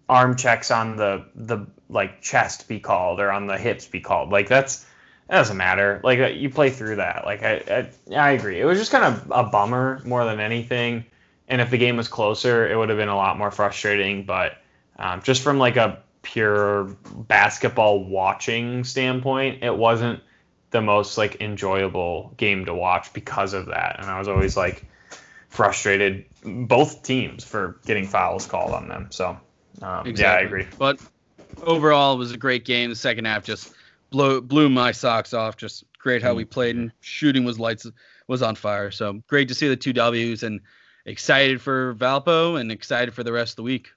arm 0.07 0.35
checks 0.35 0.69
on 0.71 0.97
the 0.97 1.25
the 1.35 1.65
like 1.89 2.21
chest 2.21 2.67
be 2.67 2.79
called 2.79 3.19
or 3.19 3.31
on 3.31 3.47
the 3.47 3.57
hips 3.57 3.87
be 3.87 4.01
called. 4.01 4.29
Like 4.29 4.47
that's 4.47 4.85
that 5.29 5.37
doesn't 5.37 5.57
matter. 5.57 5.99
Like 6.03 6.19
uh, 6.19 6.27
you 6.27 6.51
play 6.51 6.69
through 6.69 6.97
that. 6.97 7.25
Like 7.25 7.41
I, 7.41 7.89
I 8.11 8.15
I 8.15 8.31
agree. 8.31 8.61
It 8.61 8.65
was 8.65 8.77
just 8.77 8.91
kind 8.91 9.05
of 9.05 9.31
a 9.31 9.43
bummer 9.43 10.01
more 10.05 10.25
than 10.25 10.39
anything. 10.39 11.05
And 11.47 11.59
if 11.59 11.71
the 11.71 11.79
game 11.79 11.97
was 11.97 12.07
closer, 12.07 12.69
it 12.69 12.75
would 12.75 12.89
have 12.89 12.99
been 12.99 13.09
a 13.09 13.15
lot 13.15 13.39
more 13.39 13.49
frustrating. 13.49 14.25
But 14.25 14.58
um, 14.99 15.21
just 15.21 15.41
from 15.41 15.57
like 15.57 15.77
a 15.77 16.03
pure 16.21 16.95
basketball 17.27 18.03
watching 18.03 18.83
standpoint, 18.83 19.63
it 19.63 19.75
wasn't 19.75 20.21
the 20.71 20.81
most 20.81 21.17
like 21.17 21.41
enjoyable 21.41 22.33
game 22.37 22.65
to 22.65 22.73
watch 22.73 23.13
because 23.13 23.53
of 23.53 23.67
that. 23.67 23.95
And 23.99 24.07
I 24.07 24.19
was 24.19 24.27
always 24.27 24.55
like 24.55 24.85
frustrated 25.47 26.25
both 26.43 27.01
teams 27.01 27.43
for 27.43 27.79
getting 27.85 28.05
fouls 28.05 28.45
called 28.45 28.73
on 28.73 28.89
them. 28.89 29.07
So 29.09 29.39
um, 29.81 30.05
exactly. 30.05 30.21
yeah, 30.21 30.33
I 30.33 30.41
agree. 30.41 30.67
But 30.77 30.99
overall, 31.63 32.15
it 32.15 32.19
was 32.19 32.33
a 32.33 32.37
great 32.37 32.65
game. 32.65 32.89
The 32.89 32.95
second 32.95 33.25
half 33.25 33.43
just 33.43 33.73
blew 34.09 34.41
blew 34.41 34.69
my 34.69 34.91
socks 34.91 35.33
off. 35.33 35.55
Just 35.55 35.85
great 35.97 36.21
how 36.21 36.33
we 36.33 36.45
played 36.45 36.75
and 36.75 36.91
shooting 36.99 37.45
was 37.45 37.57
lights 37.57 37.87
was 38.27 38.41
on 38.41 38.55
fire. 38.55 38.91
So 38.91 39.21
great 39.27 39.47
to 39.47 39.55
see 39.55 39.69
the 39.69 39.77
two 39.77 39.93
W's 39.93 40.43
and 40.43 40.59
excited 41.05 41.61
for 41.61 41.95
Valpo 41.95 42.59
and 42.59 42.71
excited 42.71 43.13
for 43.13 43.23
the 43.23 43.31
rest 43.31 43.53
of 43.53 43.55
the 43.57 43.63
week. 43.63 43.91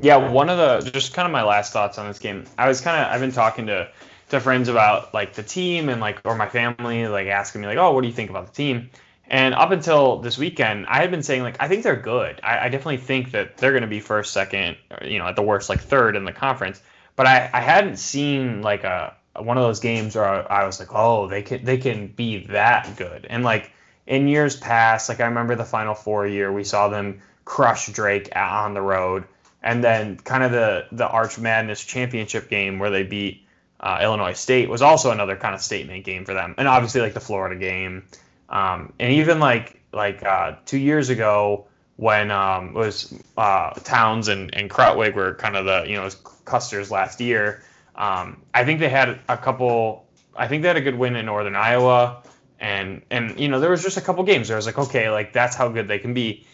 Yeah, 0.00 0.16
one 0.16 0.48
of 0.48 0.58
the 0.58 0.90
just 0.90 1.12
kind 1.14 1.26
of 1.26 1.32
my 1.32 1.42
last 1.42 1.72
thoughts 1.72 1.98
on 1.98 2.08
this 2.08 2.18
game. 2.18 2.44
I 2.58 2.66
was 2.68 2.80
kind 2.80 3.00
of 3.00 3.12
I've 3.12 3.20
been 3.20 3.32
talking 3.32 3.66
to 3.66 3.90
to 4.30 4.40
friends 4.40 4.68
about 4.68 5.12
like 5.12 5.34
the 5.34 5.42
team 5.42 5.88
and 5.88 6.00
like 6.00 6.20
or 6.24 6.34
my 6.34 6.48
family 6.48 7.06
like 7.08 7.26
asking 7.26 7.60
me 7.60 7.66
like, 7.66 7.76
oh, 7.78 7.92
what 7.92 8.00
do 8.00 8.06
you 8.08 8.14
think 8.14 8.30
about 8.30 8.46
the 8.46 8.52
team? 8.52 8.90
And 9.28 9.54
up 9.54 9.70
until 9.70 10.18
this 10.18 10.36
weekend, 10.38 10.86
I 10.86 11.00
had 11.00 11.10
been 11.10 11.22
saying 11.22 11.42
like 11.42 11.56
I 11.60 11.68
think 11.68 11.82
they're 11.82 11.96
good. 11.96 12.40
I, 12.42 12.66
I 12.66 12.68
definitely 12.68 12.98
think 12.98 13.32
that 13.32 13.58
they're 13.58 13.72
going 13.72 13.82
to 13.82 13.88
be 13.88 14.00
first, 14.00 14.32
second, 14.32 14.76
or, 14.90 15.06
you 15.06 15.18
know, 15.18 15.26
at 15.26 15.36
the 15.36 15.42
worst 15.42 15.68
like 15.68 15.80
third 15.80 16.16
in 16.16 16.24
the 16.24 16.32
conference. 16.32 16.82
But 17.14 17.26
I, 17.26 17.50
I 17.52 17.60
hadn't 17.60 17.96
seen 17.96 18.62
like 18.62 18.84
a 18.84 19.14
one 19.36 19.58
of 19.58 19.62
those 19.64 19.80
games 19.80 20.16
where 20.16 20.50
I 20.50 20.64
was 20.64 20.80
like, 20.80 20.88
oh, 20.92 21.28
they 21.28 21.42
can 21.42 21.64
they 21.64 21.76
can 21.78 22.08
be 22.08 22.46
that 22.46 22.96
good. 22.96 23.26
And 23.28 23.44
like 23.44 23.70
in 24.06 24.26
years 24.26 24.56
past, 24.56 25.08
like 25.10 25.20
I 25.20 25.26
remember 25.26 25.54
the 25.54 25.64
Final 25.64 25.94
Four 25.94 26.26
year, 26.26 26.50
we 26.52 26.64
saw 26.64 26.88
them 26.88 27.20
crush 27.44 27.88
Drake 27.88 28.30
on 28.34 28.74
the 28.74 28.82
road, 28.82 29.24
and 29.62 29.82
then 29.82 30.16
kind 30.16 30.42
of 30.42 30.52
the 30.52 30.86
the 30.92 31.06
Arch 31.06 31.38
Madness 31.38 31.84
championship 31.84 32.48
game 32.48 32.78
where 32.78 32.90
they 32.90 33.02
beat 33.02 33.46
uh, 33.80 33.98
Illinois 34.02 34.32
State 34.32 34.68
was 34.68 34.82
also 34.82 35.10
another 35.10 35.36
kind 35.36 35.54
of 35.54 35.60
statement 35.60 36.04
game 36.04 36.24
for 36.24 36.34
them, 36.34 36.54
and 36.58 36.68
obviously 36.68 37.00
like 37.00 37.14
the 37.14 37.20
Florida 37.20 37.56
game, 37.56 38.04
um, 38.48 38.92
and 38.98 39.12
even 39.12 39.40
like 39.40 39.80
like 39.92 40.22
uh, 40.24 40.56
two 40.64 40.78
years 40.78 41.10
ago 41.10 41.66
when 41.96 42.30
um, 42.30 42.72
was 42.74 43.14
uh, 43.36 43.70
Townes 43.84 44.28
and, 44.28 44.54
and 44.54 44.70
Krutwig 44.70 45.14
were 45.14 45.34
kind 45.34 45.56
of 45.56 45.64
the 45.64 45.84
you 45.88 45.96
know 45.96 46.08
Custer's 46.44 46.90
last 46.90 47.20
year. 47.20 47.62
Um, 47.94 48.42
I 48.54 48.64
think 48.64 48.80
they 48.80 48.88
had 48.88 49.20
a 49.28 49.36
couple. 49.36 50.06
I 50.34 50.48
think 50.48 50.62
they 50.62 50.68
had 50.68 50.76
a 50.76 50.80
good 50.82 50.96
win 50.96 51.14
in 51.16 51.26
Northern 51.26 51.54
Iowa, 51.54 52.22
and 52.58 53.02
and 53.10 53.38
you 53.38 53.48
know 53.48 53.60
there 53.60 53.70
was 53.70 53.82
just 53.82 53.96
a 53.96 54.00
couple 54.00 54.24
games 54.24 54.48
where 54.48 54.56
I 54.56 54.58
was 54.58 54.66
like, 54.66 54.78
okay, 54.78 55.10
like 55.10 55.32
that's 55.32 55.54
how 55.54 55.68
good 55.68 55.88
they 55.88 55.98
can 55.98 56.14
be, 56.14 56.46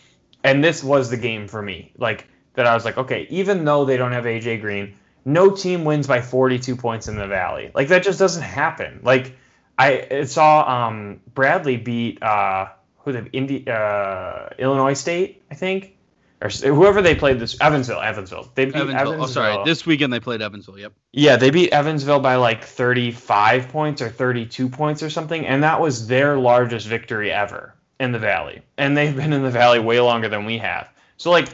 and 0.43 0.63
this 0.63 0.83
was 0.83 1.11
the 1.11 1.17
game 1.17 1.47
for 1.47 1.63
me. 1.63 1.93
Like 1.97 2.27
that, 2.55 2.67
I 2.67 2.75
was 2.75 2.85
like, 2.85 2.99
okay, 2.99 3.27
even 3.31 3.65
though 3.65 3.85
they 3.85 3.97
don't 3.97 4.13
have 4.13 4.25
AJ 4.25 4.61
Green, 4.61 4.95
no 5.25 5.51
team 5.51 5.85
wins 5.85 6.07
by 6.07 6.21
42 6.21 6.77
points 6.77 7.09
in 7.09 7.17
the 7.17 7.27
Valley. 7.27 7.71
Like 7.75 7.89
that 7.89 8.03
just 8.03 8.19
doesn't 8.19 8.43
happen. 8.43 9.01
Like 9.03 9.37
I 9.79 10.25
saw 10.25 10.87
um, 10.87 11.21
Bradley 11.35 11.77
beat 11.77 12.23
uh, 12.23 12.69
who 12.99 13.13
the 13.13 13.27
Indi- 13.33 13.69
uh, 13.69 14.49
Illinois 14.59 14.95
State, 14.95 15.43
I 15.51 15.55
think 15.55 15.99
or 16.41 16.49
whoever 16.49 17.03
they 17.03 17.15
played 17.15 17.41
this 17.41 17.61
Evansville, 17.61 18.01
Evansville. 18.01 18.51
They 18.55 18.67
beat 18.67 18.77
Evansville. 18.77 19.15
Evansville. 19.15 19.25
Oh, 19.25 19.27
sorry, 19.27 19.65
this 19.65 19.85
weekend 19.85 20.13
they 20.13 20.21
played 20.21 20.41
Evansville. 20.41 20.79
Yep. 20.79 20.93
Yeah, 21.13 21.37
they 21.37 21.51
beat 21.51 21.73
Evansville 21.73 22.21
by 22.21 22.37
like 22.37 22.65
35 22.65 23.69
points 23.69 24.03
or 24.03 24.09
32 24.09 24.69
points 24.69 25.03
or 25.03 25.11
something, 25.11 25.47
and 25.47 25.63
that 25.65 25.81
was 25.81 26.07
their 26.07 26.39
largest 26.39 26.87
victory 26.87 27.33
ever 27.33 27.75
in 27.99 28.13
the 28.13 28.19
Valley. 28.19 28.63
And 28.77 28.97
they've 28.97 29.15
been 29.15 29.33
in 29.33 29.43
the 29.43 29.51
Valley 29.51 29.81
way 29.81 30.01
longer 30.01 30.29
than 30.29 30.45
we 30.45 30.59
have. 30.59 30.89
So 31.17 31.31
like 31.31 31.49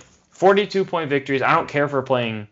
42 0.44 0.84
point 0.84 1.08
victories. 1.08 1.40
I 1.40 1.54
don't 1.54 1.68
care 1.68 1.88
for 1.88 2.02
playing 2.02 2.48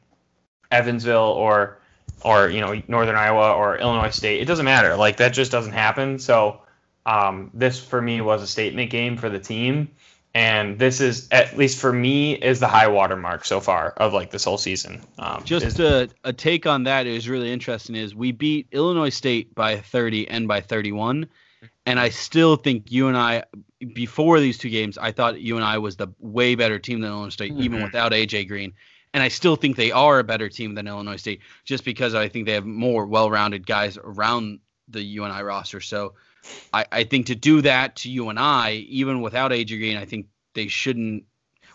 Evansville 0.71 1.19
or 1.19 1.79
or 2.25 2.49
you 2.49 2.63
know 2.63 2.81
Northern 2.89 3.17
Iowa 3.17 3.53
or 3.53 3.77
Illinois 3.77 4.09
State. 4.09 4.41
It 4.41 4.47
doesn't 4.47 4.65
matter. 4.65 4.97
Like 4.97 5.19
that 5.19 5.35
just 5.35 5.53
doesn't 5.53 5.75
happen. 5.75 6.19
So 6.19 6.63
um, 7.05 7.51
this 7.53 7.79
for 7.79 8.01
me 8.01 8.23
was 8.23 8.41
a 8.43 8.47
statement 8.47 8.91
game 8.91 9.19
for 9.19 9.29
the 9.29 9.39
team 9.39 9.91
and 10.35 10.79
this 10.79 11.01
is 11.01 11.29
at 11.31 11.57
least 11.59 11.79
for 11.79 11.93
me 11.93 12.33
is 12.33 12.61
the 12.61 12.69
high 12.69 12.89
water 12.89 13.17
mark 13.17 13.45
so 13.45 13.61
far 13.61 13.91
of 13.99 14.15
like 14.15 14.31
this 14.31 14.45
whole 14.45 14.57
season. 14.57 15.03
Um, 15.19 15.43
Just 15.45 15.67
is, 15.67 15.81
a, 15.81 16.09
a 16.25 16.33
take 16.33 16.67
on 16.67 16.85
that 16.85 17.07
is 17.07 17.29
really 17.29 17.53
interesting. 17.53 17.97
Is 17.97 18.15
we 18.15 18.33
beat 18.33 18.67
Illinois 18.73 19.11
State 19.11 19.55
by 19.55 19.77
30 19.77 20.29
and 20.29 20.49
by 20.49 20.63
31, 20.63 21.29
and 21.87 21.99
I 21.99 22.11
still 22.11 22.57
think 22.57 22.91
UNI 22.91 23.43
before 23.95 24.39
these 24.41 24.59
two 24.59 24.71
games, 24.71 24.97
I 24.99 25.11
thought 25.13 25.41
UNI 25.41 25.79
was 25.79 25.97
the 25.97 26.09
way 26.19 26.55
better 26.55 26.79
team 26.79 27.01
than 27.01 27.11
Illinois 27.11 27.31
State, 27.31 27.53
mm-hmm. 27.53 27.63
even 27.63 27.83
without 27.83 28.13
AJ 28.13 28.49
Green. 28.49 28.73
And 29.15 29.23
I 29.23 29.29
still 29.29 29.57
think 29.57 29.77
they 29.77 29.91
are 29.91 30.21
a 30.21 30.25
better 30.25 30.49
team 30.49 30.75
than 30.75 30.87
Illinois 30.87 31.17
State, 31.17 31.41
just 31.65 31.85
because 31.85 32.15
I 32.15 32.29
think 32.29 32.47
they 32.47 32.53
have 32.53 32.65
more 32.65 33.07
well-rounded 33.07 33.67
guys 33.67 33.99
around 33.99 34.61
the 34.89 35.03
UNI 35.03 35.43
roster. 35.43 35.81
So 35.81 36.15
I, 36.73 36.87
I 36.93 37.05
think 37.05 37.27
to 37.27 37.35
do 37.35 37.61
that 37.63 37.97
to 37.97 38.11
UNI, 38.11 38.77
even 38.89 39.21
without 39.21 39.51
AJ 39.51 39.79
Green, 39.79 39.97
I 39.97 40.05
think 40.05 40.27
they 40.55 40.69
shouldn't. 40.69 41.25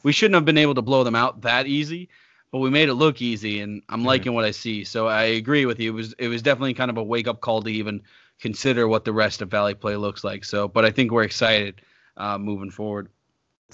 We 0.04 0.14
shouldn't 0.14 0.36
have 0.36 0.46
been 0.46 0.58
able 0.58 0.76
to 0.76 0.82
blow 0.82 1.04
them 1.04 1.16
out 1.16 1.42
that 1.42 1.68
easy, 1.68 2.10
but 2.52 2.60
we 2.60 2.70
made 2.70 2.88
it 2.88 2.94
look 2.94 3.22
easy, 3.22 3.60
and 3.60 3.82
I'm 3.90 4.00
mm-hmm. 4.00 4.08
liking 4.08 4.34
what 4.34 4.46
I 4.46 4.52
see. 4.52 4.84
So 4.84 5.08
I 5.08 5.24
agree 5.24 5.66
with 5.66 5.80
you. 5.80 5.92
It 5.92 5.96
was 5.96 6.14
it 6.14 6.28
was 6.28 6.42
definitely 6.42 6.76
kind 6.76 6.90
of 6.90 6.98
a 6.98 7.04
wake 7.04 7.28
up 7.28 7.42
call 7.42 7.62
to 7.62 7.70
even 7.70 8.04
consider 8.40 8.88
what 8.88 9.06
the 9.06 9.14
rest 9.14 9.42
of 9.42 9.50
Valley 9.50 9.74
play 9.74 9.96
looks 9.96 10.24
like. 10.24 10.46
So, 10.46 10.68
but 10.68 10.86
I 10.86 10.92
think 10.92 11.12
we're 11.12 11.24
excited 11.24 11.82
uh, 12.16 12.38
moving 12.38 12.72
forward. 12.72 13.10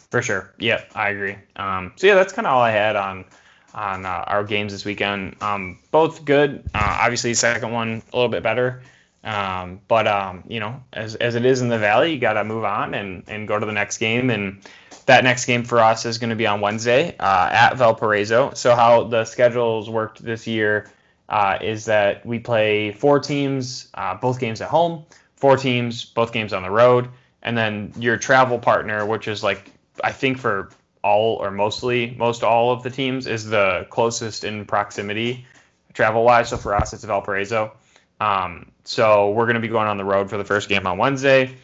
For 0.10 0.22
sure. 0.22 0.54
Yeah, 0.58 0.84
I 0.96 1.10
agree. 1.10 1.38
Um, 1.56 1.94
so 1.96 2.08
yeah, 2.08 2.16
that's 2.16 2.34
kind 2.34 2.48
of 2.48 2.54
all 2.54 2.62
I 2.62 2.72
had 2.72 2.96
on 2.96 3.26
on 3.74 4.06
uh, 4.06 4.24
our 4.28 4.44
games 4.44 4.72
this 4.72 4.86
weekend. 4.86 5.36
Um, 5.42 5.80
both 5.92 6.26
good. 6.26 6.64
Uh, 6.74 6.98
obviously, 7.02 7.34
second 7.34 7.72
one 7.72 8.02
a 8.12 8.16
little 8.16 8.30
bit 8.30 8.44
better. 8.44 8.84
Um, 9.24 9.80
but 9.88 10.08
um, 10.08 10.44
you 10.48 10.60
know, 10.60 10.84
as, 10.92 11.16
as 11.16 11.36
it 11.36 11.46
is 11.46 11.62
in 11.62 11.70
the 11.70 11.80
valley, 11.80 12.14
you 12.14 12.20
got 12.20 12.34
to 12.34 12.44
move 12.44 12.66
on 12.66 12.94
and, 12.94 13.24
and 13.28 13.48
go 13.48 13.58
to 13.58 13.66
the 13.66 13.72
next 13.72 13.98
game. 13.98 14.30
And 14.30 14.62
that 15.06 15.24
next 15.24 15.46
game 15.46 15.64
for 15.64 15.80
us 15.80 16.06
is 16.06 16.18
going 16.18 16.30
to 16.30 16.36
be 16.36 16.46
on 16.46 16.62
Wednesday 16.62 17.16
uh, 17.20 17.50
at 17.52 17.76
Valparaiso. 17.76 18.54
So 18.54 18.76
how 18.76 19.06
the 19.06 19.26
schedules 19.26 19.90
worked 19.90 20.24
this 20.24 20.46
year 20.46 20.92
uh, 21.30 21.58
is 21.62 21.86
that 21.86 22.26
we 22.26 22.40
play 22.40 22.92
four 22.92 23.20
teams, 23.20 23.90
uh, 23.94 24.16
both 24.16 24.40
games 24.40 24.62
at 24.62 24.70
home, 24.70 25.06
four 25.36 25.58
teams, 25.58 26.06
both 26.06 26.32
games 26.32 26.54
on 26.54 26.64
the 26.64 26.72
road, 26.72 27.10
and 27.42 27.58
then 27.58 27.94
your 27.98 28.18
travel 28.18 28.60
partner, 28.60 29.06
which 29.06 29.28
is 29.28 29.44
like 29.44 29.72
I 30.04 30.12
think 30.12 30.38
for 30.38 30.72
all 31.04 31.36
or 31.36 31.52
mostly 31.52 32.16
most 32.18 32.44
all 32.44 32.72
of 32.72 32.84
the 32.84 32.90
teams, 32.90 33.28
is 33.28 33.46
the 33.46 33.88
closest 33.90 34.44
in 34.44 34.66
proximity 34.66 35.46
travel 35.94 36.24
wise. 36.24 36.50
So 36.50 36.58
for 36.58 36.76
us, 36.76 36.94
it's 36.94 37.04
Valparaiso. 37.04 37.74
Um, 38.20 38.72
so 38.84 39.32
we're 39.32 39.46
going 39.46 39.56
to 39.56 39.62
be 39.62 39.68
going 39.68 39.88
on 39.88 39.98
the 39.98 40.06
road 40.06 40.30
for 40.30 40.38
the 40.38 40.46
first 40.46 40.70
game 40.70 40.88
on 40.88 40.98
Wednesday. 40.98 41.56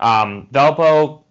Um, 0.00 0.48
Valpo 0.52 1.22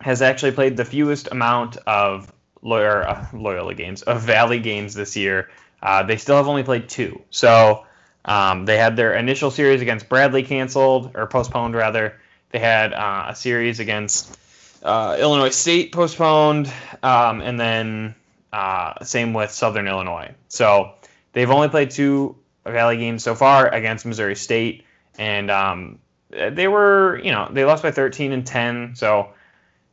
has 0.00 0.22
actually 0.22 0.52
played 0.52 0.76
the 0.76 0.84
fewest 0.84 1.28
amount 1.30 1.76
of 1.86 2.32
lawyer, 2.62 3.06
uh, 3.06 3.26
Loyola 3.32 3.74
games, 3.74 4.02
of 4.02 4.22
Valley 4.22 4.60
games 4.60 4.94
this 4.94 5.16
year. 5.16 5.50
Uh, 5.84 6.02
they 6.02 6.16
still 6.16 6.36
have 6.36 6.48
only 6.48 6.62
played 6.62 6.88
two. 6.88 7.22
So 7.30 7.84
um, 8.24 8.64
they 8.64 8.78
had 8.78 8.96
their 8.96 9.14
initial 9.14 9.50
series 9.50 9.82
against 9.82 10.08
Bradley 10.08 10.42
canceled 10.42 11.12
or 11.14 11.26
postponed 11.26 11.74
rather. 11.74 12.18
They 12.50 12.58
had 12.58 12.94
uh, 12.94 13.26
a 13.28 13.36
series 13.36 13.80
against 13.80 14.38
uh, 14.82 15.16
Illinois 15.20 15.50
State 15.50 15.92
postponed, 15.92 16.72
um, 17.02 17.42
and 17.42 17.60
then 17.60 18.14
uh, 18.52 19.04
same 19.04 19.34
with 19.34 19.50
Southern 19.50 19.86
Illinois. 19.86 20.32
So 20.48 20.92
they've 21.32 21.50
only 21.50 21.68
played 21.68 21.90
two 21.90 22.36
Valley 22.64 22.96
games 22.96 23.22
so 23.22 23.34
far 23.34 23.68
against 23.68 24.06
Missouri 24.06 24.36
State, 24.36 24.84
and 25.18 25.50
um, 25.50 25.98
they 26.30 26.66
were, 26.66 27.20
you 27.22 27.30
know, 27.30 27.48
they 27.50 27.64
lost 27.64 27.82
by 27.82 27.90
13 27.90 28.32
and 28.32 28.46
10. 28.46 28.96
So 28.96 29.30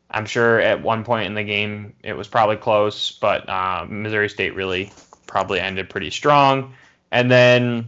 I'm 0.10 0.26
sure 0.26 0.60
at 0.60 0.82
one 0.82 1.04
point 1.04 1.26
in 1.26 1.34
the 1.34 1.44
game 1.44 1.96
it 2.02 2.14
was 2.14 2.28
probably 2.30 2.58
close, 2.58 3.12
but 3.12 3.50
uh, 3.50 3.86
Missouri 3.90 4.30
State 4.30 4.56
really 4.56 4.92
probably 5.32 5.62
ended 5.62 5.90
pretty 5.90 6.10
strong. 6.10 6.74
And 7.12 7.32
then 7.32 7.88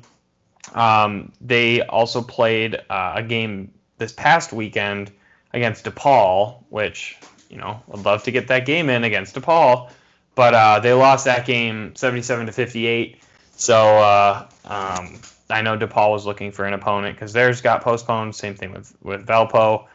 um, 0.74 1.32
they 1.42 1.82
also 1.82 2.22
played 2.22 2.76
uh, 2.90 3.14
a 3.18 3.24
game 3.24 3.72
this 3.98 4.14
past 4.14 4.54
weekend 4.54 5.12
against 5.54 5.86
DePaul, 5.86 6.64
which 6.70 7.18
you 7.50 7.58
know 7.58 7.84
I'd 7.94 8.06
love 8.06 8.24
to 8.24 8.32
get 8.32 8.48
that 8.48 8.66
game 8.66 8.90
in 8.90 9.04
against 9.04 9.36
DePaul, 9.36 9.92
but 10.36 10.54
uh, 10.54 10.80
they 10.80 10.94
lost 10.94 11.26
that 11.26 11.46
game 11.46 11.96
77 11.96 12.48
to 12.48 12.52
58. 12.52 13.22
So 13.56 13.76
uh, 13.76 14.48
um, 14.66 15.20
I 15.50 15.62
know 15.62 15.78
DePaul 15.78 16.12
was 16.12 16.26
looking 16.26 16.52
for 16.52 16.66
an 16.66 16.74
opponent 16.74 17.16
because 17.16 17.34
theirs 17.34 17.62
got 17.62 17.84
postponed. 17.84 18.36
Same 18.36 18.56
thing 18.56 18.72
with 18.72 18.96
with 19.04 19.28
Valpo. 19.28 19.86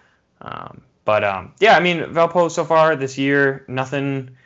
Um, 0.43 0.83
but 1.05 1.25
um, 1.25 1.55
yeah, 1.61 1.77
I 1.77 1.81
mean 1.81 2.01
Valpo 2.01 2.51
so 2.51 2.65
far 2.65 2.95
this 2.95 3.17
year, 3.17 3.65
nothing 3.69 4.37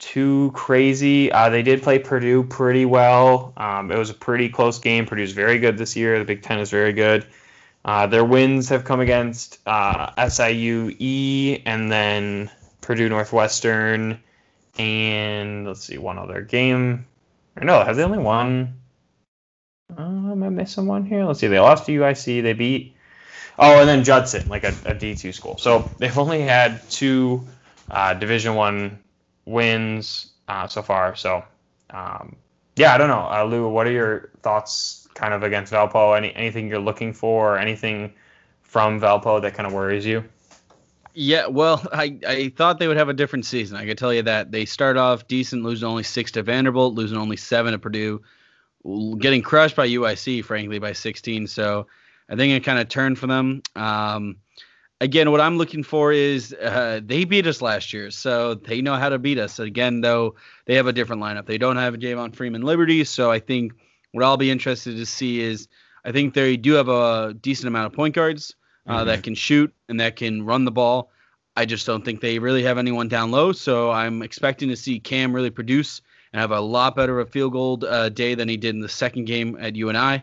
too 0.00 0.50
crazy. 0.54 1.30
Uh, 1.30 1.50
they 1.50 1.62
did 1.62 1.82
play 1.82 1.98
Purdue 1.98 2.42
pretty 2.42 2.84
well. 2.84 3.52
Um, 3.56 3.92
it 3.92 3.98
was 3.98 4.10
a 4.10 4.14
pretty 4.14 4.48
close 4.48 4.78
game. 4.78 5.06
Purdue's 5.06 5.32
very 5.32 5.58
good 5.58 5.78
this 5.78 5.94
year. 5.94 6.18
The 6.18 6.24
Big 6.24 6.42
Ten 6.42 6.58
is 6.58 6.70
very 6.70 6.92
good. 6.92 7.26
Uh, 7.84 8.06
their 8.06 8.24
wins 8.24 8.68
have 8.70 8.84
come 8.84 9.00
against 9.00 9.58
uh, 9.66 10.28
SIU 10.28 10.94
E 10.98 11.62
and 11.64 11.90
then 11.90 12.50
Purdue 12.80 13.08
Northwestern 13.08 14.20
and 14.78 15.66
let's 15.66 15.84
see 15.84 15.98
one 15.98 16.18
other 16.18 16.42
game. 16.42 17.06
Or 17.56 17.64
no, 17.64 17.82
have 17.84 17.96
they 17.96 18.02
only 18.02 18.18
won? 18.18 18.80
Uh, 19.96 20.02
am 20.02 20.42
I 20.42 20.48
missing 20.48 20.86
one 20.86 21.04
here? 21.04 21.24
Let's 21.24 21.40
see. 21.40 21.48
They 21.48 21.60
lost 21.60 21.86
to 21.86 21.92
UIC. 21.92 22.42
They 22.42 22.52
beat. 22.52 22.94
Oh, 23.58 23.80
and 23.80 23.88
then 23.88 24.04
Judson, 24.04 24.48
like 24.48 24.64
a 24.64 24.74
a 24.86 24.94
D 24.94 25.14
two 25.14 25.32
school. 25.32 25.58
So 25.58 25.90
they've 25.98 26.16
only 26.16 26.40
had 26.40 26.88
two 26.88 27.46
uh, 27.90 28.14
Division 28.14 28.54
One 28.54 28.98
wins 29.44 30.32
uh, 30.48 30.66
so 30.66 30.82
far. 30.82 31.16
So 31.16 31.44
um, 31.90 32.36
yeah, 32.76 32.94
I 32.94 32.98
don't 32.98 33.08
know, 33.08 33.28
uh, 33.30 33.44
Lou. 33.44 33.68
What 33.68 33.86
are 33.86 33.92
your 33.92 34.30
thoughts, 34.42 35.08
kind 35.14 35.34
of 35.34 35.42
against 35.42 35.72
Valpo? 35.72 36.16
Any 36.16 36.34
anything 36.34 36.68
you're 36.68 36.78
looking 36.78 37.12
for? 37.12 37.54
or 37.54 37.58
anything 37.58 38.12
from 38.62 39.00
Valpo 39.00 39.42
that 39.42 39.54
kind 39.54 39.66
of 39.66 39.72
worries 39.72 40.06
you? 40.06 40.24
Yeah, 41.12 41.48
well, 41.48 41.84
I, 41.92 42.18
I 42.26 42.52
thought 42.56 42.78
they 42.78 42.88
would 42.88 42.96
have 42.96 43.08
a 43.08 43.14
different 43.14 43.44
season. 43.44 43.76
I 43.76 43.84
could 43.84 43.98
tell 43.98 44.14
you 44.14 44.22
that 44.22 44.52
they 44.52 44.64
start 44.64 44.96
off 44.96 45.26
decent, 45.26 45.64
losing 45.64 45.88
only 45.88 46.04
six 46.04 46.30
to 46.32 46.42
Vanderbilt, 46.42 46.94
losing 46.94 47.18
only 47.18 47.36
seven 47.36 47.72
to 47.72 47.78
Purdue, 47.78 48.22
getting 49.18 49.42
crushed 49.42 49.76
by 49.76 49.88
UIC, 49.88 50.44
frankly, 50.44 50.78
by 50.78 50.92
16. 50.92 51.48
So 51.48 51.88
I 52.28 52.36
think 52.36 52.52
it 52.52 52.64
kind 52.64 52.78
of 52.78 52.88
turned 52.88 53.18
for 53.18 53.26
them. 53.26 53.62
Um, 53.74 54.36
again, 55.00 55.30
what 55.30 55.40
I'm 55.40 55.56
looking 55.56 55.82
for 55.82 56.12
is 56.12 56.52
uh, 56.54 57.00
they 57.04 57.24
beat 57.24 57.46
us 57.46 57.62
last 57.62 57.92
year, 57.92 58.10
so 58.10 58.54
they 58.54 58.80
know 58.80 58.96
how 58.96 59.08
to 59.08 59.18
beat 59.18 59.38
us. 59.38 59.58
Again, 59.58 60.00
though, 60.00 60.34
they 60.66 60.74
have 60.74 60.86
a 60.86 60.92
different 60.92 61.22
lineup. 61.22 61.46
They 61.46 61.58
don't 61.58 61.76
have 61.76 61.94
a 61.94 61.98
Javon 61.98 62.34
Freeman 62.34 62.62
Liberty, 62.62 63.04
so 63.04 63.30
I 63.30 63.38
think 63.38 63.72
what 64.12 64.24
I'll 64.24 64.36
be 64.36 64.50
interested 64.50 64.96
to 64.96 65.06
see 65.06 65.40
is 65.40 65.68
I 66.04 66.12
think 66.12 66.34
they 66.34 66.56
do 66.56 66.72
have 66.72 66.88
a 66.88 67.34
decent 67.40 67.68
amount 67.68 67.86
of 67.86 67.92
point 67.92 68.14
guards 68.14 68.54
uh, 68.86 69.02
Mhm. 69.02 69.06
that 69.06 69.22
can 69.22 69.34
shoot 69.34 69.72
and 69.88 70.00
that 70.00 70.16
can 70.16 70.44
run 70.44 70.64
the 70.64 70.70
ball. 70.70 71.10
I 71.56 71.66
just 71.66 71.86
don't 71.86 72.04
think 72.04 72.20
they 72.20 72.38
really 72.38 72.62
have 72.62 72.78
anyone 72.78 73.08
down 73.08 73.30
low. 73.30 73.52
So 73.52 73.90
I'm 73.90 74.22
expecting 74.22 74.68
to 74.70 74.76
see 74.76 74.98
Cam 74.98 75.32
really 75.34 75.50
produce 75.50 76.00
and 76.32 76.40
have 76.40 76.52
a 76.52 76.60
lot 76.60 76.96
better 76.96 77.18
of 77.20 77.28
a 77.28 77.30
field 77.30 77.52
goal 77.52 77.84
uh, 77.86 78.08
day 78.08 78.34
than 78.34 78.48
he 78.48 78.56
did 78.56 78.74
in 78.74 78.80
the 78.80 78.88
second 78.88 79.26
game 79.26 79.56
at 79.60 79.76
UNI. 79.76 80.22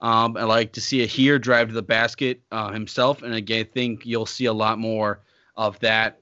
Um, 0.00 0.36
I 0.36 0.44
like 0.44 0.72
to 0.72 0.80
see 0.80 1.02
Aher 1.02 1.38
drive 1.38 1.68
to 1.68 1.74
the 1.74 1.82
basket 1.82 2.40
uh, 2.50 2.72
himself, 2.72 3.22
and 3.22 3.34
again, 3.34 3.60
I 3.60 3.64
think 3.64 4.04
you'll 4.04 4.26
see 4.26 4.46
a 4.46 4.52
lot 4.52 4.78
more 4.78 5.20
of 5.56 5.78
that. 5.80 6.20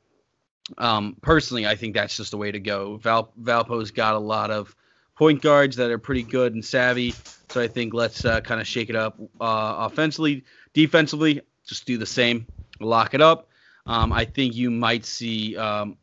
Um, 0.79 1.17
personally, 1.23 1.67
I 1.67 1.75
think 1.75 1.95
that's 1.95 2.17
just 2.17 2.31
the 2.31 2.37
way 2.37 2.53
to 2.53 2.61
go. 2.61 2.97
Val 2.99 3.33
Valpo's 3.41 3.91
got 3.91 4.15
a 4.15 4.19
lot 4.19 4.51
of 4.51 4.75
point 5.17 5.43
guards 5.43 5.77
that 5.77 5.91
are 5.91 5.99
pretty 5.99 6.23
good 6.23 6.55
and 6.55 6.65
savvy, 6.65 7.15
so 7.49 7.61
I 7.61 7.69
think 7.69 7.95
let's 7.95 8.25
uh, 8.25 8.41
kind 8.41 8.61
of 8.61 8.67
shake 8.67 8.89
it 8.89 8.97
up 8.97 9.19
uh, 9.41 9.89
offensively, 9.91 10.45
defensively, 10.73 11.41
just 11.67 11.85
do 11.87 11.99
the 11.99 12.07
same, 12.07 12.47
lock 12.81 13.15
it 13.15 13.21
up. 13.21 13.49
Um, 13.87 14.13
I 14.13 14.25
think 14.25 14.55
you 14.55 14.71
might 14.71 15.05
see 15.05 15.57
um, 15.57 15.97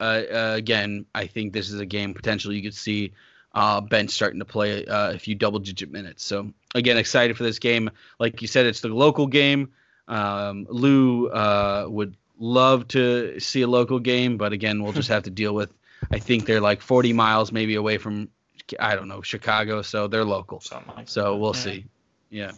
uh, 0.00 0.22
uh, 0.32 0.52
again. 0.56 1.06
I 1.14 1.26
think 1.26 1.52
this 1.52 1.70
is 1.70 1.78
a 1.78 1.86
game 1.86 2.14
potentially 2.14 2.56
you 2.56 2.62
could 2.62 2.74
see 2.74 3.12
uh, 3.54 3.80
bench 3.80 4.10
starting 4.10 4.38
to 4.40 4.44
play 4.44 4.84
uh, 4.86 5.12
a 5.12 5.18
few 5.18 5.34
double 5.34 5.58
digit 5.58 5.90
minutes. 5.90 6.24
So 6.24 6.52
again, 6.74 6.96
excited 6.96 7.36
for 7.36 7.42
this 7.42 7.58
game. 7.58 7.90
Like 8.18 8.40
you 8.42 8.48
said, 8.48 8.66
it's 8.66 8.80
the 8.80 8.88
local 8.88 9.26
game. 9.26 9.72
Um, 10.08 10.66
Lou 10.68 11.28
uh, 11.28 11.86
would 11.88 12.16
love 12.38 12.88
to 12.88 13.38
see 13.40 13.62
a 13.62 13.68
local 13.68 13.98
game, 13.98 14.36
but 14.36 14.52
again, 14.52 14.82
we'll 14.82 14.92
just 14.92 15.08
have 15.14 15.24
to 15.24 15.30
deal 15.30 15.54
with. 15.54 15.72
I 16.10 16.18
think 16.18 16.46
they're 16.46 16.60
like 16.60 16.82
40 16.82 17.12
miles 17.12 17.52
maybe 17.52 17.76
away 17.76 17.98
from, 17.98 18.28
I 18.78 18.96
don't 18.96 19.08
know, 19.08 19.22
Chicago, 19.22 19.82
so 19.82 20.08
they're 20.08 20.24
local. 20.24 20.62
Like 20.96 21.08
So 21.08 21.36
we'll 21.36 21.54
Yeah. 21.54 21.60
see. 21.60 21.84
Yeah. 22.30 22.52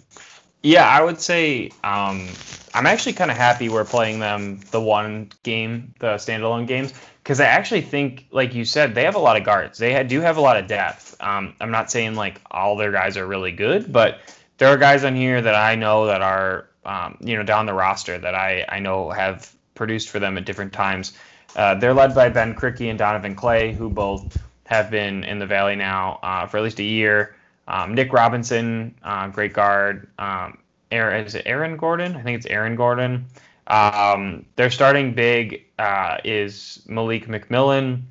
Yeah, 0.62 0.88
I 0.88 1.03
would 1.03 1.20
say 1.20 1.72
um, 1.84 2.26
I'm 2.72 2.86
actually 2.86 3.12
kind 3.12 3.30
of 3.30 3.36
happy 3.36 3.68
we're 3.68 3.84
playing 3.84 4.18
them 4.18 4.61
the 4.70 4.80
one 4.80 5.30
game, 5.42 5.95
the 5.99 6.14
standalone 6.14 6.66
games, 6.66 6.95
because 7.25 7.41
I 7.41 7.47
actually 7.47 7.81
think, 7.81 8.27
like 8.31 8.55
you 8.55 8.66
said, 8.66 8.95
they 8.95 9.05
have 9.05 9.14
a 9.14 9.18
lot 9.18 9.39
of 9.39 9.45
guards. 9.45 9.79
They 9.79 10.05
do 10.05 10.20
have 10.20 10.37
a 10.37 10.43
lot 10.43 10.59
of 10.59 10.66
depth. 10.66 11.16
Um, 11.20 11.55
I'm 11.59 11.70
not 11.70 11.91
saying 11.91 12.16
like 12.16 12.39
all 12.51 12.77
their 12.77 12.93
guys 12.93 13.16
are 13.16 13.27
really 13.27 13.51
good, 13.51 13.91
but 13.91 14.18
there 14.59 14.68
are 14.68 14.77
guys 14.77 15.05
on 15.05 15.16
here 15.16 15.41
that 15.41 15.55
I 15.55 15.75
know 15.75 16.05
that 16.07 16.20
are, 16.20 16.68
um, 16.85 17.16
you 17.20 17.35
know, 17.35 17.43
down 17.43 17.64
the 17.64 17.72
roster 17.72 18.18
that 18.18 18.35
I, 18.35 18.66
I 18.68 18.79
know 18.79 19.09
have 19.09 19.51
produced 19.75 20.11
for 20.11 20.18
them 20.18 20.37
at 20.37 20.45
different 20.45 20.75
times. 20.75 21.14
Uh, 21.57 21.75
they're 21.75 21.95
led 21.95 22.14
by 22.14 22.29
Ben 22.29 22.55
Krikke 22.55 22.91
and 22.91 22.99
Donovan 22.99 23.35
Clay, 23.35 23.72
who 23.72 23.89
both 23.89 24.39
have 24.66 24.91
been 24.91 25.25
in 25.25 25.39
the 25.39 25.47
Valley 25.47 25.77
now 25.77 26.18
uh, 26.22 26.47
for 26.47 26.59
at 26.59 26.62
least 26.62 26.79
a 26.79 26.85
year. 26.85 27.35
Um, 27.66 27.95
Nick 27.95 28.12
Robinson, 28.12 28.95
uh, 29.03 29.29
great 29.29 29.55
guard. 29.55 30.09
Um, 30.18 30.59
Aaron, 30.93 31.25
is 31.25 31.35
it 31.35 31.47
Eron 31.47 31.79
Gordon? 31.79 32.16
I 32.16 32.22
think 32.22 32.37
it's 32.37 32.47
Eron 32.47 32.77
Gordon. 32.77 33.25
Um, 33.67 34.47
their 34.57 34.71
starting 34.71 35.15
big 35.15 35.65
uh, 35.79 36.19
is 36.25 36.83
Mileek 36.89 37.27
McMillan. 37.27 38.03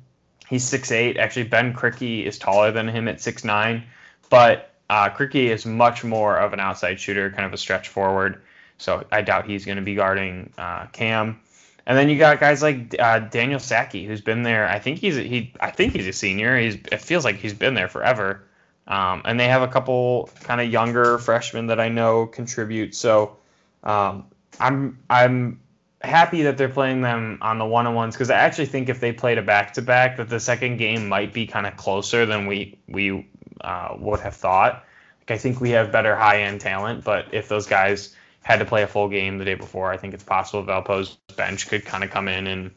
He's 0.48 0.64
6'8". 0.64 1.18
Actually, 1.18 1.44
Ben 1.44 1.72
Krikke 1.72 2.24
is 2.24 2.38
taller 2.38 2.70
than 2.70 2.88
him 2.88 3.08
at 3.08 3.18
6'9". 3.18 3.82
But 4.30 4.72
uh, 4.90 5.10
Krikke 5.10 5.46
is 5.46 5.64
much 5.64 6.04
more 6.04 6.36
of 6.36 6.52
an 6.52 6.60
outside 6.60 7.00
shooter, 7.00 7.30
kind 7.30 7.46
of 7.46 7.52
a 7.52 7.56
stretch 7.56 7.88
forward. 7.88 8.42
So 8.78 9.04
I 9.10 9.22
doubt 9.22 9.46
he's 9.46 9.64
going 9.64 9.76
to 9.76 9.82
be 9.82 9.94
guarding 9.94 10.52
uh, 10.58 10.86
Cam. 10.86 11.40
And 11.86 11.96
then 11.98 12.08
you 12.08 12.18
got 12.18 12.40
guys 12.40 12.62
like 12.62 12.96
uh, 12.98 13.20
Daniel 13.20 13.60
Sackey, 13.60 14.06
who's 14.06 14.20
been 14.20 14.42
there. 14.42 14.68
I 14.68 14.78
think 14.78 14.98
he's 14.98 15.16
he. 15.16 15.52
I 15.60 15.70
think 15.70 15.92
he's 15.92 16.06
a 16.06 16.12
senior. 16.12 16.58
He's. 16.58 16.76
It 16.76 17.00
feels 17.00 17.24
like 17.24 17.36
he's 17.36 17.52
been 17.52 17.74
there 17.74 17.88
forever. 17.88 18.42
Um, 18.86 19.22
and 19.24 19.38
they 19.38 19.48
have 19.48 19.62
a 19.62 19.68
couple 19.68 20.30
kind 20.42 20.60
of 20.60 20.70
younger 20.70 21.18
freshmen 21.18 21.66
that 21.68 21.80
I 21.80 21.88
know 21.88 22.26
contribute. 22.26 22.94
So 22.94 23.36
um, 23.82 24.26
I'm 24.60 24.98
I'm 25.08 25.60
happy 26.00 26.42
that 26.42 26.58
they're 26.58 26.68
playing 26.68 27.00
them 27.00 27.38
on 27.40 27.58
the 27.58 27.64
one 27.64 27.86
on 27.86 27.94
ones 27.94 28.14
because 28.14 28.30
I 28.30 28.36
actually 28.36 28.66
think 28.66 28.88
if 28.88 29.00
they 29.00 29.12
played 29.12 29.38
a 29.38 29.42
back 29.42 29.74
to 29.74 29.82
back, 29.82 30.18
that 30.18 30.28
the 30.28 30.40
second 30.40 30.76
game 30.76 31.08
might 31.08 31.32
be 31.32 31.46
kind 31.46 31.66
of 31.66 31.76
closer 31.76 32.26
than 32.26 32.46
we 32.46 32.78
we 32.88 33.28
uh, 33.60 33.96
would 33.98 34.20
have 34.20 34.36
thought. 34.36 34.84
Like 35.20 35.30
I 35.32 35.38
think 35.38 35.60
we 35.60 35.70
have 35.70 35.92
better 35.92 36.14
high 36.14 36.42
end 36.42 36.60
talent, 36.60 37.04
but 37.04 37.32
if 37.32 37.48
those 37.48 37.66
guys 37.66 38.14
had 38.42 38.58
to 38.58 38.64
play 38.64 38.82
a 38.82 38.86
full 38.86 39.08
game 39.08 39.38
the 39.38 39.44
day 39.44 39.54
before, 39.54 39.90
I 39.90 39.96
think 39.96 40.12
it's 40.12 40.24
possible 40.24 40.62
Valpo's 40.62 41.16
bench 41.36 41.68
could 41.68 41.84
kind 41.84 42.04
of 42.04 42.10
come 42.10 42.28
in 42.28 42.46
and 42.46 42.70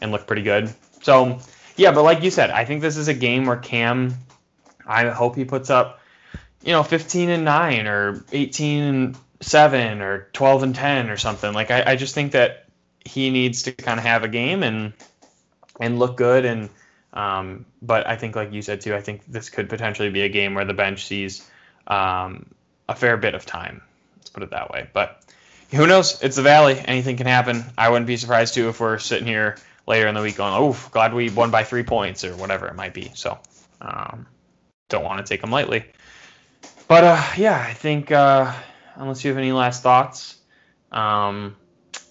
and 0.00 0.12
look 0.12 0.26
pretty 0.26 0.42
good. 0.42 0.72
So 1.02 1.38
yeah, 1.76 1.92
but 1.92 2.02
like 2.02 2.22
you 2.22 2.30
said, 2.30 2.50
I 2.50 2.64
think 2.64 2.82
this 2.82 2.96
is 2.96 3.08
a 3.08 3.14
game 3.14 3.46
where 3.46 3.56
Cam 3.56 4.14
I 4.86 5.08
hope 5.08 5.36
he 5.36 5.44
puts 5.44 5.70
up, 5.70 6.00
you 6.62 6.72
know, 6.72 6.82
15 6.82 7.30
and 7.30 7.44
9 7.44 7.86
or 7.86 8.24
18 8.32 8.82
and 8.82 9.16
7 9.44 10.00
or 10.00 10.28
12 10.32 10.62
and 10.62 10.74
10 10.74 11.10
or 11.10 11.16
something. 11.16 11.52
Like, 11.52 11.70
I, 11.70 11.92
I 11.92 11.96
just 11.96 12.14
think 12.14 12.32
that 12.32 12.66
he 13.04 13.30
needs 13.30 13.62
to 13.62 13.72
kind 13.72 13.98
of 13.98 14.06
have 14.06 14.24
a 14.24 14.28
game 14.28 14.62
and 14.62 14.92
and 15.80 15.98
look 15.98 16.16
good. 16.16 16.44
And, 16.44 16.70
um, 17.12 17.66
but 17.82 18.06
I 18.06 18.16
think, 18.16 18.36
like 18.36 18.52
you 18.52 18.62
said 18.62 18.80
too, 18.80 18.94
I 18.94 19.00
think 19.00 19.22
this 19.26 19.50
could 19.50 19.68
potentially 19.68 20.10
be 20.10 20.22
a 20.22 20.28
game 20.28 20.54
where 20.54 20.64
the 20.64 20.74
bench 20.74 21.06
sees 21.06 21.48
um, 21.86 22.46
a 22.88 22.94
fair 22.94 23.16
bit 23.16 23.34
of 23.34 23.44
time. 23.44 23.82
Let's 24.16 24.30
put 24.30 24.42
it 24.42 24.50
that 24.50 24.70
way. 24.70 24.88
But 24.92 25.22
who 25.70 25.86
knows? 25.86 26.22
It's 26.22 26.36
the 26.36 26.42
Valley. 26.42 26.80
Anything 26.84 27.16
can 27.16 27.26
happen. 27.26 27.64
I 27.76 27.88
wouldn't 27.88 28.06
be 28.06 28.16
surprised 28.16 28.54
too 28.54 28.68
if 28.68 28.80
we're 28.80 28.98
sitting 28.98 29.26
here 29.26 29.56
later 29.86 30.06
in 30.06 30.14
the 30.14 30.22
week 30.22 30.36
going, 30.36 30.54
oh, 30.54 30.76
glad 30.92 31.12
we 31.12 31.28
won 31.30 31.50
by 31.50 31.64
three 31.64 31.82
points 31.82 32.24
or 32.24 32.36
whatever 32.36 32.68
it 32.68 32.74
might 32.74 32.94
be. 32.94 33.10
So, 33.14 33.38
um, 33.80 34.26
don't 34.88 35.04
want 35.04 35.24
to 35.24 35.28
take 35.28 35.40
them 35.40 35.50
lightly. 35.50 35.84
But 36.86 37.04
uh, 37.04 37.22
yeah, 37.36 37.58
I 37.58 37.72
think 37.72 38.12
uh, 38.12 38.52
unless 38.96 39.24
you 39.24 39.30
have 39.30 39.38
any 39.38 39.52
last 39.52 39.82
thoughts, 39.82 40.36
um, 40.92 41.56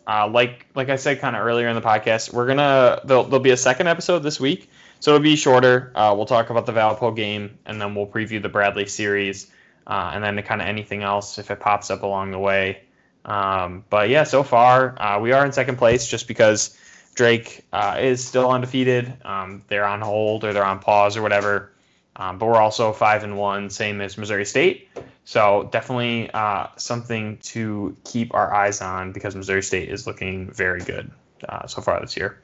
uh, 0.07 0.27
like 0.27 0.65
like 0.75 0.89
I 0.89 0.95
said 0.95 1.19
kind 1.19 1.35
of 1.35 1.43
earlier 1.43 1.67
in 1.67 1.75
the 1.75 1.81
podcast, 1.81 2.33
we're 2.33 2.47
gonna 2.47 3.01
there'll, 3.05 3.23
there'll 3.23 3.39
be 3.39 3.51
a 3.51 3.57
second 3.57 3.87
episode 3.87 4.19
this 4.19 4.39
week, 4.39 4.69
so 4.99 5.11
it'll 5.11 5.23
be 5.23 5.35
shorter. 5.35 5.91
Uh, 5.95 6.13
we'll 6.15 6.25
talk 6.25 6.49
about 6.49 6.65
the 6.65 6.73
Valpo 6.73 7.15
game, 7.15 7.57
and 7.65 7.81
then 7.81 7.95
we'll 7.95 8.07
preview 8.07 8.41
the 8.41 8.49
Bradley 8.49 8.85
series, 8.85 9.51
uh, 9.87 10.11
and 10.13 10.23
then 10.23 10.41
kind 10.43 10.61
of 10.61 10.67
anything 10.67 11.03
else 11.03 11.37
if 11.37 11.51
it 11.51 11.59
pops 11.59 11.89
up 11.89 12.03
along 12.03 12.31
the 12.31 12.39
way. 12.39 12.81
Um, 13.25 13.85
but 13.89 14.09
yeah, 14.09 14.23
so 14.23 14.43
far 14.43 15.01
uh, 15.01 15.19
we 15.19 15.31
are 15.31 15.45
in 15.45 15.51
second 15.51 15.77
place 15.77 16.07
just 16.07 16.27
because 16.27 16.77
Drake 17.15 17.63
uh, 17.71 17.97
is 17.99 18.23
still 18.23 18.49
undefeated. 18.49 19.13
Um, 19.23 19.63
they're 19.67 19.85
on 19.85 20.01
hold 20.01 20.43
or 20.43 20.53
they're 20.53 20.65
on 20.65 20.79
pause 20.79 21.15
or 21.15 21.21
whatever. 21.21 21.71
Um, 22.15 22.37
but 22.37 22.47
we're 22.47 22.61
also 22.61 22.91
five 22.93 23.23
and 23.23 23.37
one, 23.37 23.69
same 23.69 24.01
as 24.01 24.17
Missouri 24.17 24.45
State. 24.45 24.89
So 25.25 25.69
definitely 25.71 26.29
uh, 26.31 26.67
something 26.77 27.37
to 27.43 27.95
keep 28.03 28.33
our 28.33 28.53
eyes 28.53 28.81
on 28.81 29.11
because 29.13 29.35
Missouri 29.35 29.63
State 29.63 29.89
is 29.89 30.05
looking 30.05 30.51
very 30.51 30.81
good 30.81 31.09
uh, 31.47 31.65
so 31.67 31.81
far 31.81 31.99
this 32.01 32.17
year. 32.17 32.39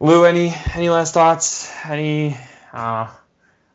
Lou, 0.00 0.24
any 0.24 0.54
any 0.74 0.90
last 0.90 1.14
thoughts? 1.14 1.70
Any 1.84 2.36
uh, 2.72 3.08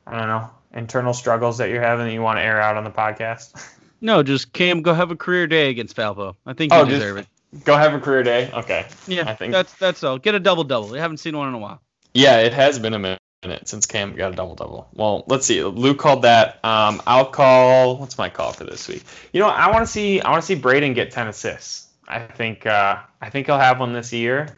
I 0.05 0.17
don't 0.17 0.27
know 0.27 0.49
internal 0.73 1.13
struggles 1.13 1.57
that 1.59 1.69
you're 1.69 1.81
having 1.81 2.05
that 2.07 2.13
you 2.13 2.21
want 2.21 2.37
to 2.39 2.43
air 2.43 2.61
out 2.61 2.77
on 2.77 2.83
the 2.83 2.91
podcast? 2.91 3.53
No, 3.99 4.21
just 4.21 4.53
Cam, 4.53 4.83
go 4.83 4.93
have 4.93 5.09
a 5.09 5.15
career 5.15 5.47
day 5.47 5.71
against 5.71 5.95
Valpo. 5.97 6.35
I 6.45 6.53
think 6.53 6.71
you 6.71 6.77
Oh, 6.77 6.85
deserve 6.85 7.17
it. 7.17 7.25
Go 7.63 7.75
have 7.75 7.95
a 7.95 7.99
career 7.99 8.21
day. 8.21 8.51
Okay. 8.53 8.85
Yeah, 9.07 9.27
I 9.27 9.33
think- 9.33 9.51
that's 9.53 9.73
that's 9.73 10.03
all. 10.03 10.19
Get 10.19 10.35
a 10.35 10.39
double 10.39 10.63
double. 10.63 10.89
We 10.89 10.99
haven't 10.99 11.17
seen 11.17 11.35
one 11.35 11.47
in 11.47 11.55
a 11.55 11.57
while. 11.57 11.81
Yeah, 12.13 12.41
it 12.41 12.53
has 12.53 12.77
been 12.77 12.93
a 12.93 12.99
minute 12.99 13.19
since 13.63 13.85
Cam 13.85 14.15
got 14.15 14.33
a 14.33 14.35
double 14.35 14.55
double. 14.55 14.87
Well, 14.93 15.23
let's 15.27 15.45
see. 15.45 15.63
Luke 15.63 15.99
called 15.99 16.23
that. 16.23 16.63
Um, 16.63 17.01
I'll 17.05 17.25
call. 17.25 17.97
What's 17.97 18.17
my 18.17 18.29
call 18.29 18.51
for 18.51 18.63
this 18.63 18.87
week? 18.87 19.03
You 19.31 19.41
know, 19.41 19.47
I 19.47 19.71
want 19.71 19.85
to 19.85 19.91
see. 19.91 20.21
I 20.21 20.31
want 20.31 20.41
to 20.41 20.45
see 20.45 20.55
Braden 20.55 20.93
get 20.93 21.11
ten 21.11 21.27
assists. 21.27 21.87
I 22.07 22.19
think. 22.19 22.65
Uh, 22.65 22.97
I 23.21 23.29
think 23.29 23.47
he'll 23.47 23.59
have 23.59 23.79
one 23.79 23.93
this 23.93 24.11
year, 24.11 24.55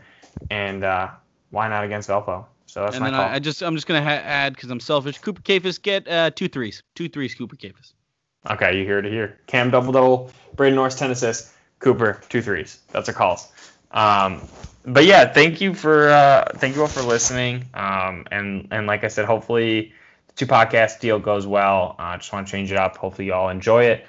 and 0.50 0.84
uh, 0.84 1.10
why 1.50 1.68
not 1.68 1.84
against 1.84 2.10
Valpo? 2.10 2.46
So 2.68 2.84
that's 2.84 2.96
and 2.96 3.02
my 3.04 3.10
then 3.10 3.20
call. 3.20 3.30
I, 3.30 3.36
I 3.36 3.40
just 3.40 3.62
I'm 3.62 3.76
just 3.76 3.88
gonna 3.88 4.04
ha- 4.04 4.10
add 4.10 4.54
because 4.56 4.70
I'm 4.70 4.80
selfish. 4.80 5.18
Cooper 5.20 5.42
Kaifes 5.42 5.82
get 5.82 6.08
uh, 6.08 6.32
two 6.32 6.48
threes, 6.48 6.84
two 6.96 7.10
threes. 7.10 7.36
Cooper 7.36 7.56
Kaifes. 7.56 7.94
okay, 8.50 8.78
you 8.78 8.86
hear 8.86 9.00
it 9.00 9.06
here. 9.06 9.40
Cam 9.48 9.72
double 9.72 9.92
double. 9.92 10.32
Braden 10.56 10.76
Norris 10.76 10.96
ten 10.96 11.12
assists. 11.12 11.54
Cooper 11.80 12.22
two 12.30 12.42
threes. 12.42 12.80
That's 12.92 13.10
our 13.10 13.16
calls. 13.16 13.52
Um, 13.92 14.42
but 14.86 15.06
yeah, 15.06 15.32
thank 15.32 15.62
you 15.62 15.74
for 15.74 16.10
uh, 16.10 16.52
thank 16.56 16.76
you 16.76 16.82
all 16.82 16.88
for 16.88 17.02
listening. 17.02 17.66
Um, 17.74 18.26
and 18.32 18.68
and 18.72 18.88
like 18.88 19.04
I 19.04 19.08
said, 19.08 19.26
hopefully 19.26 19.94
the 20.28 20.34
two 20.34 20.46
podcast 20.48 21.00
deal 21.00 21.20
goes 21.20 21.46
well. 21.46 21.96
I 22.00 22.16
uh, 22.16 22.18
just 22.18 22.32
want 22.32 22.48
to 22.48 22.52
change 22.52 22.72
it 22.72 22.78
up. 22.78 22.98
Hopefully 22.98 23.28
you 23.28 23.34
all 23.34 23.50
enjoy 23.50 23.86
it. 23.86 24.06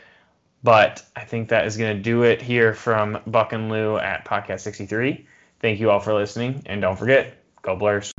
But 0.63 1.03
I 1.17 1.25
think 1.25 1.49
that 1.49 1.67
is 1.67 1.77
going 1.77 1.97
to 1.97 2.03
do 2.03 2.23
it 2.23 2.43
here 2.43 2.75
from 2.75 3.19
Buck 3.27 3.55
and 3.55 3.71
Lou 3.71 3.97
at 3.97 4.27
Podcast 4.27 4.61
63. 4.61 5.27
Thank 5.61 5.81
you 5.81 5.91
all 5.91 6.01
for 6.01 6.13
listening, 6.13 6.63
and 6.67 6.83
don't 6.83 6.99
forget, 6.99 7.35
go 7.63 7.77
Blurs. 7.77 8.13